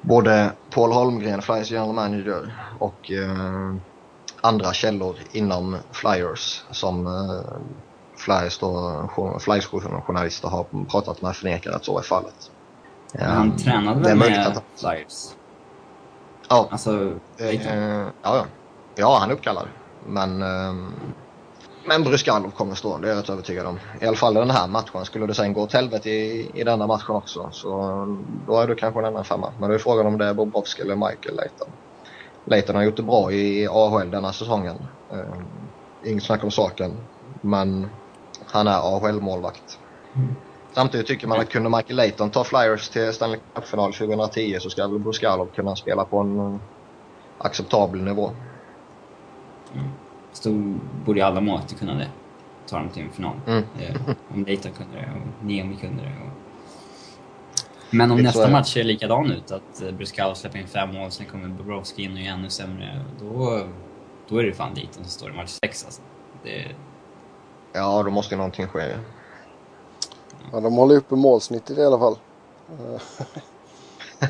både 0.00 0.52
Paul 0.70 0.92
Holmgren, 0.92 1.42
Flyers 1.42 1.70
general 1.70 1.94
manager 1.94 2.54
och 2.78 3.10
andra 4.40 4.72
källor 4.72 5.16
inom 5.32 5.76
Flyers 5.92 6.62
som 6.70 7.08
Flyers, 8.18 8.58
då, 8.58 9.38
Flyers 9.40 9.66
journalister 10.06 10.48
har 10.48 10.86
pratat 10.90 11.22
med 11.22 11.36
förnekar 11.36 11.70
att 11.70 11.84
så 11.84 11.98
är 11.98 12.02
fallet. 12.02 12.34
Han 13.18 13.56
tränade 13.56 14.00
väl 14.00 14.18
med 14.18 14.60
Flyers? 14.80 15.36
Ja, 16.48 16.68
Alltså? 16.70 17.20
Eh, 17.40 17.62
ja, 17.64 18.12
ja 18.22 18.46
ja, 18.94 19.18
han 19.20 19.30
är 19.30 19.34
uppkallad. 19.34 19.68
Men, 20.06 20.42
ehm, 20.42 20.92
men 21.84 22.04
Bryskalov 22.04 22.50
kommer 22.50 22.74
stå, 22.74 22.98
det 22.98 23.08
är 23.08 23.12
jag 23.12 23.18
rätt 23.18 23.30
övertygad 23.30 23.66
om. 23.66 23.78
I 24.00 24.06
alla 24.06 24.16
fall 24.16 24.36
i 24.36 24.40
den 24.40 24.50
här 24.50 24.68
matchen. 24.68 25.04
Skulle 25.04 25.26
det 25.26 25.34
sen 25.34 25.52
gå 25.52 25.62
åt 25.62 25.72
helvete 25.72 26.10
i, 26.10 26.50
i 26.54 26.64
denna 26.64 26.86
matchen 26.86 27.14
också 27.14 27.48
så 27.52 27.68
då 28.46 28.60
är 28.60 28.66
det 28.66 28.74
kanske 28.74 29.00
en 29.00 29.06
annan 29.06 29.24
femma. 29.24 29.52
Men 29.58 29.68
då 29.68 29.74
är 29.74 29.78
frågan 29.78 30.06
om 30.06 30.18
det 30.18 30.24
är 30.24 30.34
Bobrovski 30.34 30.82
eller 30.82 30.96
Michael 30.96 31.36
Leighton. 31.36 31.68
Leighton 32.44 32.76
har 32.76 32.82
gjort 32.82 32.96
det 32.96 33.02
bra 33.02 33.32
i 33.32 33.68
AHL 33.68 34.10
denna 34.10 34.32
säsongen. 34.32 34.76
Ehm, 35.12 35.44
inget 36.04 36.22
snack 36.22 36.44
om 36.44 36.50
saken. 36.50 36.96
Men 37.40 37.88
han 38.46 38.66
är 38.66 38.96
AHL-målvakt. 38.96 39.78
Samtidigt 40.72 41.06
tycker 41.06 41.26
man 41.26 41.40
att 41.40 41.48
kunde 41.48 41.68
Michael 41.70 41.96
Leighton 41.96 42.30
ta 42.30 42.44
Flyers 42.44 42.88
till 42.88 43.12
Stanley 43.12 43.40
Cup-final 43.54 43.92
2010 43.92 44.58
så 44.60 44.70
ska 44.70 44.88
väl 44.88 44.98
Bruskalov 44.98 45.46
kunna 45.46 45.76
spela 45.76 46.04
på 46.04 46.18
en 46.18 46.60
acceptabel 47.38 48.02
nivå. 48.02 48.30
Stod, 50.32 50.80
borde 51.04 51.18
ju 51.18 51.24
alla 51.24 51.40
målvakter 51.40 51.76
kunna 51.76 51.94
det. 51.94 52.08
Ta 52.66 52.78
dem 52.78 52.88
till 52.88 53.02
en 53.02 53.10
final. 53.10 53.36
Mm. 53.46 53.64
Eh, 53.80 53.96
om 54.34 54.44
Layton 54.44 54.72
kunde 54.72 54.96
det 54.96 55.08
och 55.12 55.44
Niemi 55.44 55.76
kunde 55.76 56.02
det. 56.02 56.08
Och... 56.08 56.32
Men 57.90 58.10
om 58.10 58.16
så 58.16 58.20
är 58.20 58.24
nästa 58.24 58.46
det. 58.46 58.52
match 58.52 58.72
ser 58.72 58.84
likadan 58.84 59.30
ut, 59.30 59.50
att 59.50 59.82
eh, 59.82 60.34
släpper 60.34 60.58
in 60.58 60.66
fem 60.66 60.94
mål, 60.94 61.10
sen 61.10 61.26
kommer 61.26 61.48
Bobrovski 61.48 62.02
in 62.02 62.12
och 62.12 62.18
är 62.18 62.30
ännu 62.30 62.50
sämre, 62.50 63.04
då, 63.20 63.62
då 64.28 64.38
är 64.38 64.44
det 64.44 64.52
fan 64.52 64.74
Layton 64.74 65.04
som 65.04 65.04
står 65.04 65.30
i 65.30 65.32
match 65.32 65.58
sex 65.64 65.84
alltså. 65.84 66.02
Det, 66.42 66.66
Ja, 67.72 68.02
då 68.02 68.10
måste 68.10 68.34
ju 68.34 68.36
någonting 68.36 68.66
ske. 68.66 68.96
Ja, 70.52 70.60
de 70.60 70.74
håller 70.74 70.96
uppe 70.96 71.14
målsnittet 71.14 71.78
i 71.78 71.84
alla 71.84 71.98
fall. 71.98 72.16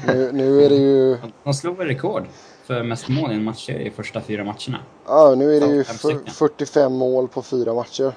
Nu, 0.06 0.32
nu 0.32 0.64
är 0.64 0.68
det 0.68 0.76
ju... 0.76 1.18
de 1.44 1.54
slog 1.54 1.76
väl 1.76 1.86
rekord 1.86 2.26
för 2.70 2.82
mest 2.82 3.08
mål 3.08 3.32
i 3.32 3.34
en 3.34 3.44
match 3.44 3.68
i 3.68 3.90
första 3.90 4.20
fyra 4.20 4.44
matcherna. 4.44 4.78
Ja, 5.06 5.34
nu 5.38 5.56
är 5.56 5.60
det 5.60 5.66
ju 5.66 5.84
fem 5.84 5.96
för- 5.96 6.08
stycken. 6.08 6.32
45 6.34 6.92
mål 6.92 7.28
på 7.28 7.42
fyra 7.42 7.74
matcher. 7.74 8.12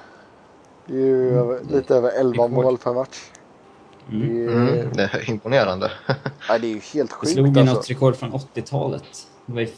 Det 0.86 0.94
är 0.94 0.98
ju 0.98 1.38
över, 1.38 1.60
lite 1.70 1.94
över 1.94 2.10
11 2.20 2.32
Rekord. 2.44 2.50
mål 2.50 2.78
per 2.78 2.94
match. 2.94 3.16
Mm. 4.12 4.46
Det, 4.46 4.52
Mm, 4.52 4.92
det 4.92 5.02
är 5.02 5.30
imponerande. 5.30 5.90
ja, 6.48 6.58
det 6.58 6.66
är 6.66 6.74
ju 6.74 6.80
helt 6.94 7.10
Det 7.10 7.16
sjukt 7.16 7.32
slog 7.32 7.46
ju 7.56 7.60
alltså. 7.60 7.74
något 7.76 7.90
rekord 7.90 8.16
från 8.16 8.32
80-talet. 8.32 9.04
Det 9.46 9.52
var 9.52 9.60
ju 9.60 9.68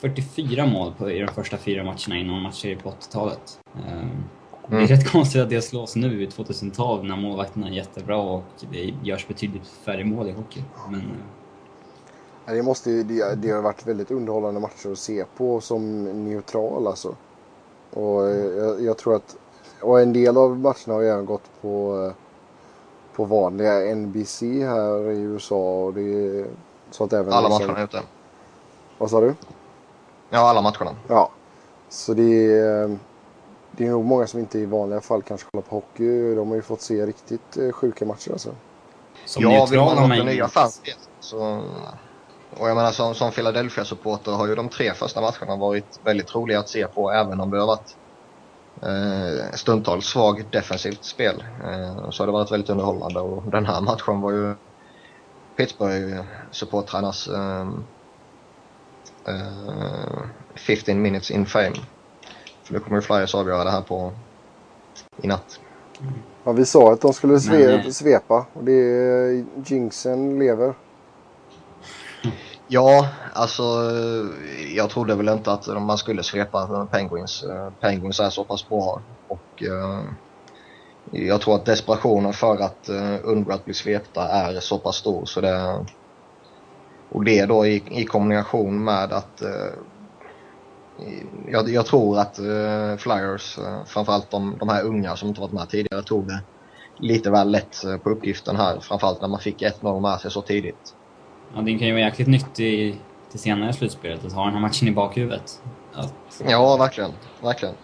44 0.00 0.66
mål 0.66 0.92
på, 0.98 1.10
i 1.10 1.18
de 1.18 1.28
första 1.28 1.56
fyra 1.56 1.84
matcherna 1.84 2.18
i 2.18 2.24
någon 2.24 2.42
matchserie 2.42 2.76
på 2.76 2.90
80-talet. 2.90 3.58
Ehm, 3.88 4.10
Det 4.68 4.74
är 4.74 4.78
Mm. 4.78 4.86
rätt 4.86 5.10
konstigt 5.12 5.42
att 5.42 5.50
det 5.50 5.62
slås 5.62 5.96
nu 5.96 6.22
i 6.22 6.26
2012 6.26 7.04
när 7.04 7.16
målvakterna 7.16 7.66
är 7.68 7.72
jättebra 7.72 8.16
och 8.16 8.42
det 8.72 8.94
görs 9.02 9.28
betydligt 9.28 9.66
färre 9.84 10.04
mål 10.04 10.28
i 10.28 10.32
hockey. 10.32 10.62
Men 10.90 11.00
eh, 11.00 11.06
Det, 12.46 12.62
måste, 12.62 12.90
det, 12.90 13.34
det 13.34 13.50
har 13.50 13.62
varit 13.62 13.86
väldigt 13.86 14.10
underhållande 14.10 14.60
matcher 14.60 14.92
att 14.92 14.98
se 14.98 15.24
på 15.36 15.60
som 15.60 16.04
neutral 16.24 16.86
alltså. 16.86 17.14
Och 17.90 18.28
eh, 18.28 18.36
jag, 18.36 18.82
jag 18.82 18.98
tror 18.98 19.16
att 19.16 19.36
och 19.80 20.00
en 20.00 20.12
del 20.12 20.36
av 20.36 20.58
matcherna 20.58 20.94
har 20.94 21.00
ju 21.00 21.08
även 21.08 21.26
gått 21.26 21.50
på, 21.60 22.04
eh, 22.06 22.12
på 23.16 23.24
vanliga 23.24 23.94
NBC 23.94 24.42
här 24.42 25.10
i 25.10 25.18
USA. 25.18 25.84
Och 25.84 25.94
det 25.94 26.00
är, 26.00 26.46
så 26.90 27.04
att 27.04 27.12
även 27.12 27.32
Alla 27.32 27.48
matcherna 27.48 27.82
ute. 27.82 28.02
Vad 28.98 29.10
sa 29.10 29.20
du? 29.20 29.34
Ja, 30.30 30.38
alla 30.38 30.60
matcherna. 30.60 30.96
Ja. 31.08 31.30
Så 31.88 32.14
det 32.14 32.52
är, 32.52 32.98
det 33.70 33.86
är 33.86 33.90
nog 33.90 34.04
många 34.04 34.26
som 34.26 34.40
inte 34.40 34.58
i 34.58 34.66
vanliga 34.66 35.00
fall 35.00 35.22
kanske 35.22 35.50
kollar 35.50 35.62
på 35.62 35.76
hockey. 35.76 36.34
De 36.34 36.48
har 36.48 36.56
ju 36.56 36.62
fått 36.62 36.80
se 36.80 37.06
riktigt 37.06 37.56
eh, 37.56 37.72
sjuka 37.72 38.04
matcher 38.04 38.32
alltså. 38.32 38.50
som 39.24 39.42
ja, 39.42 39.66
man 39.70 39.98
har 39.98 40.08
man 40.08 40.26
nya 40.26 40.48
fans 40.48 40.82
så... 41.20 41.62
Och 42.50 42.68
jag 42.68 42.76
menar 42.76 42.92
som, 42.92 43.14
som 43.14 43.32
Philadelphia-supporter 43.32 44.32
har 44.32 44.46
ju 44.46 44.54
de 44.54 44.68
tre 44.68 44.94
första 44.94 45.20
matcherna 45.20 45.56
varit 45.56 46.00
väldigt 46.04 46.34
roliga 46.34 46.58
att 46.58 46.68
se 46.68 46.86
på 46.86 47.12
även 47.12 47.40
om 47.40 47.50
det 47.50 47.58
har 47.58 47.66
varit 47.66 47.96
eh, 48.82 49.52
stundtals 49.54 50.06
svag 50.06 50.44
defensivt 50.50 51.04
spel. 51.04 51.44
Eh, 51.64 52.10
så 52.10 52.22
har 52.22 52.26
det 52.26 52.32
varit 52.32 52.52
väldigt 52.52 52.70
underhållande 52.70 53.20
och 53.20 53.50
den 53.50 53.66
här 53.66 53.80
matchen 53.80 54.20
var 54.20 54.32
ju 54.32 54.54
Pittsburgh-supportrarnas 55.56 57.28
eh, 57.28 57.68
eh, 59.34 60.22
15 60.56 61.02
minutes 61.02 61.30
in 61.30 61.46
fame. 61.46 61.76
För 62.64 62.74
nu 62.74 62.80
kommer 62.80 62.96
ju 62.96 63.02
Flyers 63.02 63.34
avgöra 63.34 63.64
det 63.64 63.70
här 63.70 63.82
på 63.82 64.12
i 65.22 65.26
natt. 65.26 65.60
Ja, 66.44 66.52
vi 66.52 66.66
sa 66.66 66.92
att 66.92 67.00
de 67.00 67.12
skulle 67.12 67.40
sve, 67.40 67.92
svepa. 67.92 68.46
Och 68.52 68.64
det 68.64 68.72
är, 68.72 69.44
jinxen 69.64 70.38
lever. 70.38 70.74
Ja, 72.68 73.08
alltså 73.32 73.62
jag 74.74 74.90
trodde 74.90 75.14
väl 75.14 75.28
inte 75.28 75.52
att 75.52 75.66
man 75.66 75.98
skulle 75.98 76.22
svepa 76.22 76.88
Penguins. 76.92 77.44
Penguins 77.80 78.20
är 78.20 78.30
så 78.30 78.44
pass 78.44 78.68
bra 78.68 79.00
och 79.28 79.62
eh, 79.62 80.00
jag 81.10 81.40
tror 81.40 81.54
att 81.54 81.64
desperationen 81.64 82.32
för 82.32 82.62
att 82.62 82.88
uh, 82.90 83.18
undgå 83.22 83.52
att 83.52 83.64
bli 83.64 83.74
svepta 83.74 84.28
är 84.28 84.60
så 84.60 84.78
pass 84.78 84.96
stor 84.96 85.24
så 85.24 85.40
det 85.40 85.86
och 87.10 87.24
det 87.24 87.46
då 87.46 87.66
i, 87.66 87.82
i 87.90 88.04
kombination 88.04 88.84
med 88.84 89.12
att 89.12 89.42
eh, 89.42 89.72
jag, 91.46 91.68
jag 91.68 91.86
tror 91.86 92.18
att 92.18 92.36
Flyers, 92.98 93.58
uh, 93.58 93.84
framförallt 93.84 94.30
de, 94.30 94.56
de 94.58 94.68
här 94.68 94.84
unga 94.84 95.16
som 95.16 95.28
inte 95.28 95.40
varit 95.40 95.52
med 95.52 95.68
tidigare, 95.68 96.02
tog 96.02 96.28
det 96.28 96.40
lite 96.98 97.30
väl 97.30 97.50
lätt 97.50 97.82
på 98.02 98.10
uppgiften 98.10 98.56
här. 98.56 98.80
Framförallt 98.80 99.20
när 99.20 99.28
man 99.28 99.40
fick 99.40 99.62
1-0 99.62 100.00
med 100.00 100.20
sig 100.20 100.30
så 100.30 100.42
tidigt. 100.42 100.94
Ja, 101.54 101.60
det 101.60 101.78
kan 101.78 101.86
ju 101.86 101.92
vara 101.92 102.02
jäkligt 102.02 102.28
nyttig 102.28 103.00
till 103.30 103.40
senare 103.40 103.70
i 103.70 103.72
slutspelet 103.72 104.24
att 104.24 104.32
ha 104.32 104.44
den 104.44 104.54
här 104.54 104.60
matchen 104.60 104.88
i 104.88 104.92
bakhuvudet. 104.92 105.62
Att, 105.94 106.14
Ja, 106.48 106.76
verkligen. 106.76 107.10
verkligen. 107.42 107.74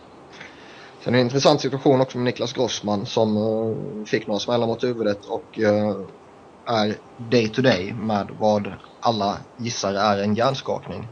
Sen 1.00 1.14
är 1.14 1.18
det 1.18 1.20
en 1.20 1.26
intressant 1.26 1.60
situation 1.60 2.00
också 2.00 2.18
med 2.18 2.24
Niklas 2.24 2.52
Grossman 2.52 3.06
som 3.06 3.36
uh, 3.36 4.04
fick 4.04 4.26
några 4.26 4.40
smällar 4.40 4.66
mot 4.66 4.84
huvudet 4.84 5.24
och 5.24 5.58
uh, 5.58 6.06
är 6.66 6.96
day 7.16 7.48
to 7.48 7.62
day 7.62 7.92
med 7.92 8.30
vad 8.38 8.72
alla 9.00 9.38
gissar 9.56 9.94
är 9.94 10.22
en 10.22 10.34
hjärnskakning. 10.34 11.08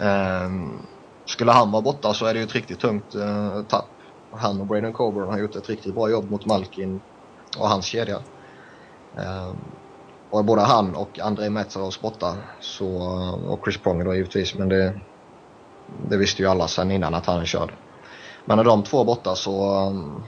Eh, 0.00 0.50
skulle 1.24 1.52
han 1.52 1.70
vara 1.70 1.82
borta 1.82 2.14
så 2.14 2.26
är 2.26 2.34
det 2.34 2.40
ju 2.40 2.46
ett 2.46 2.54
riktigt 2.54 2.80
tungt 2.80 3.14
uh, 3.14 3.62
tapp. 3.62 3.88
Han 4.30 4.60
och 4.60 4.66
Braden 4.66 4.92
Coburn 4.92 5.28
har 5.28 5.38
gjort 5.38 5.56
ett 5.56 5.68
riktigt 5.68 5.94
bra 5.94 6.10
jobb 6.10 6.30
mot 6.30 6.46
Malkin 6.46 7.00
och 7.58 7.68
hans 7.68 7.86
kedja. 7.86 8.18
Ehm, 9.16 9.56
och 10.30 10.44
både 10.44 10.62
han 10.62 10.94
och 10.94 11.18
Andrei 11.18 11.50
Metsaros 11.50 12.00
borta 12.00 12.36
så, 12.60 12.88
och 13.48 13.60
Chris 13.64 13.78
Pronger 13.78 14.04
då 14.04 14.14
givetvis 14.14 14.54
men 14.54 14.68
det 14.68 15.00
det 16.08 16.16
visste 16.16 16.42
ju 16.42 16.48
alla 16.48 16.68
sedan 16.68 16.90
innan 16.90 17.14
att 17.14 17.26
han 17.26 17.40
är 17.40 17.44
körd. 17.44 17.72
Men 18.44 18.56
när 18.56 18.64
de 18.64 18.82
två 18.82 19.00
är 19.00 19.04
borta 19.04 19.34
så 19.34 19.86
um, 19.86 20.22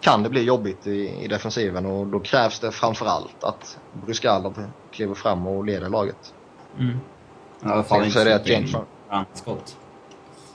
kan 0.00 0.22
det 0.22 0.28
bli 0.28 0.42
jobbigt 0.42 0.86
i, 0.86 1.24
i 1.24 1.28
defensiven 1.28 1.86
och 1.86 2.06
då 2.06 2.20
krävs 2.20 2.60
det 2.60 2.72
framförallt 2.72 3.44
att 3.44 3.78
Bryskalov 3.92 4.64
kliver 4.90 5.14
fram 5.14 5.46
och 5.46 5.64
leder 5.64 5.88
laget. 5.88 6.34
mm. 6.78 7.00
Fall 7.84 8.02
Sen 8.02 8.10
så 8.10 8.18
är 8.18 8.24
det 8.24 8.34
att 8.34 8.48
James 8.48 8.72
van, 8.72 8.84
brandskott. 9.08 9.76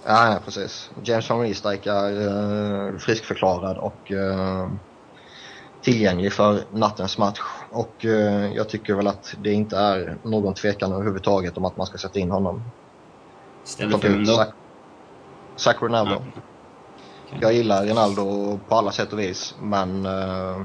ja, 0.06 0.32
ja, 0.32 0.40
precis. 0.46 0.92
James 1.04 1.30
van 1.30 1.42
Riestijk 1.42 1.86
är 1.86 2.12
uh, 2.12 2.98
friskförklarad 2.98 3.78
och 3.78 4.12
uh, 4.12 4.68
tillgänglig 5.88 6.34
för 6.34 6.64
nattens 6.74 7.18
match. 7.18 7.40
Och 7.72 8.06
uh, 8.06 8.56
jag 8.56 8.70
tycker 8.70 8.94
väl 8.94 9.08
att 9.08 9.36
det 9.44 9.54
inte 9.54 9.78
är 9.78 10.18
någon 10.24 10.54
tvekan 10.54 10.92
överhuvudtaget 10.92 11.58
om 11.58 11.66
att 11.66 11.78
man 11.78 11.88
ska 11.88 11.98
sätta 11.98 12.20
in 12.20 12.32
honom. 12.32 12.62
Ställer 13.64 13.98
för 13.98 14.10
vem 14.10 14.26
då? 14.26 14.34
Zach, 14.34 14.48
Zach 15.56 15.82
Ronaldo. 15.82 16.16
Okej. 16.16 17.38
Jag 17.42 17.54
gillar 17.54 17.86
Ronaldo 17.86 18.60
på 18.68 18.76
alla 18.76 18.92
sätt 18.92 19.14
och 19.14 19.20
vis 19.20 19.56
men 19.62 20.06
eh, 20.06 20.62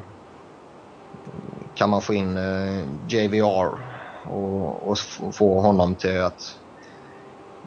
kan 1.74 1.90
man 1.90 2.02
få 2.02 2.14
in 2.14 2.36
eh, 2.36 2.84
JVR 3.08 3.78
och, 4.26 4.88
och 4.88 4.98
få 5.32 5.60
honom 5.60 5.94
till 5.94 6.20
att 6.20 6.58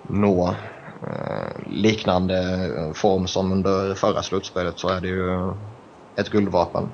nå 0.09 0.55
eh, 1.07 1.69
liknande 1.69 2.69
form 2.93 3.27
som 3.27 3.51
under 3.51 3.93
förra 3.93 4.23
slutspelet 4.23 4.79
så 4.79 4.89
är 4.89 5.01
det 5.01 5.07
ju 5.07 5.53
ett 6.15 6.29
guldvapen. 6.29 6.89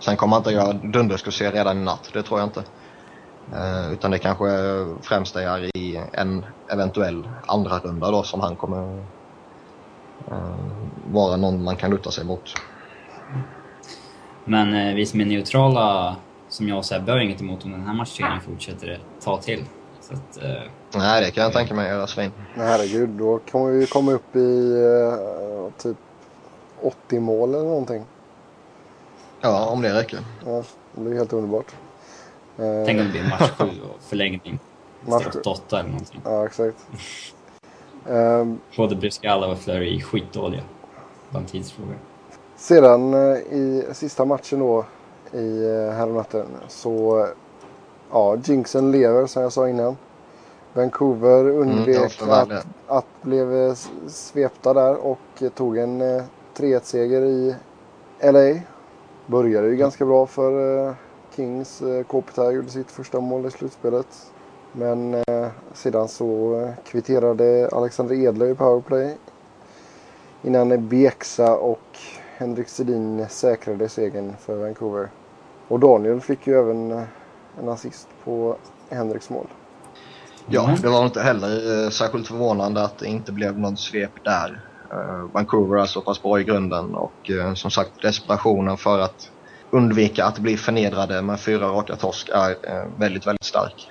Sen 0.00 0.16
kommer 0.16 0.36
han 0.36 0.40
inte 0.40 0.50
göra 0.50 0.72
dundersuccé 0.72 1.50
redan 1.50 1.78
i 1.78 1.84
natt, 1.84 2.10
det 2.12 2.22
tror 2.22 2.40
jag 2.40 2.46
inte. 2.46 2.64
Eh, 3.54 3.92
utan 3.92 4.10
det 4.10 4.18
kanske 4.18 4.46
främst 5.02 5.36
är 5.36 5.76
i 5.76 6.00
en 6.12 6.44
eventuell 6.72 7.28
andra 7.46 7.78
runda 7.78 8.10
då 8.10 8.22
som 8.22 8.40
han 8.40 8.56
kommer 8.56 8.98
eh, 10.30 10.54
vara 11.12 11.36
någon 11.36 11.64
man 11.64 11.76
kan 11.76 11.90
luta 11.90 12.10
sig 12.10 12.24
mot. 12.24 12.54
Men 14.44 14.74
eh, 14.74 14.94
vi 14.94 15.06
som 15.06 15.20
är 15.20 15.24
neutrala, 15.24 16.16
som 16.48 16.68
jag 16.68 16.78
och 16.78 16.84
Sebbe, 16.84 17.12
har 17.12 17.18
inget 17.18 17.40
emot 17.40 17.64
om 17.64 17.72
den 17.72 17.86
här 17.86 17.94
matchserien 17.94 18.40
fortsätter 18.40 18.98
tag 19.24 19.42
till. 19.42 19.64
Så 20.00 20.14
att, 20.14 20.44
eh, 20.44 20.62
Nej, 20.94 21.24
det 21.24 21.30
kan 21.30 21.44
jag 21.44 21.52
tänka 21.52 21.74
mig 21.74 21.88
göra 21.88 22.06
svin. 22.06 22.32
Herregud, 22.54 23.08
då 23.08 23.40
kommer 23.50 23.70
vi 23.70 23.86
komma 23.86 24.12
upp 24.12 24.36
i 24.36 24.72
eh, 24.72 25.82
typ 25.82 25.96
80 26.82 27.20
mål 27.20 27.54
eller 27.54 27.64
någonting. 27.64 28.04
Ja, 29.40 29.66
om 29.70 29.82
det 29.82 29.94
räcker. 29.94 30.20
Ja, 30.46 30.62
det 30.94 31.00
blir 31.00 31.14
helt 31.14 31.32
underbart. 31.32 31.74
Eh, 32.58 32.64
tänk 32.86 33.00
om 33.00 33.06
det 33.06 33.10
blir 33.12 33.28
match 33.28 33.50
7 33.58 33.64
och 33.64 34.02
förlängning. 34.08 34.58
Match 35.06 35.24
Match 35.24 35.34
sju. 35.34 35.40
8 35.50 35.80
eller 35.80 35.88
någonting. 35.90 36.20
Ja, 36.24 36.46
exakt. 36.46 36.76
Ehm, 38.08 38.58
Både 38.76 38.96
Bryscala 38.96 39.46
och 39.46 39.58
Flurry 39.58 39.96
är 39.96 40.00
skitdåliga. 40.00 40.62
Bara 41.30 41.38
en 41.38 41.44
tidsfråga. 41.46 41.92
Sedan 42.56 43.14
eh, 43.14 43.38
i 43.38 43.84
sista 43.92 44.24
matchen 44.24 44.58
då 44.58 44.84
i 45.32 45.64
eh, 45.66 45.90
herrnatten 45.92 46.46
så 46.68 47.20
eh, 47.20 47.28
ja, 48.10 48.36
jinxen 48.44 48.92
lever 48.92 49.26
som 49.26 49.42
jag 49.42 49.52
sa 49.52 49.68
innan. 49.68 49.96
Vancouver 50.72 51.40
Mm, 51.40 51.56
undvek 51.60 52.18
det. 52.24 52.32
att, 52.40 52.66
att 52.86 53.06
blev 53.22 53.54
eh, 53.54 53.74
svepta 54.08 54.74
där 54.74 54.96
och 54.96 55.18
eh, 55.42 55.48
tog 55.48 55.78
en 55.78 56.00
eh, 56.00 56.22
3-1-seger 56.56 57.22
i 57.22 57.54
LA. 58.22 58.60
Började 59.30 59.68
ju 59.68 59.76
ganska 59.76 60.06
bra 60.06 60.26
för 60.26 60.86
eh, 60.88 60.94
Kings. 61.36 61.82
Eh, 61.82 62.02
Kopitar 62.04 62.50
gjorde 62.50 62.68
sitt 62.68 62.90
första 62.90 63.20
mål 63.20 63.46
i 63.46 63.50
slutspelet. 63.50 64.06
Men 64.72 65.14
eh, 65.14 65.48
sedan 65.72 66.08
så 66.08 66.72
kvitterade 66.84 67.68
Alexander 67.72 68.14
Edler 68.14 68.46
i 68.46 68.54
powerplay 68.54 69.16
innan 70.42 70.88
Bieksa 70.88 71.56
och 71.56 71.98
Henrik 72.36 72.68
Sedin 72.68 73.26
säkrade 73.28 73.88
segern 73.88 74.32
för 74.40 74.56
Vancouver. 74.56 75.08
Och 75.68 75.80
Daniel 75.80 76.20
fick 76.20 76.46
ju 76.46 76.54
även 76.58 76.90
en 77.60 77.68
assist 77.68 78.08
på 78.24 78.56
Henriks 78.88 79.30
mål. 79.30 79.46
Ja, 80.46 80.64
Mm. 80.64 80.80
det 80.80 80.88
var 80.88 81.04
inte 81.04 81.20
heller 81.20 81.90
särskilt 81.90 82.28
förvånande 82.28 82.84
att 82.84 82.98
det 82.98 83.06
inte 83.06 83.32
blev 83.32 83.58
någon 83.58 83.76
svep 83.76 84.24
där. 84.24 84.60
Eh, 84.92 85.24
Vancouver 85.32 85.82
är 85.82 85.86
så 85.86 86.00
pass 86.00 86.22
bra 86.22 86.40
i 86.40 86.44
grunden 86.44 86.94
och 86.94 87.30
eh, 87.30 87.54
som 87.54 87.70
sagt 87.70 88.02
desperationen 88.02 88.76
för 88.76 88.98
att 88.98 89.30
undvika 89.70 90.24
att 90.24 90.38
bli 90.38 90.56
förnedrade 90.56 91.22
med 91.22 91.40
fyra 91.40 91.66
raka 91.66 91.96
torsk 91.96 92.28
är 92.28 92.50
eh, 92.50 92.84
väldigt, 92.96 93.26
väldigt 93.26 93.44
stark. 93.44 93.90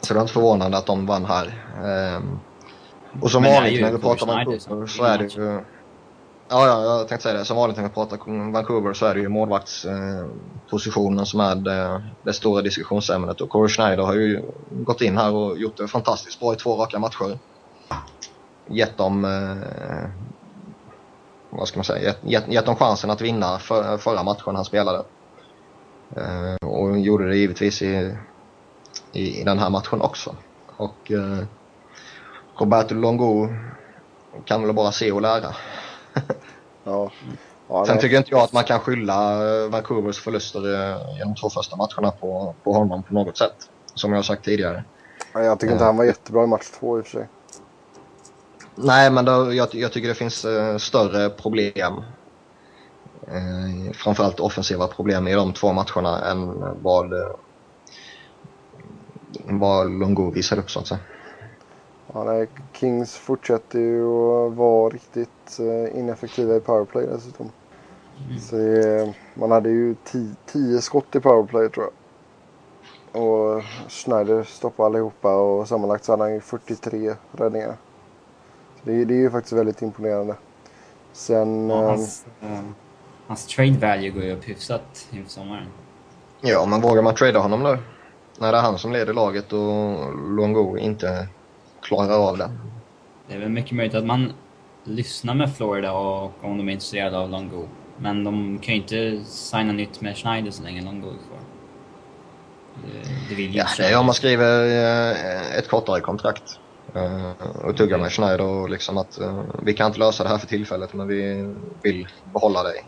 Så 0.00 0.14
det 0.14 0.20
är 0.20 0.22
inte 0.22 0.32
förvånande 0.32 0.78
att 0.78 0.86
de 0.86 1.06
vann 1.06 1.24
här. 1.24 1.46
Eh, 1.84 2.20
och 3.22 3.30
som 3.30 3.42
vanligt 3.42 3.82
när 3.82 3.92
vi 3.92 3.98
pratar 3.98 4.26
Vancouver 4.26 4.86
så 4.86 5.04
är 5.04 5.18
det 5.18 5.34
ju... 5.34 5.60
Ja, 6.48 6.66
ja, 6.66 6.82
jag 6.82 7.08
tänkte 7.08 7.22
säga 7.22 7.38
det. 7.38 7.44
Som 7.44 7.56
vanligt 7.56 7.76
när 7.76 7.84
vi 7.84 7.90
pratar 7.90 8.50
Vancouver 8.52 8.92
så 8.92 9.06
är 9.06 9.14
det 9.14 9.20
ju 9.20 9.28
målvaktspositionen 9.28 11.26
som 11.26 11.40
är 11.40 11.54
det, 11.54 12.02
det 12.22 12.32
stora 12.32 12.62
diskussionsämnet. 12.62 13.40
Och 13.40 13.50
Corey 13.50 13.68
Schneider 13.68 14.02
har 14.02 14.14
ju 14.14 14.42
gått 14.70 15.00
in 15.00 15.18
här 15.18 15.32
och 15.34 15.58
gjort 15.58 15.76
det 15.76 15.88
fantastiskt 15.88 16.40
bra 16.40 16.52
i 16.52 16.56
två 16.56 16.76
raka 16.76 16.98
matcher. 16.98 17.38
Gett 18.68 18.96
dem, 18.96 19.24
vad 21.58 21.68
ska 21.68 21.78
man 21.78 21.84
säga, 21.84 22.02
gett, 22.02 22.18
gett, 22.22 22.48
gett 22.48 22.66
dem 22.66 22.76
chansen 22.76 23.10
att 23.10 23.20
vinna 23.20 23.58
för, 23.58 23.98
förra 23.98 24.22
matchen 24.22 24.56
han 24.56 24.64
spelade. 24.64 25.04
Eh, 26.16 26.68
och 26.68 26.98
gjorde 26.98 27.28
det 27.28 27.36
givetvis 27.36 27.82
i, 27.82 28.16
i, 29.12 29.40
i, 29.40 29.44
den 29.44 29.58
här 29.58 29.70
matchen 29.70 30.00
också. 30.00 30.36
Och 30.76 31.10
eh, 31.10 31.44
Roberto 32.56 32.94
Longo 32.94 33.48
kan 34.44 34.62
väl 34.62 34.72
bara 34.72 34.92
se 34.92 35.12
och 35.12 35.20
lära. 35.22 35.56
ja. 36.84 37.10
Ja, 37.68 37.86
Sen 37.86 37.98
tycker 37.98 38.16
inte 38.16 38.30
jag 38.30 38.40
att 38.40 38.52
man 38.52 38.64
kan 38.64 38.80
skylla 38.80 39.32
eh, 39.32 39.70
Vancouvers 39.70 40.20
förluster 40.20 40.60
i 41.16 41.18
de 41.18 41.34
två 41.34 41.50
första 41.50 41.76
matcherna 41.76 42.10
på, 42.10 42.54
på 42.64 42.72
honom 42.72 43.02
på 43.02 43.14
något 43.14 43.38
sätt. 43.38 43.70
Som 43.94 44.10
jag 44.10 44.18
har 44.18 44.22
sagt 44.22 44.44
tidigare. 44.44 44.84
Ja, 45.32 45.42
jag 45.42 45.60
tycker 45.60 45.72
inte 45.72 45.84
han 45.84 45.96
var 45.96 46.04
jättebra 46.04 46.44
i 46.44 46.46
match 46.46 46.70
två 46.80 46.98
i 46.98 47.02
och 47.02 47.06
för 47.06 47.18
sig. 47.18 47.28
Nej, 48.78 49.10
men 49.10 49.24
då, 49.24 49.54
jag, 49.54 49.74
jag 49.74 49.92
tycker 49.92 50.08
det 50.08 50.14
finns 50.14 50.44
uh, 50.44 50.76
större 50.76 51.30
problem. 51.30 51.94
Uh, 53.28 53.92
framförallt 53.92 54.40
offensiva 54.40 54.86
problem 54.86 55.28
i 55.28 55.34
de 55.34 55.52
två 55.52 55.72
matcherna 55.72 56.30
än 56.30 56.54
vad, 56.82 57.12
uh, 57.12 57.30
vad 59.44 59.90
Longo 59.90 60.30
visar 60.30 60.58
upp 60.58 60.70
så 60.70 60.80
att 60.80 60.86
säga. 60.86 61.00
Ja, 62.14 62.24
nej, 62.24 62.48
Kings 62.72 63.14
fortsätter 63.14 63.78
ju 63.78 64.04
att 64.06 64.52
vara 64.52 64.88
riktigt 64.88 65.58
uh, 65.60 65.98
ineffektiva 65.98 66.56
i 66.56 66.60
powerplay 66.60 67.06
dessutom. 67.06 67.50
Mm. 68.26 68.38
Så 68.38 68.56
det, 68.56 69.14
man 69.34 69.50
hade 69.50 69.68
ju 69.68 69.94
tio 70.46 70.80
skott 70.80 71.16
i 71.16 71.20
powerplay 71.20 71.68
tror 71.68 71.86
jag. 71.86 71.92
Och 73.22 73.62
Schneider 73.88 74.42
stoppade 74.42 74.86
allihopa 74.86 75.36
och 75.36 75.68
sammanlagt 75.68 76.04
så 76.04 76.12
hade 76.12 76.22
han 76.22 76.34
ju 76.34 76.40
43 76.40 77.14
räddningar. 77.32 77.76
Det, 78.86 79.04
det 79.04 79.14
är 79.14 79.18
ju 79.18 79.30
faktiskt 79.30 79.52
väldigt 79.52 79.82
imponerande. 79.82 80.34
Sen... 81.12 81.70
Ja, 81.70 81.86
hans, 81.86 82.26
äh, 82.42 82.60
hans 83.26 83.46
trade 83.46 83.78
value 83.78 84.10
går 84.10 84.22
ju 84.22 84.32
upp 84.32 84.48
hyfsat 84.48 85.08
inför 85.12 85.30
sommaren. 85.30 85.66
Ja, 86.40 86.66
men 86.66 86.80
vågar 86.80 87.02
man 87.02 87.14
trada 87.14 87.38
honom 87.38 87.62
då? 87.62 87.78
När 88.38 88.52
det 88.52 88.58
är 88.58 88.62
han 88.62 88.78
som 88.78 88.92
leder 88.92 89.12
laget 89.12 89.52
och 89.52 90.14
Longo 90.36 90.78
inte 90.78 91.28
klarar 91.82 92.28
av 92.28 92.38
det. 92.38 92.50
Det 93.28 93.34
är 93.34 93.38
väl 93.38 93.48
mycket 93.48 93.72
möjligt 93.72 93.94
att 93.94 94.06
man 94.06 94.32
lyssnar 94.84 95.34
med 95.34 95.56
Florida 95.56 95.92
och 95.92 96.32
om 96.42 96.58
de 96.58 96.68
är 96.68 96.72
intresserade 96.72 97.18
av 97.18 97.30
Longo. 97.30 97.68
Men 97.98 98.24
de 98.24 98.58
kan 98.58 98.74
ju 98.74 98.80
inte 98.80 99.24
signa 99.24 99.72
nytt 99.72 100.00
med 100.00 100.16
Schneider 100.16 100.50
så 100.50 100.62
länge 100.62 100.82
Longo 100.82 101.08
är 101.08 101.12
kvar. 101.12 101.38
Det, 102.74 103.08
det 103.28 103.34
vill 103.34 103.50
ju 103.50 103.58
ja, 103.58 103.66
det 103.76 103.84
är 103.84 103.98
om 103.98 104.06
man 104.06 104.14
skriver 104.14 104.64
eh, 104.64 105.58
ett 105.58 105.68
kortare 105.68 106.00
kontrakt. 106.00 106.60
Uh, 106.96 107.32
och 107.64 107.76
tugga 107.76 107.98
med 107.98 108.12
Schneider 108.12 108.44
och 108.44 108.70
liksom 108.70 108.98
att 108.98 109.18
uh, 109.20 109.42
vi 109.62 109.74
kan 109.74 109.86
inte 109.86 109.98
lösa 109.98 110.22
det 110.22 110.28
här 110.28 110.38
för 110.38 110.46
tillfället 110.46 110.94
men 110.94 111.08
vi 111.08 111.54
vill 111.82 112.08
behålla 112.32 112.62
dig. 112.62 112.84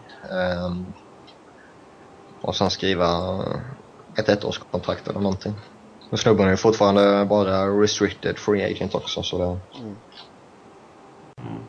Um, 0.64 0.86
och 2.40 2.56
sen 2.56 2.70
skriva 2.70 3.38
ett 4.16 4.28
ettårskontrakt 4.28 5.08
eller 5.08 5.20
någonting. 5.20 5.54
Men 6.10 6.18
snubben 6.18 6.46
är 6.46 6.50
ju 6.50 6.56
fortfarande 6.56 7.24
bara 7.24 7.66
restricted 7.82 8.38
free 8.38 8.72
agent 8.72 8.94
också 8.94 9.22
så 9.22 9.38
det... 9.38 9.78
Mm. 9.80 9.96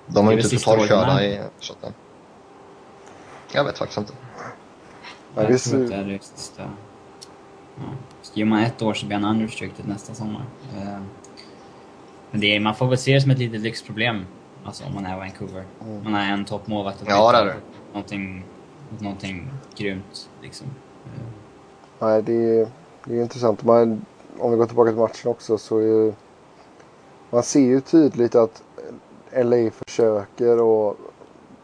De 0.08 0.28
är 0.28 0.32
ju 0.32 0.38
inte 0.38 0.50
totalkörda 0.50 1.24
i... 1.24 1.42
Så 1.60 1.74
att, 1.74 1.94
jag 3.52 3.64
vet 3.64 3.78
faktiskt 3.78 3.98
inte. 3.98 4.14
Ja, 5.36 5.50
jag 5.50 5.62
tror 5.62 5.84
att 5.84 5.90
det 5.90 5.96
är 5.96 6.04
det 6.04 6.24
sista. 6.24 6.62
Ja. 7.76 7.84
Skriver 8.22 8.50
man 8.50 8.60
ett 8.60 8.82
år 8.82 8.94
så 8.94 9.06
blir 9.06 9.18
han 9.18 9.36
unrestricted 9.36 9.88
nästa 9.88 10.14
sommar. 10.14 10.46
Uh, 10.78 11.02
men 12.32 12.42
det 12.42 12.56
är, 12.56 12.60
man 12.60 12.76
får 12.76 12.88
väl 12.88 12.98
se 12.98 13.14
det 13.14 13.22
som 13.22 13.32
ett 13.32 13.38
litet 13.38 13.62
lyxproblem. 13.62 14.26
Alltså 14.64 14.86
om 14.86 14.94
man 14.94 15.06
är 15.06 15.18
Vancouver. 15.18 15.64
Mm. 15.82 16.04
Man 16.04 16.16
är 16.16 16.34
en 16.34 16.46
toppmålvakt 16.46 17.02
och 17.02 17.08
ja, 17.10 17.32
det 17.32 17.38
är 17.38 17.46
det. 17.46 17.56
Någonting, 17.94 18.44
någonting 19.00 19.52
grymt 19.76 20.30
liksom. 20.42 20.68
Nej, 22.00 22.24
det 22.24 22.34
är, 22.34 22.68
det 23.06 23.18
är 23.18 23.22
intressant. 23.22 23.64
Man, 23.64 24.06
om 24.38 24.52
vi 24.52 24.58
går 24.58 24.66
tillbaka 24.66 24.92
till 24.92 25.00
matchen 25.00 25.32
också 25.32 25.58
så 25.58 25.78
är 25.78 26.14
man 27.30 27.44
ser 27.44 27.60
ju 27.60 27.82
tydligt 27.82 28.36
att 28.36 28.64
LA 29.32 29.72
försöker 29.72 30.62
och 30.62 30.98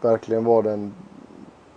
verkligen 0.02 0.44
vara 0.44 0.62
den, 0.62 0.94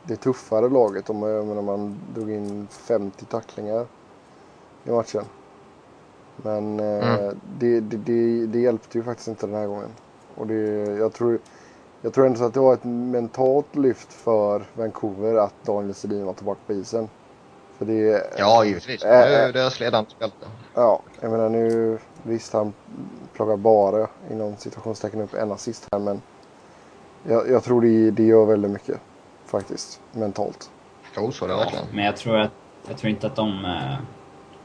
det 0.03 0.17
tuffare 0.17 0.69
laget. 0.69 1.11
Om 1.11 1.23
jag 1.23 1.47
menar, 1.47 1.63
man 1.63 1.99
drog 2.15 2.31
in 2.31 2.69
50 2.71 3.25
tacklingar 3.25 3.87
i 4.85 4.91
matchen. 4.91 5.25
Men 6.43 6.81
eh, 6.81 7.09
mm. 7.09 7.39
det, 7.59 7.81
det, 7.81 7.97
det, 7.97 8.47
det, 8.47 8.61
hjälpte 8.61 8.99
ju 8.99 9.05
faktiskt 9.05 9.29
inte 9.29 9.47
den 9.47 9.55
här 9.55 9.67
gången. 9.67 9.91
Och 10.35 10.47
det, 10.47 10.55
jag, 10.99 11.13
tror, 11.13 11.39
jag 12.03 12.13
tror 12.13 12.27
ändå 12.27 12.45
att 12.45 12.55
det 12.55 12.61
var 12.61 12.75
ett 12.75 12.85
mentalt 12.85 13.77
lyft 13.77 14.13
för 14.13 14.63
Vancouver 14.75 15.35
att 15.35 15.55
Daniel 15.65 15.95
Sedin 15.95 16.27
var 16.27 16.33
tillbaka 16.33 16.61
på 16.67 16.73
isen. 16.73 17.09
För 17.79 17.85
det, 17.85 18.31
ja, 18.39 18.65
givetvis. 18.65 19.05
Äh, 19.05 19.11
det 19.11 19.17
är 19.17 19.47
ju 19.47 19.53
deras 19.53 19.81
ledande 19.81 20.11
spelare. 20.11 20.35
Ja, 20.75 21.01
jag 21.21 21.31
menar 21.31 21.49
nu 21.49 21.99
visst 22.23 22.53
han 22.53 22.73
plockar 23.33 23.57
bara 23.57 24.09
inom 24.31 24.57
situationstecken 24.57 25.21
upp 25.21 25.35
en 25.35 25.53
assist 25.53 25.89
här 25.93 25.99
men 25.99 26.23
jag, 27.23 27.51
jag 27.51 27.65
tror 27.65 27.83
det, 27.83 28.11
det 28.11 28.23
gör 28.23 28.45
väldigt 28.45 28.71
mycket 28.71 29.01
faktiskt 29.47 30.01
mentalt. 30.13 30.71
Jo, 31.17 31.33
så 31.33 31.47
det 31.47 31.55
verkligen. 31.55 31.85
Men 31.93 32.05
jag 32.05 32.17
tror, 32.17 32.39
att, 32.39 32.51
jag 32.89 32.99
tror 32.99 33.11
inte 33.11 33.27
att 33.27 33.37
de 33.37 33.65
äh, 33.65 33.99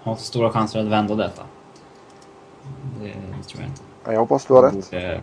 har 0.04 0.16
så 0.16 0.24
stora 0.24 0.52
chanser 0.52 0.80
att 0.80 0.86
vända 0.86 1.16
detta. 1.16 1.44
Det, 3.00 3.08
det 3.08 3.44
tror 3.44 3.62
jag 3.62 3.70
inte. 3.70 3.82
Jag 4.06 4.20
hoppas 4.20 4.46
du 4.46 4.54
har 4.54 4.64
rätt. 4.64 4.92
Borde... 4.92 5.22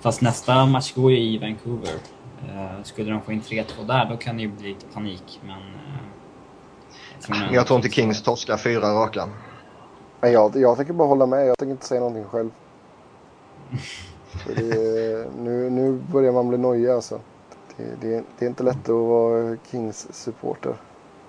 Fast 0.00 0.20
nästa 0.20 0.66
match 0.66 0.94
går 0.94 1.12
ju 1.12 1.18
i 1.18 1.38
Vancouver. 1.38 1.94
Uh, 2.48 2.82
skulle 2.82 3.10
de 3.10 3.22
få 3.22 3.32
in 3.32 3.40
3-2 3.40 3.86
där, 3.86 4.08
då 4.10 4.16
kan 4.16 4.36
det 4.36 4.42
ju 4.42 4.48
bli 4.48 4.68
lite 4.68 4.86
panik. 4.86 5.40
Men, 5.44 5.60
jag, 7.14 7.22
tror 7.22 7.54
jag 7.54 7.66
tror 7.66 7.76
inte 7.76 7.88
Kings 7.88 8.22
torskar 8.22 8.56
fyra 8.56 8.94
raka. 8.94 9.28
Nej, 10.20 10.32
jag, 10.32 10.56
jag 10.56 10.76
tänker 10.76 10.92
bara 10.92 11.08
hålla 11.08 11.26
med. 11.26 11.46
Jag 11.46 11.58
tänker 11.58 11.72
inte 11.72 11.86
säga 11.86 12.00
någonting 12.00 12.24
själv. 12.24 12.50
det, 14.46 15.30
nu, 15.38 15.70
nu 15.70 15.92
börjar 16.12 16.32
man 16.32 16.48
bli 16.48 16.58
nojig 16.58 16.90
alltså. 16.90 17.20
Det, 17.76 17.84
det, 18.00 18.24
det, 18.38 18.44
är 18.44 18.48
inte 18.48 18.62
lätt 18.62 18.82
att 18.82 18.88
vara 18.88 19.56
Kings 19.70 20.14
supporter. 20.14 20.74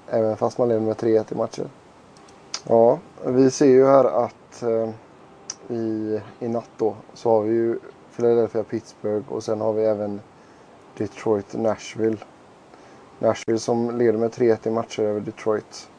Även 0.08 0.38
fast 0.38 0.58
man 0.58 0.68
leder 0.68 0.82
med 0.82 0.96
3-1 0.96 1.34
i 1.34 1.36
matcher. 1.36 1.68
Ja, 2.68 3.00
vi 3.26 3.52
ser 3.52 3.66
ju 3.66 3.86
här 3.86 4.26
att 4.26 4.64
eh, 4.64 4.90
i, 5.76 6.22
i 6.40 6.48
natt 6.48 6.70
då 6.78 6.96
så 7.14 7.30
har 7.30 7.42
vi 7.42 7.54
ju 7.54 7.80
Philadelphia, 8.16 8.64
Pittsburgh 8.64 9.30
och 9.30 9.44
sen 9.44 9.62
har 9.62 9.74
vi 9.74 9.86
även 9.86 10.22
Detroit, 10.98 11.54
Nashville. 11.54 12.18
Nashville 13.20 13.60
som 13.60 13.98
leder 13.98 14.20
med 14.20 14.32
3-1 14.32 14.68
i 14.68 14.72
matcher 14.72 15.02
över 15.02 15.20
Detroit. 15.20 15.90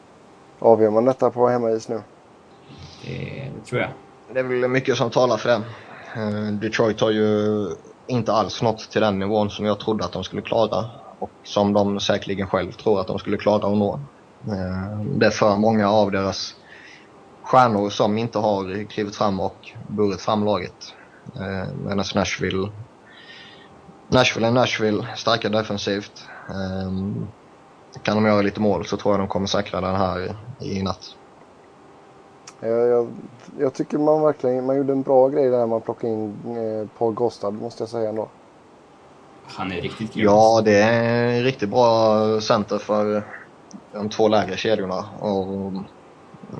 Avgör 0.59 0.89
man 0.89 1.05
detta 1.05 1.31
på 1.31 1.47
hemmais 1.47 1.89
nu? 1.89 2.01
Det, 3.05 3.51
tror 3.65 3.81
jag. 3.81 3.89
Det 4.33 4.39
är 4.39 4.43
väl 4.43 4.67
mycket 4.67 4.97
som 4.97 5.09
talar 5.09 5.37
för 5.37 5.49
det. 5.49 5.61
Eh, 6.15 6.53
Detroit 6.53 7.01
har 7.01 7.11
ju 7.11 7.27
inte 8.07 8.33
alls 8.33 8.61
nått 8.61 8.91
till 8.91 9.01
den 9.01 9.19
nivån 9.19 9.49
som 9.49 9.65
jag 9.65 9.79
trodde 9.79 10.05
att 10.05 10.11
de 10.11 10.23
skulle 10.23 10.41
klara. 10.41 10.85
Och 11.19 11.31
som 11.43 11.73
de 11.73 11.99
säkerligen 11.99 12.47
själv 12.47 12.71
tror 12.71 13.01
att 13.01 13.07
de 13.07 13.19
skulle 13.19 13.37
klara 13.37 13.67
att 13.71 13.77
nå. 13.77 13.99
Eh, 14.47 14.99
det 14.99 15.25
är 15.25 15.31
för 15.31 15.57
många 15.57 15.89
av 15.89 16.11
deras 16.11 16.55
stjärnor 17.43 17.89
som 17.89 18.17
inte 18.17 18.39
har 18.39 18.83
klivit 18.83 19.15
fram 19.15 19.39
och 19.39 19.71
burit 19.87 20.21
fram 20.21 20.45
laget. 20.45 20.93
Eh, 21.35 21.73
medan 21.85 22.05
Nashville, 22.15 22.69
Nashville 24.07 24.47
är 24.47 24.51
Nashville, 24.51 25.07
starka 25.15 25.49
defensivt. 25.49 26.27
Eh, 26.49 26.91
kan 28.03 28.15
de 28.15 28.25
göra 28.25 28.41
lite 28.41 28.61
mål 28.61 28.85
så 28.85 28.97
tror 28.97 29.13
jag 29.13 29.21
de 29.21 29.27
kommer 29.27 29.47
säkra 29.47 29.81
den 29.81 29.95
här 29.95 30.35
i 30.59 30.83
natt. 30.83 31.15
Jag, 32.59 32.87
jag, 32.87 33.07
jag, 33.59 33.73
tycker 33.73 33.97
man 33.97 34.21
verkligen 34.21 34.65
man 34.65 34.77
gjorde 34.77 34.93
en 34.93 35.01
bra 35.01 35.27
grej 35.27 35.49
där 35.49 35.67
man 35.67 35.81
plockade 35.81 36.13
in 36.13 36.33
eh, 36.45 36.87
Paul 36.97 37.13
Gostad 37.13 37.51
måste 37.51 37.83
jag 37.83 37.89
säga 37.89 38.09
ändå. 38.09 38.27
Han 39.47 39.71
är 39.71 39.81
riktigt 39.81 40.13
grym. 40.13 40.25
Ja, 40.25 40.61
det 40.65 40.81
är 40.81 41.27
en 41.27 41.43
riktigt 41.43 41.69
bra 41.69 42.41
center 42.41 42.77
för 42.77 43.23
de 43.93 44.09
två 44.09 44.27
lägre 44.27 44.57
kedjorna. 44.57 45.05
Och 45.19 45.73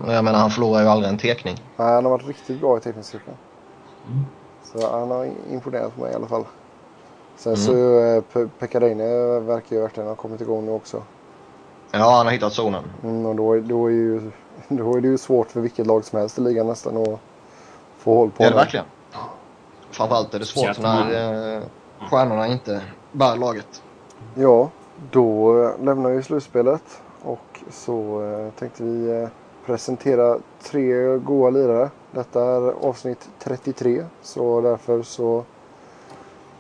jag 0.07 0.23
menar, 0.23 0.39
han 0.39 0.51
förlorar 0.51 0.81
ju 0.81 0.87
aldrig 0.87 1.11
en 1.11 1.17
tekning. 1.17 1.55
Nej, 1.77 1.93
han 1.93 2.05
har 2.05 2.11
varit 2.11 2.27
riktigt 2.27 2.61
bra 2.61 2.77
i 2.77 2.79
tekningscirkeln. 2.79 3.37
Mm. 4.07 4.25
Så 4.63 4.91
han 4.91 5.11
har 5.11 5.29
imponerat 5.51 5.97
mig 5.97 6.11
i 6.11 6.15
alla 6.15 6.27
fall. 6.27 6.45
Sen 7.37 7.53
mm. 7.53 7.65
så 7.65 7.99
eh, 7.99 8.47
Pekkarine 8.59 9.39
verkar 9.39 9.75
ju 9.75 9.81
verkligen 9.81 10.09
ha 10.09 10.15
kommit 10.15 10.41
igång 10.41 10.65
nu 10.65 10.71
också. 10.71 11.03
Ja, 11.91 12.15
han 12.17 12.25
har 12.25 12.33
hittat 12.33 12.53
zonen. 12.53 12.83
Mm, 13.03 13.25
och 13.25 13.35
då, 13.35 13.59
då, 13.59 13.85
är 13.85 13.91
ju, 13.91 14.31
då 14.67 14.97
är 14.97 15.01
det 15.01 15.07
ju 15.07 15.17
svårt 15.17 15.51
för 15.51 15.61
vilket 15.61 15.87
lag 15.87 16.05
som 16.05 16.19
helst 16.19 16.37
i 16.37 16.41
ligan 16.41 16.67
nästan 16.67 16.97
att 16.97 17.19
få 17.97 18.15
håll 18.15 18.31
på 18.31 18.43
Det 18.43 18.47
är 18.47 18.51
det 18.51 18.57
verkligen. 18.57 18.85
Framförallt 19.91 20.33
är 20.33 20.39
det 20.39 20.45
svårt 20.45 20.79
när, 20.79 21.61
stjärnorna 22.09 22.47
inte 22.47 22.81
bär 23.11 23.35
laget. 23.35 23.81
Ja, 24.35 24.69
då 25.11 25.53
lämnar 25.81 26.09
vi 26.09 26.23
slutspelet 26.23 27.01
så 27.69 28.23
eh, 28.23 28.59
tänkte 28.59 28.83
vi 28.83 29.21
eh, 29.21 29.29
presentera 29.65 30.37
tre 30.63 31.17
goa 31.17 31.49
lirare. 31.49 31.89
Detta 32.11 32.43
är 32.43 32.85
avsnitt 32.85 33.29
33 33.39 34.05
så 34.21 34.61
därför 34.61 35.03
så 35.03 35.43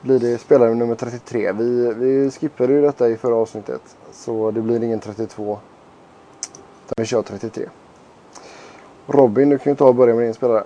blir 0.01 0.19
det 0.19 0.37
spelare 0.37 0.75
nummer 0.75 0.95
33. 0.95 1.51
Vi, 1.51 1.93
vi 1.93 2.31
skippade 2.31 2.73
ju 2.73 2.81
detta 2.81 3.09
i 3.09 3.17
förra 3.17 3.35
avsnittet 3.35 3.95
så 4.11 4.51
det 4.51 4.61
blir 4.61 4.83
ingen 4.83 4.99
32 4.99 5.59
utan 6.85 6.93
vi 6.97 7.05
kör 7.05 7.21
33. 7.21 7.65
Robin, 9.07 9.49
du 9.49 9.57
kan 9.57 9.71
ju 9.71 9.77
ta 9.77 9.85
och 9.85 9.95
börja 9.95 10.15
med 10.15 10.25
din 10.25 10.33
spelare. 10.33 10.63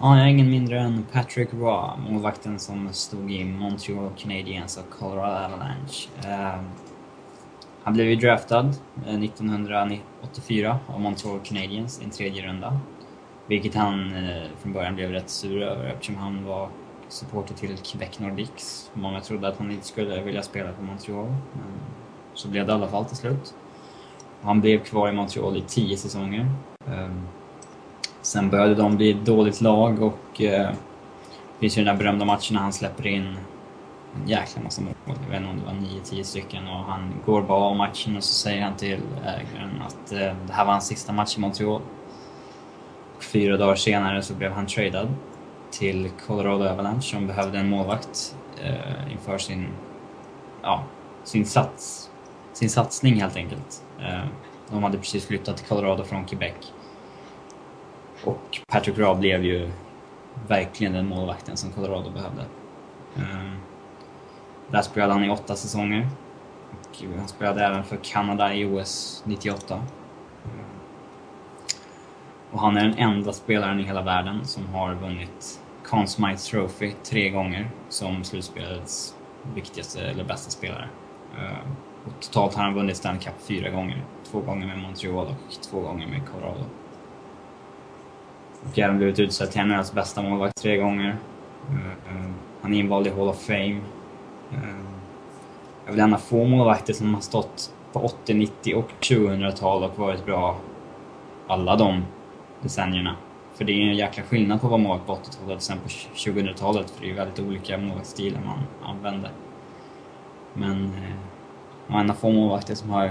Ja, 0.00 0.16
jag 0.16 0.26
är 0.26 0.30
ingen 0.30 0.50
mindre 0.50 0.80
än 0.80 1.06
Patrick 1.12 1.48
Raw, 1.52 2.10
målvakten 2.10 2.58
som 2.58 2.92
stod 2.92 3.32
i 3.32 3.44
Montreal 3.44 4.10
Canadiens 4.16 4.76
och 4.76 4.98
Colorado 4.98 5.44
Avalanche. 5.44 6.08
Uh, 6.24 6.62
han 7.82 7.94
blev 7.94 8.06
ju 8.06 8.16
draftad 8.16 8.66
eh, 9.06 9.22
1984 9.22 10.78
av 10.86 11.00
Montreal 11.00 11.40
Canadiens 11.44 12.00
i 12.00 12.04
en 12.04 12.10
tredje 12.10 12.46
runda. 12.46 12.78
Vilket 13.46 13.74
han 13.74 14.14
eh, 14.14 14.42
från 14.58 14.72
början 14.72 14.94
blev 14.94 15.10
rätt 15.10 15.30
sur 15.30 15.62
över 15.62 15.84
eftersom 15.84 16.16
han 16.16 16.44
var 16.44 16.68
supporter 17.08 17.54
till 17.54 17.76
Quebec 17.76 18.18
Nordiques. 18.18 18.90
Många 18.94 19.20
trodde 19.20 19.48
att 19.48 19.58
han 19.58 19.70
inte 19.70 19.86
skulle 19.86 20.22
vilja 20.22 20.42
spela 20.42 20.72
för 20.72 20.82
Montreal, 20.82 21.26
men 21.26 21.72
så 22.34 22.48
blev 22.48 22.66
det 22.66 22.72
i 22.72 22.74
alla 22.74 22.88
fall 22.88 23.04
till 23.04 23.16
slut. 23.16 23.54
Han 24.42 24.60
blev 24.60 24.78
kvar 24.78 25.08
i 25.08 25.12
Montreal 25.12 25.56
i 25.56 25.60
tio 25.60 25.96
säsonger. 25.96 26.46
Ehm, 26.86 27.22
sen 28.22 28.50
började 28.50 28.74
de 28.74 28.96
bli 28.96 29.10
ett 29.10 29.26
dåligt 29.26 29.60
lag 29.60 30.02
och 30.02 30.18
det 30.36 30.74
finns 31.58 31.78
ju 31.78 31.84
den 31.84 31.94
där 31.94 32.04
berömda 32.04 32.24
matchen 32.24 32.54
när 32.54 32.62
han 32.62 32.72
släpper 32.72 33.06
in 33.06 33.36
en 34.14 34.28
jäkla 34.28 34.62
massa 34.62 34.82
mål. 34.82 34.94
Jag 35.06 35.30
vet 35.30 35.40
inte 35.40 35.50
om 35.50 35.58
det 35.58 35.64
var 35.64 35.72
9-10 35.72 36.22
stycken 36.22 36.68
och 36.68 36.84
han 36.84 37.14
går 37.26 37.42
bara 37.42 37.64
av 37.64 37.76
matchen 37.76 38.16
och 38.16 38.24
så 38.24 38.34
säger 38.34 38.62
han 38.62 38.76
till 38.76 39.00
ägaren 39.24 39.82
att 39.86 40.12
eh, 40.12 40.18
det 40.46 40.52
här 40.52 40.64
var 40.64 40.72
hans 40.72 40.86
sista 40.86 41.12
match 41.12 41.36
i 41.36 41.40
Montreal. 41.40 41.82
Och 43.16 43.22
fyra 43.22 43.56
dagar 43.56 43.74
senare 43.74 44.22
så 44.22 44.34
blev 44.34 44.52
han 44.52 44.66
tradad 44.66 45.08
till 45.70 46.10
Colorado 46.26 46.64
Avalanche 46.64 47.02
som 47.02 47.26
behövde 47.26 47.58
en 47.58 47.68
målvakt 47.68 48.36
eh, 48.64 49.12
inför 49.12 49.38
sin, 49.38 49.68
ja, 50.62 50.84
sin, 51.24 51.46
sats, 51.46 52.10
sin 52.52 52.70
satsning 52.70 53.20
helt 53.20 53.36
enkelt. 53.36 53.82
Eh, 54.00 54.24
de 54.70 54.82
hade 54.82 54.98
precis 54.98 55.26
flyttat 55.26 55.56
till 55.56 55.66
Colorado 55.66 56.04
från 56.04 56.24
Quebec. 56.24 56.54
Och 58.24 58.60
Patrick 58.68 58.98
Raw 58.98 59.20
blev 59.20 59.44
ju 59.44 59.70
verkligen 60.48 60.92
den 60.92 61.06
målvakten 61.06 61.56
som 61.56 61.70
Colorado 61.70 62.10
behövde. 62.10 62.44
Um, 63.16 63.56
där 64.70 64.82
spelade 64.82 65.12
han 65.12 65.24
i 65.24 65.30
åtta 65.30 65.56
säsonger. 65.56 66.08
Och 66.80 67.04
eh, 67.04 67.18
han 67.18 67.28
spelade 67.28 67.66
även 67.66 67.84
för 67.84 67.96
Kanada 68.02 68.54
i 68.54 68.64
OS 68.64 69.22
98. 69.26 69.82
Och 72.50 72.60
han 72.60 72.76
är 72.76 72.84
den 72.84 72.98
enda 72.98 73.32
spelaren 73.32 73.80
i 73.80 73.82
hela 73.82 74.02
världen 74.02 74.44
som 74.44 74.66
har 74.74 74.94
vunnit 74.94 75.60
Conn 75.84 76.08
Smythe 76.08 76.36
Trophy 76.36 76.92
tre 77.02 77.30
gånger 77.30 77.70
som 77.88 78.24
slutspelets 78.24 79.14
viktigaste 79.54 80.02
eller 80.02 80.24
bästa 80.24 80.50
spelare. 80.50 80.88
Eh, 81.38 81.58
och 82.06 82.12
totalt 82.20 82.54
har 82.54 82.64
han 82.64 82.74
vunnit 82.74 82.96
Stanley 82.96 83.20
Cup 83.20 83.34
fyra 83.38 83.70
gånger. 83.70 84.04
Två 84.30 84.40
gånger 84.40 84.66
med 84.66 84.78
Montreal 84.78 85.26
och 85.26 85.62
två 85.62 85.80
gånger 85.80 86.06
med 86.06 86.20
Colorado. 86.28 86.64
Och 88.70 88.78
även 88.78 88.96
blivit 88.96 89.18
utsedd 89.18 89.50
till 89.50 89.64
NHLs 89.64 89.92
bästa 89.92 90.22
målvakt 90.22 90.56
tre 90.56 90.76
gånger. 90.76 91.16
Eh, 91.68 92.30
han 92.62 92.74
är 92.74 92.78
invald 92.78 93.06
i 93.06 93.10
Hall 93.10 93.28
of 93.28 93.40
Fame. 93.46 93.80
Eh, 94.52 94.84
jag 95.84 95.92
vill 95.92 95.98
gärna 95.98 96.18
få 96.18 96.44
målvakter 96.44 96.92
som 96.92 97.14
har 97.14 97.20
stått 97.20 97.74
på 97.92 98.00
80-, 98.26 98.34
90 98.34 98.74
och 98.74 98.90
2000-tal 99.00 99.84
och 99.84 99.98
varit 99.98 100.26
bra 100.26 100.56
alla 101.46 101.76
de 101.76 102.02
decennierna. 102.62 103.16
För 103.54 103.64
det 103.64 103.72
är 103.72 103.88
en 103.88 103.96
jäkla 103.96 104.22
skillnad 104.22 104.60
på 104.60 104.66
att 104.66 104.70
vara 104.70 104.82
målvakt 104.82 105.06
på 105.06 105.14
80-talet 105.14 105.56
och 105.56 105.62
sen 105.62 105.78
på 105.78 105.88
2000-talet 105.88 106.90
för 106.90 107.00
det 107.00 107.06
är 107.06 107.10
ju 107.10 107.14
väldigt 107.14 107.40
olika 107.40 107.78
målvaktsstilar 107.78 108.40
man 108.46 108.90
använder. 108.90 109.30
Men 110.54 110.94
man 111.86 111.96
har 111.96 112.00
en 112.00 112.10
av 112.10 112.14
få 112.14 112.30
målvakter 112.30 112.74
som 112.74 112.90
har 112.90 113.10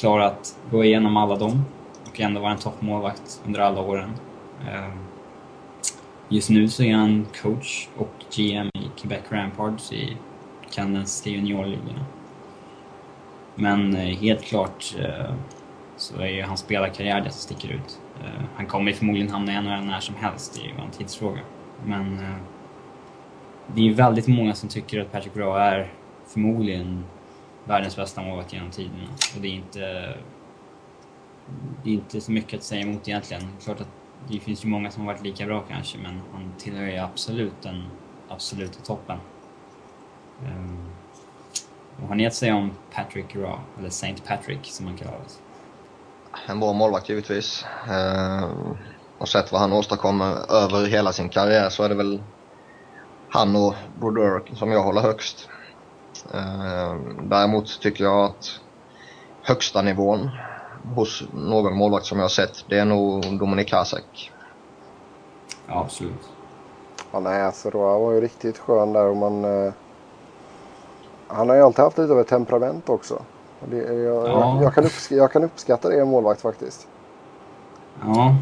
klarat 0.00 0.32
att 0.32 0.58
gå 0.70 0.84
igenom 0.84 1.16
alla 1.16 1.36
dem 1.36 1.64
och 2.08 2.20
ändå 2.20 2.40
vara 2.40 2.52
en 2.52 2.58
toppmålvakt 2.58 3.42
under 3.46 3.60
alla 3.60 3.80
åren. 3.80 4.10
Eh, 4.68 4.94
just 6.28 6.50
nu 6.50 6.68
så 6.68 6.82
är 6.82 6.94
han 6.94 7.26
coach 7.42 7.88
och 7.96 8.24
GM 8.36 8.68
i 8.74 8.90
Quebec 8.96 9.22
Rampards 9.28 9.92
i 9.92 10.16
kanadensiska 10.70 11.30
juniorligorna. 11.30 12.04
Men 13.54 13.96
eh, 13.96 14.18
helt 14.18 14.44
klart 14.44 14.96
eh, 14.98 15.34
så 15.96 16.20
är 16.20 16.26
ju 16.26 16.42
hans 16.42 16.60
spelarkarriär 16.60 17.20
det 17.20 17.30
som 17.30 17.40
sticker 17.40 17.74
ut. 17.74 18.00
Eh, 18.20 18.44
han 18.56 18.66
kommer 18.66 18.92
förmodligen 18.92 19.30
hamna 19.30 19.52
i 19.52 19.62
NHL 19.62 19.84
när 19.84 20.00
som 20.00 20.14
helst, 20.14 20.54
det 20.54 20.66
är 20.66 20.68
ju 20.68 20.74
bara 20.74 20.84
en 20.84 20.90
tidsfråga. 20.90 21.40
Men 21.84 22.18
det 23.74 23.88
är 23.88 23.94
väldigt 23.94 24.28
många 24.28 24.54
som 24.54 24.68
tycker 24.68 25.00
att 25.00 25.12
Patrick 25.12 25.36
Roy 25.36 25.60
är 25.60 25.92
förmodligen 26.26 27.04
världens 27.64 27.96
bästa 27.96 28.22
målvakt 28.22 28.52
genom 28.52 28.70
tiderna. 28.70 29.08
Och 29.36 29.42
det 29.42 29.48
är 29.48 29.52
inte... 29.52 30.14
Det 31.84 31.90
är 31.90 31.94
inte 31.94 32.20
så 32.20 32.32
mycket 32.32 32.58
att 32.58 32.64
säga 32.64 32.82
emot 32.82 33.08
egentligen. 33.08 33.42
Klart 33.64 33.80
att 33.80 33.88
det 34.28 34.40
finns 34.40 34.64
ju 34.64 34.68
många 34.68 34.90
som 34.90 35.06
har 35.06 35.12
varit 35.12 35.24
lika 35.24 35.46
bra 35.46 35.64
kanske, 35.68 35.98
men 35.98 36.20
han 36.32 36.52
tillhör 36.58 36.86
ju 36.86 36.98
absolut 36.98 37.62
den 37.62 37.82
absoluta 38.28 38.80
toppen. 38.80 39.18
Vad 42.00 42.08
har 42.08 42.14
ni 42.14 42.26
att 42.26 42.34
säga 42.34 42.54
om 42.54 42.70
Patrick 42.94 43.36
Raw, 43.36 43.58
eller 43.78 43.90
Saint 43.90 44.24
Patrick 44.24 44.66
som 44.66 44.86
han 44.86 44.96
kallas? 44.96 45.40
En 46.46 46.60
bra 46.60 46.72
målvakt 46.72 47.08
givetvis. 47.08 47.64
Uh, 47.88 48.50
och 49.18 49.28
sett 49.28 49.52
vad 49.52 49.60
han 49.60 49.72
åstadkommer 49.72 50.52
över 50.52 50.86
hela 50.86 51.12
sin 51.12 51.28
karriär 51.28 51.68
så 51.68 51.82
är 51.82 51.88
det 51.88 51.94
väl 51.94 52.22
han 53.28 53.56
och 53.56 53.74
Brodeur 54.00 54.42
som 54.54 54.72
jag 54.72 54.82
håller 54.82 55.00
högst. 55.00 55.48
Uh, 56.34 56.94
däremot 57.22 57.80
tycker 57.80 58.04
jag 58.04 58.24
att 58.24 58.60
högsta 59.42 59.82
nivån 59.82 60.30
hos 60.94 61.22
någon 61.32 61.76
målvakt 61.76 62.06
som 62.06 62.18
jag 62.18 62.24
har 62.24 62.28
sett, 62.28 62.64
det 62.68 62.78
är 62.78 62.84
nog 62.84 63.38
Dominik 63.38 63.72
Hasek. 63.72 64.32
Ja, 65.66 65.80
absolut. 65.80 66.28
Ja, 67.12 67.20
nej, 67.20 67.42
alltså 67.42 67.70
Roa 67.70 67.98
var 67.98 68.12
ju 68.12 68.20
riktigt 68.20 68.58
skön 68.58 68.92
där 68.92 69.04
och 69.04 69.16
man... 69.16 69.72
Han 71.32 71.48
har 71.48 71.56
ju 71.56 71.62
alltid 71.62 71.84
haft 71.84 71.98
lite 71.98 72.12
av 72.12 72.20
ett 72.20 72.28
temperament 72.28 72.88
också. 72.88 73.22
Det, 73.70 73.76
jag, 73.76 74.28
ja. 74.28 74.62
jag, 74.62 74.74
kan 74.74 74.84
uppskatta, 74.84 75.14
jag 75.14 75.32
kan 75.32 75.44
uppskatta 75.44 75.88
det 75.88 75.96
i 75.96 75.98
en 75.98 76.08
målvakt 76.08 76.40
faktiskt. 76.40 76.88
Ja, 78.04 78.36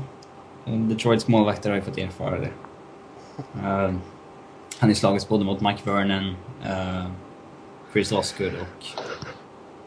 Detroits 0.64 1.28
målvakter 1.28 1.70
har 1.70 1.76
ju 1.76 1.82
fått 1.82 1.98
erfara 1.98 2.38
det. 2.38 2.50
uh, 3.56 3.94
han 4.78 4.90
är 4.90 4.94
slagits 4.94 5.28
både 5.28 5.44
mot 5.44 5.60
Mike 5.60 5.90
Vernon, 5.90 6.36
uh, 6.64 7.10
Chris 7.92 8.12
Osgood 8.12 8.52
och 8.60 8.86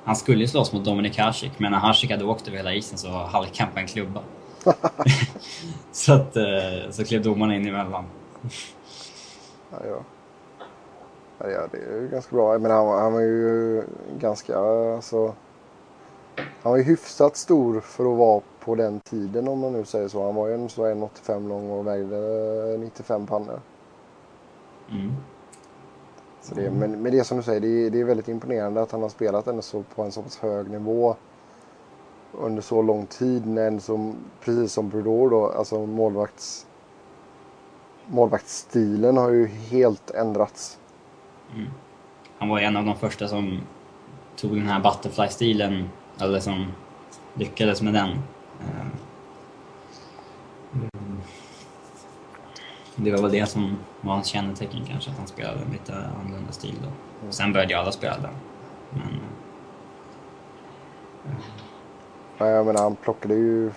han 0.04 0.16
skulle 0.16 0.39
ju 0.39 0.47
slåss 0.47 0.74
mot 0.74 0.86
Dominik 0.86 1.20
Hasek, 1.20 1.52
men 1.58 1.72
när 1.72 1.80
Hasek 1.80 2.12
hade 2.12 2.26
åkt 2.26 2.47
över 2.47 2.58
hela 2.58 2.74
isen 2.74 2.97
så 2.97 3.10
halkade 3.10 3.64
han 3.64 3.74
på 3.74 3.80
en 3.80 3.88
klubba. 3.88 4.22
så 5.91 6.14
att, 6.14 6.38
eh, 6.38 6.91
så 6.91 7.06
klev 7.06 7.24
domarna 7.24 7.56
in 7.56 7.68
emellan. 7.68 8.06
ja, 9.72 9.78
ja. 9.88 9.99
Ja, 11.43 11.67
det 11.71 11.77
är 11.77 12.01
ju 12.01 12.07
ganska 12.11 12.35
bra. 12.35 12.57
Men 12.57 12.71
han, 12.71 12.87
han 12.87 13.13
var 13.13 13.21
ju 13.21 13.83
ganska, 14.19 14.59
alltså... 14.95 15.33
Han 16.35 16.71
var 16.71 16.77
ju 16.77 16.83
hyfsat 16.83 17.37
stor 17.37 17.79
för 17.79 18.11
att 18.11 18.17
vara 18.17 18.41
på 18.59 18.75
den 18.75 18.99
tiden 18.99 19.47
om 19.47 19.59
man 19.59 19.73
nu 19.73 19.85
säger 19.85 20.07
så. 20.07 20.25
Han 20.25 20.35
var 20.35 20.47
ju 20.47 20.53
en 20.53 20.67
1,85 20.67 21.47
lång 21.49 21.69
och 21.71 21.87
vägde 21.87 22.77
95 22.79 23.27
pannor. 23.27 23.59
Mm. 24.91 25.11
Så 26.41 26.55
det, 26.55 26.71
men, 26.71 27.01
men 27.01 27.11
det 27.11 27.23
som 27.23 27.37
du 27.37 27.43
säger, 27.43 27.59
det 27.59 27.67
är, 27.67 27.89
det 27.89 27.99
är 28.01 28.05
väldigt 28.05 28.27
imponerande 28.27 28.81
att 28.81 28.91
han 28.91 29.01
har 29.01 29.09
spelat 29.09 29.47
ändå 29.47 29.61
så 29.61 29.83
på 29.95 30.03
en 30.03 30.11
så 30.11 30.21
pass 30.21 30.37
hög 30.37 30.69
nivå 30.69 31.15
under 32.31 32.61
så 32.61 32.81
lång 32.81 33.05
tid. 33.05 33.47
När 33.47 33.79
som, 33.79 34.15
precis 34.39 34.73
som 34.73 34.89
Brodor 34.89 35.29
då, 35.29 35.47
alltså 35.47 35.85
målvakts, 35.85 36.67
målvaktsstilen 38.05 39.17
har 39.17 39.29
ju 39.29 39.45
helt 39.45 40.11
ändrats. 40.11 40.77
Mm. 41.56 41.70
Han 42.38 42.49
var 42.49 42.60
en 42.60 42.78
av 42.78 42.86
de 42.86 42.95
första 42.95 43.28
som 43.28 43.62
tog 44.36 44.56
den 44.56 44.68
här 44.68 44.80
butterfly-stilen, 44.80 45.89
eller 46.20 46.39
som 46.39 46.66
lyckades 47.34 47.82
med 47.82 47.93
den. 47.93 48.10
Eh, 48.60 48.88
Det 53.04 53.12
var 53.12 53.22
väl 53.22 53.32
det 53.32 53.45
som 53.45 53.78
var 54.02 54.14
hans 54.14 54.28
kännetecken 54.28 54.86
kanske, 54.88 55.12
att 55.12 55.18
han 55.18 55.28
spelade 55.28 55.60
en 55.62 55.72
lite 55.72 55.93
annorlunda 55.93 56.52
stil 56.52 56.76
då. 56.82 56.88
Mm. 56.88 57.32
Sen 57.32 57.54
började 57.54 57.74
ju 57.74 57.80
alla 57.80 57.91
spela 57.91 58.18
den. 58.18 58.34
Men... 58.89 59.20
Ja, 62.38 62.47
jag 62.47 62.66
menar 62.66 62.82
han 62.84 62.95
plockade 62.95 63.34
ju... 63.34 63.72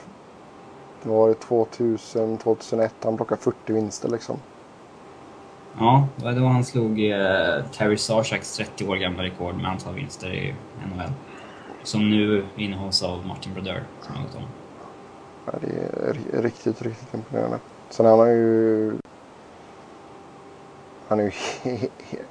Det 1.02 1.08
var 1.08 1.28
det 1.28 1.34
2000, 1.34 2.38
2001, 2.38 2.94
han 3.02 3.16
plockade 3.16 3.40
40 3.40 3.72
vinster 3.72 4.08
liksom. 4.08 4.36
Ja, 5.78 6.08
det 6.16 6.24
var 6.24 6.32
då 6.32 6.46
han 6.46 6.64
slog 6.64 7.10
eh, 7.10 7.64
Terry 7.72 7.96
Sarchaks 7.96 8.56
30 8.56 8.88
år 8.88 8.96
gamla 8.96 9.22
rekord 9.22 9.54
med 9.54 9.66
antal 9.66 9.94
vinster 9.94 10.34
i 10.34 10.54
NHL. 10.86 11.12
Som 11.82 12.10
nu 12.10 12.44
innehas 12.56 13.02
av 13.02 13.26
Martin 13.26 13.54
Brodeur, 13.54 13.82
som 14.02 14.14
har 14.14 14.22
gått 14.22 14.34
om. 14.34 14.42
Ja, 15.46 15.52
det 15.60 15.98
är 16.38 16.42
riktigt, 16.42 16.82
riktigt 16.82 17.14
imponerande. 17.14 17.58
Sen 17.90 18.06
han 18.06 18.28
ju... 18.28 18.92
Han 21.08 21.20
är 21.20 21.24
ju 21.24 21.32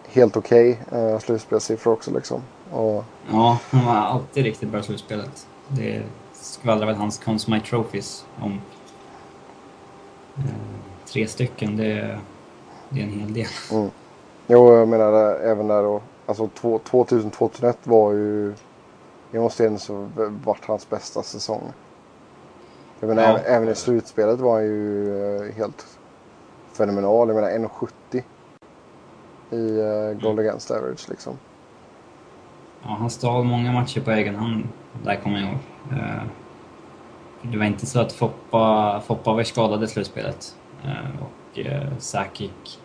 helt 0.07 0.37
okej 0.37 0.79
okay, 0.87 0.99
eh, 0.99 1.19
slutspelssiffror 1.19 1.93
också 1.93 2.11
liksom. 2.13 2.41
Och... 2.71 3.05
Ja, 3.31 3.59
han 3.69 3.85
var 3.85 3.93
alltid 3.93 4.43
riktigt 4.43 4.69
bra 4.69 4.79
i 4.79 4.83
slutspelet. 4.83 5.47
Det 5.67 6.03
skvallrar 6.33 6.85
väl 6.85 6.95
hans 6.95 7.17
Conn 7.17 7.39
Smythe 7.39 7.67
Trophies 7.67 8.25
om. 8.41 8.61
Eh, 10.37 10.43
tre 11.05 11.27
stycken, 11.27 11.77
det, 11.77 12.19
det 12.93 12.99
är 12.99 13.03
en 13.03 13.09
hel 13.09 13.33
del. 13.33 13.47
Mm. 13.71 13.89
Jo, 14.47 14.73
jag 14.73 14.87
menar 14.87 15.13
även 15.39 15.67
där 15.67 15.83
då. 15.83 16.01
Alltså 16.25 16.49
2000-2001 16.61 17.75
var 17.83 18.11
ju 18.11 18.53
i 19.31 19.39
måste 19.39 19.77
så 19.77 20.09
varit 20.45 20.65
hans 20.65 20.89
bästa 20.89 21.23
säsong. 21.23 21.73
Jag 22.99 23.07
menar, 23.07 23.23
ja. 23.23 23.37
även 23.37 23.69
i 23.69 23.75
slutspelet 23.75 24.39
var 24.39 24.53
han 24.53 24.63
ju 24.63 25.37
eh, 25.37 25.55
helt 25.55 25.85
fenomenal. 26.73 27.27
Jag 27.27 27.35
menar 27.35 27.49
1,70 27.49 28.23
i 29.49 29.55
uh, 29.55 30.21
goal 30.21 30.33
mm. 30.33 30.45
against 30.45 30.71
average 30.71 31.09
liksom. 31.09 31.37
Ja, 32.83 32.89
han 32.89 33.09
stal 33.09 33.43
många 33.43 33.71
matcher 33.71 34.01
på 34.01 34.11
egen 34.11 34.35
hand. 34.35 34.67
Där 35.03 35.15
kommer 35.15 35.39
jag 35.39 35.49
ihåg. 35.49 35.57
Uh, 35.91 36.23
det 37.41 37.57
var 37.57 37.65
inte 37.65 37.85
så 37.85 37.99
att 37.99 38.11
Foppa, 38.11 39.01
Foppa 39.05 39.33
var 39.33 39.43
skadad 39.43 39.83
i 39.83 39.87
slutspelet. 39.87 40.55
Uh, 40.85 41.21
och 41.21 41.59
uh, 41.59 41.97
Sakic 41.97 42.51
uh, 42.51 42.82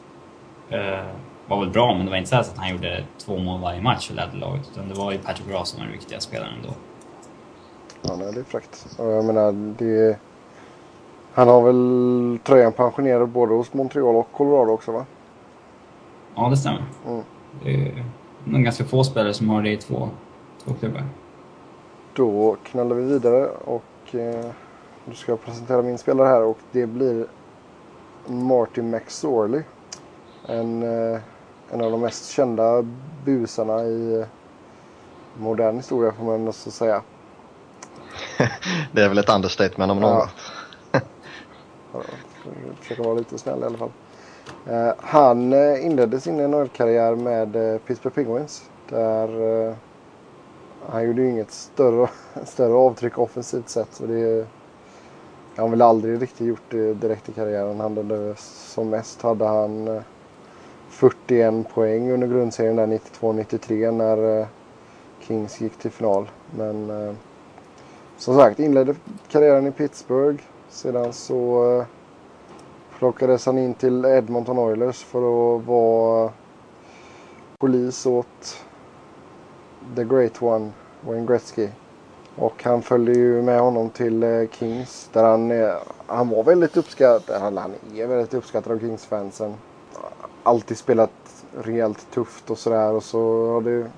var 1.46 1.60
väl 1.60 1.70
bra, 1.70 1.94
men 1.94 2.04
det 2.04 2.10
var 2.10 2.18
inte 2.18 2.30
så 2.30 2.36
att 2.36 2.54
han 2.56 2.70
gjorde 2.70 3.04
två 3.18 3.38
mål 3.38 3.60
varje 3.60 3.82
match 3.82 4.10
och 4.10 4.16
ledde 4.16 4.36
laget. 4.36 4.68
Utan 4.72 4.88
det 4.88 4.94
var 4.94 5.12
ju 5.12 5.18
Patrick 5.18 5.48
Ross 5.48 5.68
som 5.68 5.78
var 5.78 5.86
den 5.86 5.92
viktiga 5.92 6.20
spelaren 6.20 6.54
då. 6.62 6.74
Ja, 8.02 8.16
nej, 8.16 8.32
det 8.32 8.40
är 8.40 8.44
fräckt. 8.44 8.86
Jag 8.98 9.24
menar, 9.24 9.52
det... 9.78 10.18
Han 11.32 11.48
har 11.48 11.62
väl 11.62 12.38
tröjan 12.44 12.72
pensionerad 12.72 13.28
både 13.28 13.54
hos 13.54 13.72
Montreal 13.72 14.16
och 14.16 14.32
Colorado 14.32 14.72
också, 14.72 14.92
va? 14.92 15.06
Ja, 16.34 16.48
det 16.48 16.56
stämmer. 16.56 16.84
Mm. 17.06 17.22
Det 17.64 17.74
är 17.74 18.04
nog 18.44 18.62
ganska 18.62 18.84
få 18.84 19.04
spelare 19.04 19.34
som 19.34 19.48
har 19.48 19.62
det 19.62 19.70
i 19.70 19.76
två, 19.76 20.08
två 20.64 20.74
klubbar. 20.74 21.02
Då 22.14 22.56
knallar 22.62 22.96
vi 22.96 23.02
vidare 23.02 23.48
och 23.64 24.14
eh, 24.14 24.46
nu 25.04 25.14
ska 25.14 25.32
jag 25.32 25.44
presentera 25.44 25.82
min 25.82 25.98
spelare 25.98 26.28
här 26.28 26.42
och 26.42 26.58
det 26.72 26.86
blir 26.86 27.26
Martin 28.26 28.90
McSorley. 28.90 29.62
En, 30.48 30.82
eh, 30.82 31.20
en 31.70 31.80
av 31.80 31.90
de 31.90 32.00
mest 32.00 32.28
kända 32.28 32.84
busarna 33.24 33.82
i 33.84 34.24
modern 35.38 35.76
historia 35.76 36.12
får 36.12 36.24
man 36.24 36.44
nästan 36.44 36.72
säga. 36.72 37.02
det 38.92 39.02
är 39.02 39.08
väl 39.08 39.18
ett 39.18 39.28
understatement 39.28 39.92
om 39.92 40.00
något. 40.00 40.28
Ja. 40.92 41.00
försöka 42.80 43.02
vara 43.02 43.14
lite 43.14 43.38
snäll 43.38 43.60
i 43.60 43.64
alla 43.64 43.78
fall. 43.78 43.90
Uh, 44.70 44.92
han 44.98 45.52
uh, 45.52 45.86
inledde 45.86 46.20
sin 46.20 46.36
NHL-karriär 46.36 47.14
med 47.14 47.80
Pittsburgh 47.86 48.14
Penguins. 48.14 48.62
Där 48.88 49.28
han 50.90 51.06
gjorde 51.06 51.22
ju 51.22 51.30
inget 51.30 51.50
större, 51.50 52.08
större 52.44 52.72
avtryck 52.72 53.18
offensivt 53.18 53.68
sett. 53.68 53.94
Så 53.94 54.06
det, 54.06 54.46
han 55.56 55.62
har 55.64 55.68
väl 55.68 55.82
aldrig 55.82 56.22
riktigt 56.22 56.46
gjort 56.46 56.70
det 56.70 56.94
direkt 56.94 57.28
i 57.28 57.32
karriären. 57.32 57.80
Han 57.80 57.96
hade, 57.96 58.34
som 58.36 58.90
mest 58.90 59.22
hade 59.22 59.46
han 59.46 60.02
41 60.88 61.64
poäng 61.74 62.10
under 62.10 62.28
grundserien 62.28 62.76
där 62.76 62.86
92-93 62.86 63.90
när 63.90 64.40
eh, 64.40 64.46
Kings 65.20 65.60
gick 65.60 65.78
till 65.78 65.90
final. 65.90 66.30
Men 66.56 66.90
eh, 66.90 67.14
som 68.16 68.36
sagt, 68.36 68.60
inledde 68.60 68.94
karriären 69.28 69.66
i 69.66 69.72
Pittsburgh. 69.72 70.42
Sedan 70.68 71.12
så 71.12 71.72
eh, 71.78 71.84
plockades 72.98 73.46
han 73.46 73.58
in 73.58 73.74
till 73.74 74.04
Edmonton 74.04 74.58
Oilers 74.58 75.04
för 75.04 75.18
att 75.18 75.66
vara 75.66 76.32
polis 77.58 78.06
åt 78.06 78.64
The 79.96 80.04
Great 80.04 80.42
One, 80.42 80.70
Wayne 81.00 81.26
Gretzky. 81.26 81.68
Och 82.36 82.64
han 82.64 82.82
följde 82.82 83.12
ju 83.12 83.42
med 83.42 83.60
honom 83.60 83.90
till 83.90 84.48
Kings 84.52 85.10
där 85.12 85.24
han, 85.24 85.52
han 86.06 86.28
var 86.28 86.44
väldigt 86.44 86.76
uppskattad. 86.76 87.40
Han, 87.40 87.56
han 87.56 87.74
är 87.96 88.06
väldigt 88.06 88.34
uppskattad 88.34 88.72
av 88.72 88.78
Kings-fansen. 88.78 89.54
Alltid 90.48 90.78
spelat 90.78 91.44
rejält 91.58 92.10
tufft 92.10 92.50
och 92.50 92.58
sådär 92.58 92.92
och 92.92 93.02
så 93.02 93.52
har 93.52 93.60
det 93.60 93.90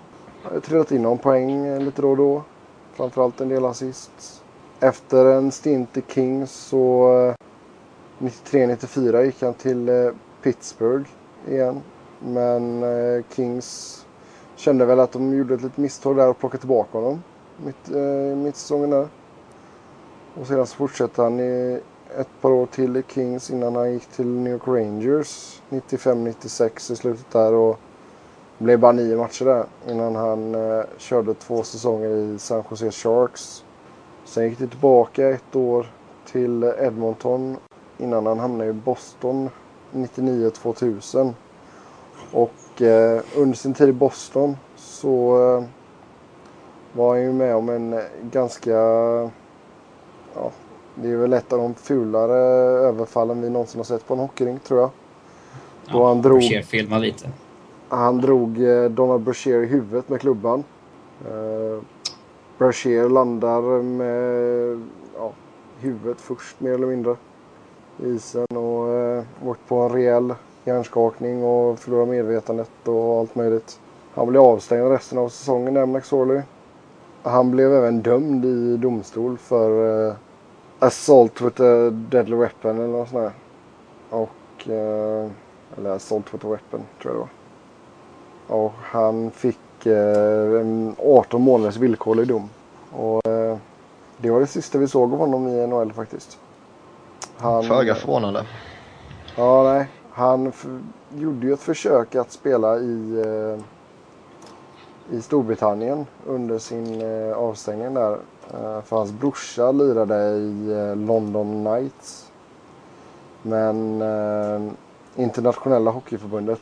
trillat 0.60 0.92
in 0.92 1.02
någon 1.02 1.18
poäng 1.18 1.78
lite 1.78 2.02
då 2.02 2.10
och 2.10 2.16
då. 2.16 2.42
Framförallt 2.92 3.40
en 3.40 3.48
del 3.48 3.64
assist. 3.64 4.42
Efter 4.80 5.24
en 5.24 5.52
stint 5.52 5.96
i 5.96 6.02
Kings 6.08 6.50
så 6.52 7.12
eh, 8.20 8.26
93-94 8.26 9.22
gick 9.22 9.42
han 9.42 9.54
till 9.54 9.88
eh, 9.88 10.10
Pittsburgh 10.42 11.10
igen. 11.48 11.80
Men 12.18 12.82
eh, 12.82 13.24
Kings 13.34 14.06
kände 14.56 14.84
väl 14.84 15.00
att 15.00 15.12
de 15.12 15.34
gjorde 15.34 15.54
ett 15.54 15.62
litet 15.62 15.78
misstag 15.78 16.16
där 16.16 16.28
och 16.28 16.38
plockade 16.38 16.60
tillbaka 16.60 16.98
honom 16.98 17.22
mitt, 17.64 17.88
mitt 18.36 18.56
säsongen 18.56 18.90
där. 18.90 19.08
Och 20.40 20.46
sedan 20.46 20.66
så 20.66 20.76
fortsatte 20.76 21.22
han 21.22 21.40
i 21.40 21.80
ett 22.18 22.40
par 22.40 22.50
år 22.50 22.66
till 22.66 22.96
i 22.96 23.02
Kings 23.08 23.50
innan 23.50 23.76
han 23.76 23.92
gick 23.92 24.06
till 24.06 24.26
New 24.26 24.52
York 24.52 24.68
Rangers 24.68 25.62
95-96 25.70 26.92
i 26.92 26.96
slutet 26.96 27.30
där. 27.30 27.52
Och 27.52 27.78
det 28.58 28.64
blev 28.64 28.78
bara 28.78 28.92
nio 28.92 29.16
matcher 29.16 29.44
där 29.44 29.64
innan 29.88 30.14
han 30.16 30.54
eh, 30.54 30.84
körde 30.98 31.34
två 31.34 31.62
säsonger 31.62 32.08
i 32.08 32.38
San 32.38 32.64
Jose 32.70 32.90
Sharks. 32.90 33.64
Sen 34.24 34.44
gick 34.44 34.58
det 34.58 34.66
tillbaka 34.66 35.28
ett 35.28 35.56
år 35.56 35.86
till 36.26 36.64
Edmonton 36.78 37.56
innan 37.98 38.26
han 38.26 38.38
hamnade 38.38 38.70
i 38.70 38.72
Boston 38.72 39.50
99-2000. 39.92 41.32
Och 42.32 42.82
eh, 42.82 43.22
under 43.36 43.56
sin 43.56 43.74
tid 43.74 43.88
i 43.88 43.92
Boston 43.92 44.56
så 44.76 45.36
eh, 45.36 45.64
var 46.92 47.08
han 47.08 47.22
ju 47.22 47.32
med 47.32 47.56
om 47.56 47.68
en 47.68 48.00
ganska... 48.22 48.70
Ja, 50.34 50.50
det 50.94 51.08
är 51.08 51.16
väl 51.16 51.32
ett 51.32 51.52
av 51.52 51.58
de 51.58 51.74
fulare 51.74 52.38
överfallen 52.88 53.42
vi 53.42 53.50
någonsin 53.50 53.78
har 53.78 53.84
sett 53.84 54.06
på 54.06 54.14
en 54.14 54.20
hockeyrink 54.20 54.62
tror 54.62 54.80
jag. 54.80 54.90
Då 55.92 55.98
ja, 55.98 56.08
han 56.08 56.22
drog... 56.22 56.64
filma 56.64 56.98
lite. 56.98 57.28
Han 57.88 58.18
drog 58.18 58.62
eh, 58.62 58.84
Donald 58.84 59.22
Brashear 59.22 59.62
i 59.62 59.66
huvudet 59.66 60.08
med 60.08 60.20
klubban. 60.20 60.64
Eh, 61.26 61.82
Brashear 62.58 63.08
landar 63.08 63.82
med 63.82 64.88
ja, 65.16 65.32
huvudet 65.80 66.20
först 66.20 66.60
mer 66.60 66.70
eller 66.70 66.86
mindre 66.86 67.16
i 68.04 68.08
isen 68.08 68.46
och 68.56 68.88
eh, 68.88 69.24
åkt 69.44 69.68
på 69.68 69.76
en 69.76 69.88
rejäl 69.88 70.34
hjärnskakning 70.64 71.44
och 71.44 71.78
förlorar 71.78 72.06
medvetandet 72.06 72.70
och 72.84 73.18
allt 73.18 73.34
möjligt. 73.34 73.80
Han 74.14 74.28
blev 74.28 74.42
avstängd 74.42 74.90
resten 74.90 75.18
av 75.18 75.28
säsongen 75.28 75.74
där 75.74 75.86
McSorley. 75.86 76.42
Han 77.22 77.50
blev 77.50 77.74
även 77.74 78.02
dömd 78.02 78.44
i 78.44 78.76
domstol 78.76 79.38
för 79.38 80.08
eh, 80.08 80.14
assault 80.80 81.40
with 81.40 81.62
a 81.62 81.90
deadly 81.90 82.36
weapon 82.36 82.76
eller 82.76 82.86
något 82.88 83.08
sånt 83.08 83.22
där. 83.22 83.32
Och, 84.18 84.68
eh, 84.68 85.30
eller 85.76 85.90
assault 85.90 86.34
with 86.34 86.46
a 86.46 86.48
weapon 86.48 86.86
tror 87.02 87.14
jag 87.14 87.14
det 87.14 87.18
var. 87.18 87.28
Och 88.64 88.72
han 88.82 89.30
fick 89.30 89.86
eh, 89.86 90.92
18 91.18 91.42
månaders 91.42 91.76
villkorlig 91.76 92.28
dom. 92.28 92.48
Och 92.92 93.26
eh, 93.26 93.56
det 94.18 94.30
var 94.30 94.40
det 94.40 94.46
sista 94.46 94.78
vi 94.78 94.88
såg 94.88 95.12
av 95.12 95.18
honom 95.18 95.48
i 95.48 95.66
NHL 95.66 95.92
faktiskt. 95.92 96.38
Han, 97.36 97.62
Föga 97.64 97.94
förvånande. 97.94 98.46
Ja, 99.36 99.62
nej. 99.62 99.88
Han 100.10 100.52
gjorde 101.14 101.46
ju 101.46 101.52
ett 101.52 101.60
försök 101.60 102.14
att 102.14 102.32
spela 102.32 102.78
i, 102.78 103.22
eh, 103.26 103.64
i 105.16 105.22
Storbritannien 105.22 106.06
under 106.26 106.58
sin 106.58 107.02
eh, 107.02 107.36
avstängning 107.36 107.94
där. 107.94 108.18
Eh, 108.54 108.82
för 108.82 108.96
hans 108.96 109.12
brorsa 109.12 109.72
lirade 109.72 110.36
i 110.36 110.72
eh, 110.72 110.96
London 110.96 111.64
Knights. 111.64 112.32
Men 113.42 114.02
eh, 114.02 114.72
internationella 115.16 115.90
hockeyförbundet 115.90 116.60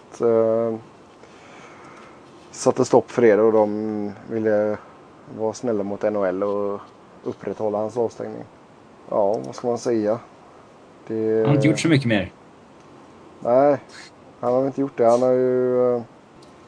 satte 2.50 2.84
stopp 2.84 3.10
för 3.10 3.22
det 3.22 3.40
och 3.40 3.52
de 3.52 4.12
ville 4.30 4.76
vara 5.38 5.52
snälla 5.52 5.82
mot 5.82 6.02
NHL 6.02 6.42
och 6.42 6.80
upprätthålla 7.24 7.78
hans 7.78 7.96
avstängning. 7.96 8.44
Ja, 9.08 9.40
vad 9.46 9.54
ska 9.54 9.68
man 9.68 9.78
säga? 9.78 10.18
Det... 11.06 11.36
Han 11.36 11.46
har 11.46 11.54
inte 11.54 11.68
gjort 11.68 11.80
så 11.80 11.88
mycket 11.88 12.08
mer. 12.08 12.32
Nej, 13.40 13.78
han 14.40 14.52
har 14.52 14.66
inte 14.66 14.80
gjort 14.80 14.96
det. 14.96 15.04
Han 15.04 15.22
har 15.22 15.32
ju, 15.32 16.02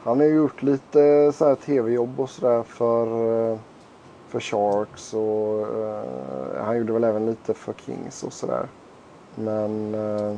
han 0.02 0.20
har 0.20 0.26
gjort 0.26 0.62
lite 0.62 1.32
så 1.32 1.48
här 1.48 1.54
tv-jobb 1.54 2.20
och 2.20 2.30
sådär 2.30 2.62
för, 2.62 3.58
för 4.30 4.40
Sharks 4.40 5.14
och 5.14 5.60
uh, 5.76 6.64
han 6.64 6.76
gjorde 6.78 6.92
väl 6.92 7.04
även 7.04 7.26
lite 7.26 7.54
för 7.54 7.74
Kings 7.86 8.22
och 8.22 8.32
sådär. 8.32 8.68
Men 9.34 9.94
uh, 9.94 10.36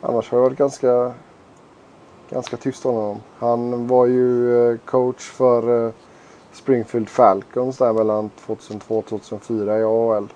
annars 0.00 0.30
har 0.30 0.38
det 0.38 0.42
varit 0.42 0.58
ganska 0.58 1.12
ganska 2.32 2.56
tyst 2.56 2.86
om 2.86 2.94
honom. 2.94 3.20
Han 3.38 3.86
var 3.86 4.06
ju 4.06 4.56
eh, 4.70 4.78
coach 4.84 5.30
för 5.30 5.92
Springfield 6.52 7.08
Falcons 7.08 7.78
där 7.78 7.92
mellan 7.92 8.30
2002 8.30 8.98
och 8.98 9.06
2004 9.06 9.78
i 9.78 9.82
AHL. 9.82 10.28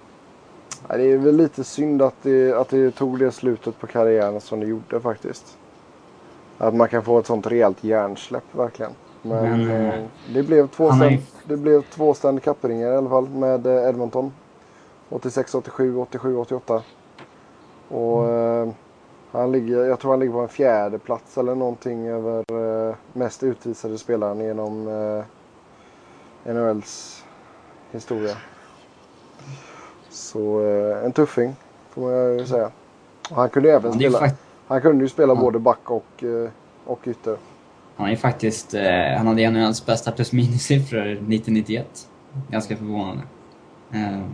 Det 0.89 1.13
är 1.13 1.19
väl 1.19 1.37
lite 1.37 1.65
synd 1.65 2.03
att 2.03 2.15
det, 2.23 2.53
att 2.53 2.69
det 2.69 2.91
tog 2.91 3.19
det 3.19 3.33
slutet 3.33 3.79
på 3.79 3.87
karriären 3.87 4.41
som 4.41 4.61
det 4.61 4.67
gjorde 4.67 5.01
faktiskt. 5.01 5.59
Att 6.59 6.75
man 6.75 6.89
kan 6.89 7.05
få 7.05 7.19
ett 7.19 7.27
sånt 7.27 7.47
rejält 7.47 7.85
hjärnsläpp 7.85 8.45
verkligen. 8.53 8.93
Men, 9.29 9.67
Men, 9.67 9.87
eh, 9.91 10.05
det 10.35 10.43
blev 10.43 10.69
två 10.69 10.87
stand, 10.93 11.03
det 11.45 11.57
blev 11.57 11.83
två 11.83 12.15
Stanley 12.15 12.41
Cup-ringar 12.41 12.93
i 12.93 12.97
alla 12.97 13.09
fall 13.11 13.29
med 13.29 13.67
eh, 13.67 13.89
Edmonton. 13.89 14.33
86, 15.11 15.55
87, 15.55 15.97
87, 15.99 16.37
88. 16.37 16.83
Och 17.89 18.29
eh, 18.29 18.69
han 19.33 19.53
ligger, 19.53 19.85
jag 19.85 19.99
tror 19.99 20.11
han 20.11 20.21
ligger 20.21 20.33
på 20.33 20.41
en 20.41 20.49
fjärde 20.49 20.99
plats 20.99 21.39
eller 21.39 21.55
någonting 21.55 22.07
över 22.09 22.45
eh, 22.89 22.95
mest 23.13 23.43
utvisade 23.43 23.99
spelaren 23.99 24.41
genom 24.41 24.89
eh, 24.89 26.53
NHLs 26.53 27.25
historia. 27.91 28.37
Så 30.11 30.61
eh, 30.65 31.05
en 31.05 31.13
tuffing 31.13 31.57
får 31.91 32.03
man 32.03 32.39
ju 32.39 32.47
säga. 32.47 32.71
Och 33.31 33.37
han 33.37 33.49
kunde 33.49 33.73
även 33.73 33.93
ju 33.93 34.11
spela, 34.11 34.19
fakt- 34.27 34.37
han 34.67 34.81
kunde 34.83 35.05
ju 35.05 35.09
spela 35.09 35.35
både 35.35 35.59
back 35.59 35.91
och, 35.91 36.25
eh, 36.25 36.51
och 36.85 37.01
ytter 37.09 37.37
han 37.97 38.07
är 38.07 38.11
ju 38.11 38.17
faktiskt... 38.17 38.75
Eh, 38.75 39.17
han 39.17 39.27
hade 39.27 39.43
en 39.43 39.57
av 39.57 39.63
hans 39.63 39.87
bästa 39.87 40.13
plus 40.13 40.33
minus-siffror 40.33 41.07
1991. 41.07 42.09
Ganska 42.51 42.77
förvånande. 42.77 43.23
Eh, 43.93 44.25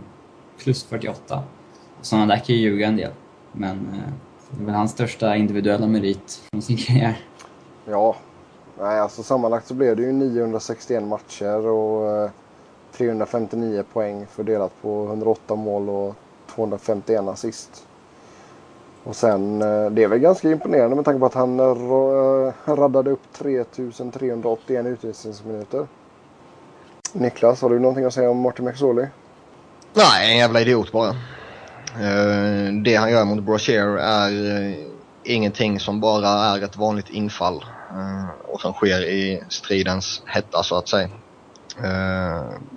plus 0.57 0.83
48. 0.83 1.43
Sådana 2.01 2.25
där 2.25 2.37
kan 2.37 2.55
ju 2.55 2.61
ljuga 2.61 2.87
en 2.87 2.97
del. 2.97 3.11
Men 3.51 3.71
eh, 3.71 4.13
det 4.49 4.61
är 4.61 4.65
väl 4.65 4.75
hans 4.75 4.91
största 4.91 5.35
individuella 5.35 5.87
merit 5.87 6.41
från 6.51 6.61
sin 6.61 6.77
karriär. 6.77 7.19
Ja, 7.85 8.15
nej 8.79 8.99
alltså 8.99 9.23
sammanlagt 9.23 9.67
så 9.67 9.73
blev 9.73 9.95
det 9.95 10.01
ju 10.01 10.11
961 10.11 11.03
matcher 11.03 11.67
och 11.67 12.23
eh, 12.23 12.29
359 12.97 13.83
poäng 13.93 14.25
fördelat 14.25 14.81
på 14.81 15.05
108 15.05 15.55
mål 15.55 15.89
och 15.89 16.15
251 16.55 17.21
assist. 17.21 17.87
Och 19.03 19.15
sen, 19.15 19.61
eh, 19.61 19.91
det 19.91 20.03
är 20.03 20.07
väl 20.07 20.19
ganska 20.19 20.51
imponerande 20.51 20.95
med 20.95 21.05
tanke 21.05 21.19
på 21.19 21.25
att 21.25 21.33
han 21.33 21.59
eh, 21.59 21.65
radade 21.65 22.53
eh, 22.67 22.75
raddade 22.75 23.11
upp 23.11 23.21
3381 23.37 24.85
utvisningsminuter. 24.85 25.87
Niklas, 27.13 27.61
har 27.61 27.69
du 27.69 27.79
någonting 27.79 28.05
att 28.05 28.13
säga 28.13 28.29
om 28.29 28.41
Martin 28.41 28.65
McSorley? 28.65 29.07
Nej, 29.93 30.31
en 30.31 30.37
jävla 30.37 30.61
idiot 30.61 30.91
bara. 30.91 31.15
Det 32.83 32.95
han 32.95 33.11
gör 33.11 33.25
mot 33.25 33.43
Brochere 33.43 34.01
är 34.01 34.75
ingenting 35.23 35.79
som 35.79 35.99
bara 35.99 36.27
är 36.27 36.63
ett 36.63 36.77
vanligt 36.77 37.09
infall 37.09 37.65
och 38.47 38.61
som 38.61 38.73
sker 38.73 39.01
i 39.01 39.43
stridens 39.49 40.21
hetta 40.25 40.63
så 40.63 40.75
att 40.75 40.87
säga. 40.89 41.09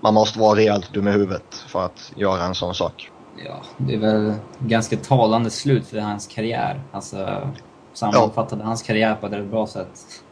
Man 0.02 0.14
måste 0.14 0.38
vara 0.38 0.58
rejält 0.58 0.92
dum 0.92 1.08
i 1.08 1.10
huvudet 1.10 1.64
för 1.68 1.84
att 1.84 2.12
göra 2.16 2.44
en 2.44 2.54
sån 2.54 2.74
sak. 2.74 3.10
Ja, 3.44 3.56
det 3.76 3.94
är 3.94 3.98
väl 3.98 4.34
ganska 4.58 4.96
talande 4.96 5.50
slut 5.50 5.86
för 5.86 5.98
hans 5.98 6.26
karriär. 6.26 6.80
Alltså, 6.92 7.48
sammanfattade 7.92 8.64
hans 8.64 8.82
karriär 8.82 9.14
på 9.20 9.26
ett 9.26 9.32
rätt 9.32 9.44
bra 9.44 9.66
sätt. 9.66 10.22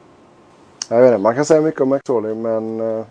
Jag 0.89 1.01
vet 1.01 1.09
inte, 1.09 1.23
man 1.23 1.35
kan 1.35 1.45
säga 1.45 1.61
mycket 1.61 1.81
om 1.81 1.89
McSorley 1.89 2.35
men 2.35 2.81
eh, 2.81 3.05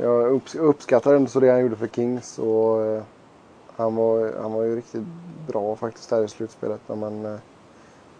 jag 0.00 0.32
upps- 0.32 0.58
uppskattar 0.58 1.14
ändå 1.14 1.30
så 1.30 1.40
det 1.40 1.50
han 1.50 1.60
gjorde 1.60 1.76
för 1.76 1.86
Kings. 1.86 2.38
Och, 2.38 2.82
eh, 2.86 3.02
han, 3.76 3.94
var, 3.94 4.42
han 4.42 4.52
var 4.52 4.62
ju 4.62 4.76
riktigt 4.76 5.02
bra 5.46 5.76
faktiskt 5.76 6.10
där 6.10 6.24
i 6.24 6.28
slutspelet 6.28 6.80
när 6.86 6.96
man, 6.96 7.24
eh, 7.26 7.40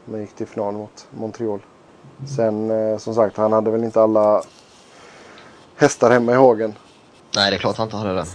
man 0.04 0.20
gick 0.20 0.34
till 0.34 0.46
final 0.46 0.74
mot 0.74 1.06
Montreal. 1.10 1.60
Sen 2.36 2.70
eh, 2.70 2.98
som 2.98 3.14
sagt, 3.14 3.36
han 3.36 3.52
hade 3.52 3.70
väl 3.70 3.84
inte 3.84 4.02
alla 4.02 4.42
hästar 5.76 6.10
hemma 6.10 6.32
i 6.32 6.34
hagen. 6.34 6.74
Nej, 7.36 7.50
det 7.50 7.56
är 7.56 7.58
klart 7.60 7.76
han 7.76 7.86
inte 7.86 7.96
hade 7.96 8.14
det. 8.14 8.26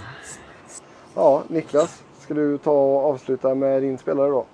Ja, 1.16 1.44
Niklas, 1.48 2.04
ska 2.30 2.36
du 2.36 2.58
ta 2.58 2.72
och 2.72 3.10
avsluta 3.10 3.56
med 3.56 3.82
din 3.82 3.98
spelare 3.98 4.30
då? 4.30 4.46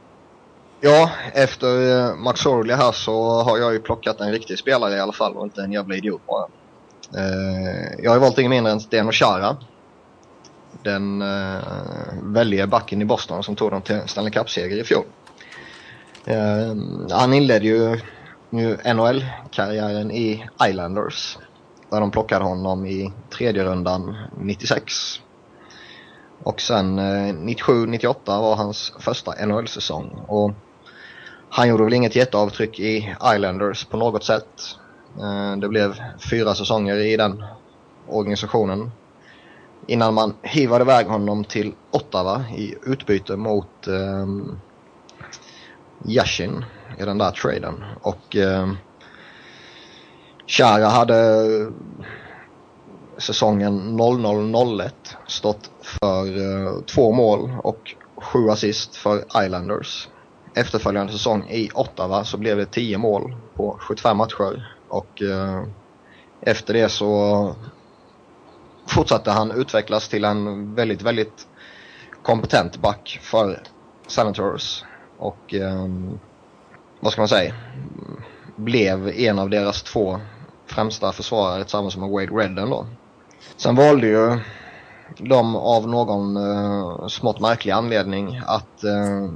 Ja, 0.82 1.12
efter 1.34 2.00
eh, 2.10 2.16
Max 2.16 2.46
Orley 2.46 2.76
här 2.76 2.92
så 2.92 3.44
har 3.44 3.58
jag 3.58 3.74
ju 3.74 3.80
plockat 3.80 4.22
en 4.22 4.32
riktig 4.32 4.60
spelare 4.60 4.96
i 4.96 5.00
alla 5.00 5.12
fall 5.12 5.34
och 5.38 5.44
inte 5.44 5.62
en 5.62 5.72
jävla 5.72 5.96
idiot 5.96 6.22
bara. 6.26 6.48
Eh, 7.18 8.04
jag 8.04 8.12
har 8.12 8.16
ju 8.16 8.22
valt 8.22 8.38
ingen 8.38 8.50
mindre 8.50 8.72
än 8.72 8.80
Steno 8.80 9.12
Chara. 9.12 9.58
Den 10.84 11.22
eh, 11.22 11.62
väldige 12.24 12.68
backen 12.68 13.02
i 13.02 13.06
Boston 13.06 13.44
som 13.44 13.56
tog 13.56 13.72
dem 13.72 13.82
till 13.82 14.02
Stanley 14.06 14.32
Cup-seger 14.32 14.78
i 14.78 14.84
fjol. 14.84 15.04
Eh, 16.26 16.76
han 17.12 17.34
inledde 17.34 17.66
ju, 17.66 18.00
ju 18.50 18.78
NHL-karriären 18.94 20.12
i 20.12 20.46
Islanders. 20.70 21.38
Där 21.90 22.00
de 22.00 22.12
plockade 22.12 22.46
honom 22.46 22.86
i 22.86 23.14
tredje 23.30 23.64
rundan 23.64 24.16
96. 24.38 25.22
Och 26.46 26.62
sen 26.62 27.00
eh, 27.00 27.34
97-98 27.34 28.16
var 28.26 28.56
hans 28.56 28.94
första 29.00 29.46
NHL-säsong. 29.46 30.26
Och 30.28 30.52
han 31.50 31.68
gjorde 31.68 31.84
väl 31.84 31.94
inget 31.94 32.16
jätteavtryck 32.16 32.80
i 32.80 33.16
Islanders 33.36 33.86
på 33.86 33.98
något 33.98 34.24
sätt. 34.24 34.48
Eh, 35.20 35.58
det 35.58 35.68
blev 35.68 35.96
fyra 36.30 36.56
säsonger 36.56 36.96
i 36.96 37.18
den 37.18 37.44
organisationen. 38.08 38.92
Innan 39.88 40.14
man 40.14 40.34
hivade 40.42 40.84
iväg 40.84 41.08
honom 41.08 41.44
till 41.44 41.74
Ottawa 41.92 42.44
i 42.58 42.76
utbyte 42.84 43.36
mot 43.36 43.88
eh, 43.88 44.28
Yashin 46.08 46.66
i 47.00 47.06
den 47.06 47.18
där 47.18 47.32
traden. 47.32 47.84
Och 48.02 48.36
eh, 48.36 48.72
Chara 50.48 50.88
hade 50.88 51.46
säsongen 53.18 54.00
00-01 54.00 54.92
stått 55.28 55.72
för 55.82 56.26
eh, 56.26 56.82
två 56.82 57.12
mål 57.12 57.52
och 57.64 57.96
sju 58.18 58.50
assist 58.50 58.96
för 58.96 59.44
Islanders. 59.46 60.10
Efterföljande 60.56 61.14
säsong 61.14 61.50
i 61.50 61.70
Ottawa 61.74 62.24
så 62.24 62.38
blev 62.38 62.58
det 62.58 62.66
10 62.66 62.98
mål 62.98 63.36
på 63.56 63.78
75 63.82 64.18
matcher 64.18 64.78
och 64.90 65.22
eh, 65.22 65.64
efter 66.42 66.74
det 66.74 66.90
så 66.90 67.56
fortsatte 68.88 69.32
han 69.32 69.52
utvecklas 69.52 70.08
till 70.08 70.26
en 70.26 70.76
väldigt, 70.76 71.02
väldigt 71.02 71.48
kompetent 72.24 72.78
back 72.78 73.20
för 73.22 73.64
Senators 74.08 74.84
och 75.18 75.54
eh, 75.54 75.88
vad 77.00 77.12
ska 77.12 77.22
man 77.22 77.28
säga 77.28 77.54
blev 78.56 79.08
en 79.08 79.40
av 79.40 79.50
deras 79.50 79.84
två 79.84 80.20
främsta 80.66 81.12
försvarare 81.12 81.64
tillsammans 81.64 81.98
med 81.98 82.10
Wade 82.10 82.26
Redden 82.26 82.70
då. 82.70 82.88
Sen 83.58 83.76
valde 83.76 84.08
ju 84.08 84.40
de 85.18 85.56
av 85.56 85.88
någon 85.88 86.38
eh, 86.38 87.08
smått 87.08 87.40
märklig 87.40 87.72
anledning 87.72 88.42
att 88.46 88.84
eh, 88.84 89.32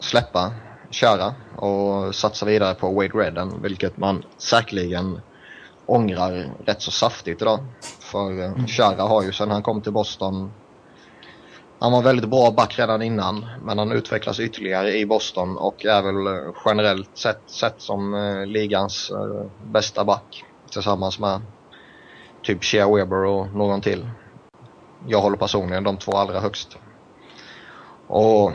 släppa 0.00 0.52
Chara 0.90 1.34
och 1.56 2.14
satsa 2.14 2.46
vidare 2.46 2.74
på 2.74 2.90
Wade 2.90 3.08
Redden 3.08 3.62
vilket 3.62 3.96
man 3.96 4.24
säkerligen 4.38 5.20
ångrar 5.86 6.52
rätt 6.64 6.82
så 6.82 6.90
saftigt 6.90 7.42
idag. 7.42 7.58
För 8.00 8.42
eh, 8.42 8.66
Chara 8.66 9.02
har 9.02 9.22
ju 9.22 9.32
sedan 9.32 9.50
han 9.50 9.62
kom 9.62 9.82
till 9.82 9.92
Boston 9.92 10.50
han 11.80 11.92
var 11.92 12.02
väldigt 12.02 12.30
bra 12.30 12.50
back 12.50 12.78
redan 12.78 13.02
innan 13.02 13.46
men 13.62 13.78
han 13.78 13.92
utvecklas 13.92 14.40
ytterligare 14.40 14.98
i 14.98 15.06
Boston 15.06 15.58
och 15.58 15.84
är 15.84 16.02
väl 16.02 16.26
eh, 16.26 16.54
generellt 16.64 17.16
sett, 17.18 17.42
sett 17.46 17.80
som 17.80 18.14
eh, 18.14 18.46
ligans 18.46 19.12
bästa 19.64 20.04
back 20.04 20.44
tillsammans 20.70 21.18
med 21.18 21.40
typ 22.48 22.64
Shea 22.64 22.94
Weber 22.94 23.24
och 23.24 23.54
någon 23.54 23.80
till. 23.80 24.08
Jag 25.06 25.20
håller 25.20 25.36
personligen 25.36 25.84
de 25.84 25.96
två 25.96 26.12
allra 26.12 26.40
högst. 26.40 26.76
Och 28.06 28.52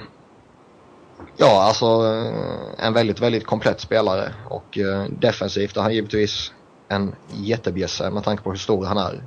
ja, 1.37 1.63
alltså 1.63 1.85
eh, 1.85 2.85
en 2.85 2.93
väldigt, 2.93 3.19
väldigt 3.19 3.45
komplett 3.45 3.79
spelare 3.79 4.33
och 4.49 4.77
eh, 4.77 5.05
defensivt 5.19 5.77
är 5.77 5.81
han 5.81 5.93
givetvis 5.93 6.51
en 6.87 7.15
jättebjässe 7.27 8.09
med 8.09 8.23
tanke 8.23 8.43
på 8.43 8.49
hur 8.49 8.57
stor 8.57 8.85
han 8.85 8.97
är. 8.97 9.23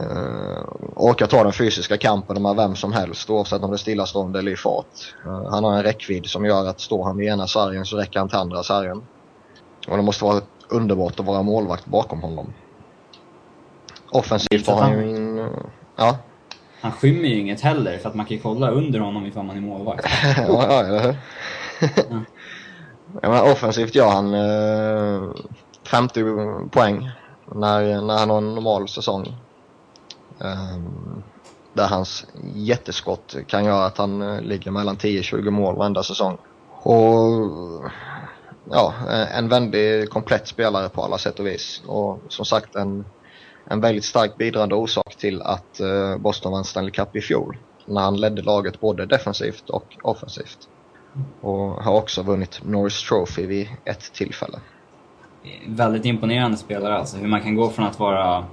Uh, 0.00 0.64
orkar 0.96 1.26
ta 1.26 1.42
den 1.42 1.52
fysiska 1.52 1.96
kampen 1.96 2.42
med 2.42 2.56
vem 2.56 2.76
som 2.76 2.92
helst 2.92 3.30
oavsett 3.30 3.62
om 3.62 3.70
det 3.70 3.76
är 3.76 3.78
stillastående 3.78 4.38
eller 4.38 4.52
i 4.52 4.56
fart. 4.56 5.14
Uh, 5.26 5.50
han 5.50 5.64
har 5.64 5.76
en 5.76 5.82
räckvidd 5.82 6.26
som 6.26 6.44
gör 6.44 6.66
att 6.66 6.80
står 6.80 7.04
han 7.04 7.20
i 7.20 7.26
ena 7.26 7.46
sargen 7.46 7.84
så 7.84 7.96
räcker 7.96 8.18
han 8.18 8.28
till 8.28 8.38
andra 8.38 8.62
sargen. 8.62 9.02
Och 9.88 9.96
det 9.96 10.02
måste 10.02 10.24
vara 10.24 10.40
underbart 10.68 11.20
att 11.20 11.26
vara 11.26 11.42
målvakt 11.42 11.86
bakom 11.86 12.22
honom. 12.22 12.52
Offensivt 14.10 14.66
har 14.66 14.82
han 14.82 14.92
ju 14.92 15.40
uh, 15.40 15.48
Ja, 15.96 16.18
Han 16.80 16.92
skymmer 16.92 17.28
ju 17.28 17.38
inget 17.38 17.60
heller, 17.60 17.98
för 17.98 18.08
att 18.08 18.14
man 18.14 18.26
kan 18.26 18.36
ju 18.36 18.42
kolla 18.42 18.70
under 18.70 19.00
honom 19.00 19.26
ifall 19.26 19.44
man 19.44 19.56
är 19.56 19.60
målvakt. 19.60 20.06
ja, 20.36 20.66
ja 20.70 20.80
eller 20.80 21.00
hur? 21.02 21.16
Ja. 21.80 21.88
ja, 23.22 23.28
men 23.28 23.52
offensivt 23.52 23.94
gör 23.94 24.08
han 24.08 24.34
eh, 24.34 25.30
50 25.86 26.24
poäng 26.70 27.10
när, 27.54 28.02
när 28.02 28.18
han 28.18 28.30
har 28.30 28.38
en 28.38 28.54
normal 28.54 28.88
säsong. 28.88 29.36
Ehm, 30.40 31.22
där 31.72 31.86
hans 31.86 32.26
jätteskott 32.54 33.36
kan 33.46 33.64
göra 33.64 33.84
att 33.84 33.98
han 33.98 34.22
eh, 34.22 34.40
ligger 34.40 34.70
mellan 34.70 34.96
10-20 34.96 35.50
mål 35.50 35.76
varenda 35.76 36.02
säsong. 36.02 36.38
Och 36.82 37.24
ja, 38.70 38.94
en 39.34 39.48
vändig, 39.48 40.10
komplett 40.10 40.48
spelare 40.48 40.88
på 40.88 41.02
alla 41.02 41.18
sätt 41.18 41.40
och 41.40 41.46
vis. 41.46 41.82
Och 41.86 42.20
som 42.28 42.44
sagt 42.44 42.74
en, 42.74 43.04
en 43.70 43.80
väldigt 43.80 44.04
starkt 44.04 44.36
bidragande 44.36 44.74
orsak 44.74 45.16
till 45.16 45.42
att 45.42 45.80
eh, 45.80 46.16
Boston 46.18 46.52
vann 46.52 46.64
Stanley 46.64 46.90
Cup 46.90 47.16
i 47.16 47.20
fjol. 47.20 47.56
När 47.86 48.00
han 48.00 48.20
ledde 48.20 48.42
laget 48.42 48.80
både 48.80 49.06
defensivt 49.06 49.70
och 49.70 49.96
offensivt. 50.02 50.58
Och 51.40 51.58
har 51.58 51.94
också 51.94 52.22
vunnit 52.22 52.60
Norris 52.64 53.08
Trophy 53.08 53.46
vid 53.46 53.68
ett 53.84 54.12
tillfälle. 54.12 54.58
Väldigt 55.66 56.04
imponerande 56.04 56.56
spelare 56.56 56.96
alltså. 56.96 57.16
Hur 57.16 57.28
man 57.28 57.42
kan 57.42 57.54
gå 57.54 57.70
från 57.70 57.86
att 57.86 57.98
vara... 57.98 58.44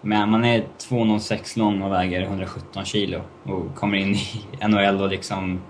Men 0.00 0.30
man 0.30 0.44
är 0.44 0.64
2,06 0.78 1.58
lång 1.58 1.82
och 1.82 1.92
väger 1.92 2.22
117 2.22 2.84
kilo 2.84 3.20
och 3.42 3.74
kommer 3.74 3.96
in 3.96 4.14
i 4.14 4.46
NHL 4.68 5.02
och 5.02 5.08
liksom 5.08 5.60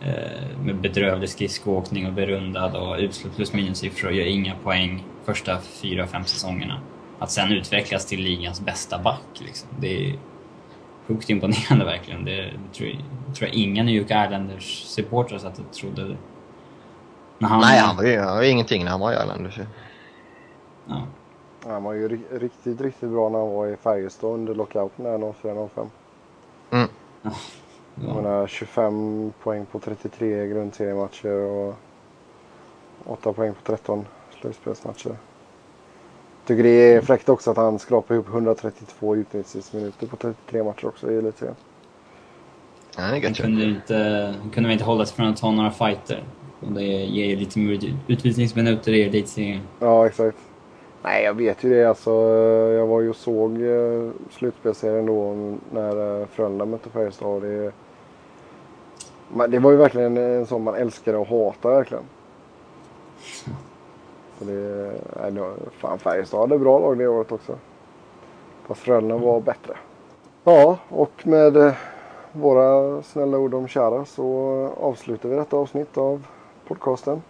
eh, 0.00 0.58
med 0.64 0.76
bedrövlig 0.76 1.28
skridskoåkning 1.28 2.06
och 2.06 2.12
berundad 2.12 2.76
och 2.76 2.96
usla 2.98 3.30
plus 3.36 3.52
minussiffror 3.52 4.08
och 4.08 4.14
gör 4.14 4.26
inga 4.26 4.54
poäng 4.54 5.04
första 5.24 5.58
fyra, 5.60 6.06
fem 6.06 6.24
säsongerna. 6.24 6.80
Att 7.20 7.30
sen 7.30 7.52
utvecklas 7.52 8.06
till 8.06 8.20
ligans 8.20 8.60
bästa 8.60 8.98
back 8.98 9.40
liksom. 9.40 9.68
Det 9.80 10.06
är 10.06 10.18
sjukt 11.06 11.30
imponerande 11.30 11.84
verkligen. 11.84 12.24
Det, 12.24 12.50
tror, 12.72 12.88
jag, 12.88 13.36
tror 13.36 13.48
jag 13.48 13.54
inga 13.54 13.82
New 13.82 13.94
York 13.94 14.06
Islanders 14.06 14.84
supportrar 14.84 15.38
satt 15.38 15.58
och 15.58 15.72
trodde. 15.72 16.16
När 17.38 17.48
han, 17.48 17.60
Nej, 17.60 17.78
han 17.78 17.96
var 17.96 18.04
ju, 18.04 18.18
han 18.18 18.36
var 18.36 18.42
ingenting 18.42 18.84
när 18.84 18.90
han 18.90 19.00
var 19.00 19.12
i 19.12 19.16
Islanders. 19.16 19.60
Ja. 20.86 21.02
Han 21.64 21.84
var 21.84 21.92
ju 21.92 22.08
riktigt, 22.30 22.80
riktigt 22.80 23.10
bra 23.10 23.28
när 23.28 23.38
han 23.38 23.52
var 23.52 23.66
i 23.66 23.76
Färjestad 23.76 24.30
under 24.30 24.54
lockouten 24.54 25.04
där 25.04 25.18
04-05. 25.18 25.88
Mm. 26.70 26.88
Ja. 27.22 27.30
Jag 27.94 28.16
menar 28.16 28.46
25 28.46 29.32
poäng 29.42 29.66
på 29.66 29.78
33 29.78 30.46
grundseriematcher 30.46 31.32
och 31.32 31.74
8 33.04 33.32
poäng 33.32 33.54
på 33.54 33.60
13 33.62 34.06
slutspelsmatcher. 34.40 35.16
Tycker 36.46 36.62
det 36.62 36.94
är 36.94 37.00
fräckt 37.00 37.28
också 37.28 37.50
att 37.50 37.56
han 37.56 37.78
skrapar 37.78 38.14
ihop 38.14 38.28
132 38.28 39.16
utnyttjningsminuter 39.16 40.06
på 40.06 40.16
33 40.16 40.62
matcher 40.62 40.86
också 40.86 41.10
i 41.10 41.18
elitserien. 41.18 41.56
Ja, 42.96 43.02
det 43.02 43.20
han 43.24 43.34
kunde, 43.34 43.64
inte, 43.64 44.34
kunde 44.52 44.68
väl 44.68 44.72
inte 44.72 44.84
hålla 44.84 45.06
sig 45.06 45.16
från 45.16 45.26
att 45.26 45.36
ta 45.36 45.50
några 45.50 45.70
fighter. 45.70 46.24
Och 46.60 46.72
det 46.72 46.82
ger 46.82 47.26
ju 47.26 47.36
lite 47.36 47.58
mer 47.58 47.94
utvisningsminuter 48.06 48.92
i 48.92 49.02
elitserien. 49.02 49.60
Ja, 49.78 50.06
exakt. 50.06 50.36
Nej, 51.02 51.24
jag 51.24 51.34
vet 51.34 51.64
ju 51.64 51.70
det. 51.70 51.84
Alltså, 51.84 52.10
jag 52.76 52.86
var 52.86 53.00
ju 53.00 53.10
och 53.10 53.16
såg 53.16 53.58
uh, 53.58 54.10
slutspelsserien 54.30 55.06
då 55.06 55.34
när 55.72 56.20
uh, 56.20 56.26
Frölunda 56.26 56.64
mötte 56.64 56.90
Färjestad. 56.90 57.42
Det, 57.42 57.72
det 59.48 59.58
var 59.58 59.70
ju 59.70 59.76
verkligen 59.76 60.16
en 60.16 60.46
sån 60.46 60.64
man 60.64 60.74
älskade 60.74 61.18
och 61.18 61.26
hatade 61.26 61.74
verkligen. 61.74 62.04
Så 64.40 64.46
det, 64.46 64.92
nej, 65.30 65.42
fan 65.70 65.98
Färjestad 65.98 66.40
hade 66.40 66.58
bra 66.58 66.78
lag 66.78 66.98
det 66.98 67.08
året 67.08 67.32
också. 67.32 67.58
Fast 68.66 68.80
Frölunda 68.80 69.16
var 69.16 69.40
bättre. 69.40 69.76
Ja, 70.44 70.78
och 70.88 71.26
med 71.26 71.56
eh, 71.56 71.74
våra 72.32 73.02
snälla 73.02 73.38
ord 73.38 73.54
om 73.54 73.68
kära 73.68 74.04
så 74.04 74.24
avslutar 74.80 75.28
vi 75.28 75.36
detta 75.36 75.56
avsnitt 75.56 75.98
av 75.98 76.26
podcasten. 76.68 77.22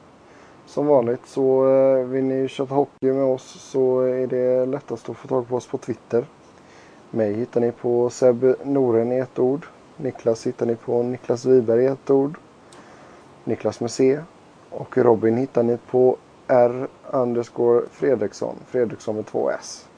Som 0.67 0.87
vanligt 0.87 1.27
så 1.27 1.69
eh, 1.69 2.05
vill 2.07 2.25
ni 2.25 2.49
köra 2.49 2.75
hockey 2.75 3.13
med 3.13 3.25
oss 3.25 3.71
så 3.71 4.01
är 4.01 4.27
det 4.27 4.67
lättast 4.67 5.09
att 5.09 5.17
få 5.17 5.29
tag 5.29 5.49
på 5.49 5.57
oss 5.57 5.67
på 5.67 5.79
Twitter. 5.79 6.25
Mig 7.11 7.35
hittar 7.35 7.61
ni 7.61 7.73
på 7.73 8.11
Seb 8.11 8.55
Noren 8.65 9.13
i 9.13 9.19
ett 9.19 9.39
ord. 9.39 9.67
Niklas 9.97 10.47
hittar 10.47 10.67
ni 10.67 10.77
på 10.77 11.03
Niklas 11.03 11.45
Wiberg 11.45 11.85
i 11.85 11.87
ett 11.87 12.11
ord. 12.11 12.39
Niklas 13.45 13.81
med 13.81 13.91
C. 13.91 14.21
Och 14.71 14.99
Robin 14.99 15.37
hittar 15.37 15.63
ni 15.63 15.79
på 15.91 16.17
R 16.51 16.89
underscore 17.11 17.83
Fredriksson. 17.91 18.57
Fredriksson 18.67 19.17
med 19.17 19.27
två 19.27 19.51
S. 19.51 19.89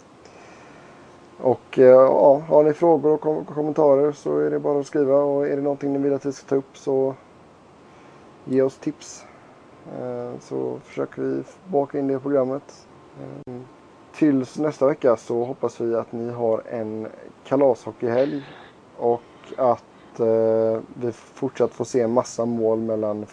Och 1.41 1.79
eh, 1.79 1.85
ja, 1.85 2.43
har 2.49 2.65
ni 2.65 2.73
frågor 2.73 3.13
och 3.13 3.21
kom 3.21 3.45
kommentarer 3.45 4.13
så 4.13 4.39
är 4.39 4.51
det 4.51 4.59
bara 4.59 4.81
att 4.81 4.87
skriva. 4.87 5.17
Och 5.17 5.47
är 5.47 5.57
det 5.57 5.63
någonting 5.63 5.93
ni 5.93 5.99
vill 5.99 6.15
att 6.15 6.27
vi 6.27 6.33
ska 6.33 6.49
ta 6.49 6.57
upp 6.57 6.77
så 6.77 7.15
ge 8.45 8.63
oss 8.63 8.79
tips. 8.79 9.25
Eh, 9.99 10.41
så 10.41 10.79
försöker 10.85 11.23
vi 11.23 11.43
baka 11.67 11.99
in 11.99 12.07
det 12.07 12.15
i 12.15 12.19
programmet. 12.19 12.87
Eh, 13.21 13.55
tills 14.15 14.59
nästa 14.59 14.87
vecka 14.87 15.17
så 15.17 15.45
hoppas 15.45 15.81
vi 15.81 15.95
att 15.95 16.13
ni 16.13 16.31
har 16.31 16.63
en 16.71 17.09
kalashockeyhelg. 17.45 18.43
Och 18.99 19.23
att 19.57 19.85
vi 20.95 21.13
fortsatt 21.13 21.71
får 21.71 21.85
se 21.85 22.01
en 22.01 22.13
massa 22.13 22.45
mål 22.45 22.79
mellan 22.79 23.27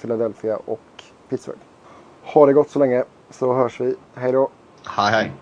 Philadelphia 0.00 0.56
och 0.56 1.02
Pittsburgh. 1.28 1.73
Ha 2.24 2.46
det 2.46 2.52
gott 2.52 2.70
så 2.70 2.78
länge 2.78 3.04
så 3.30 3.54
hörs 3.54 3.80
vi. 3.80 3.94
Hej 4.14 4.32
då! 4.32 4.48
Hej 4.86 5.12
hej! 5.12 5.32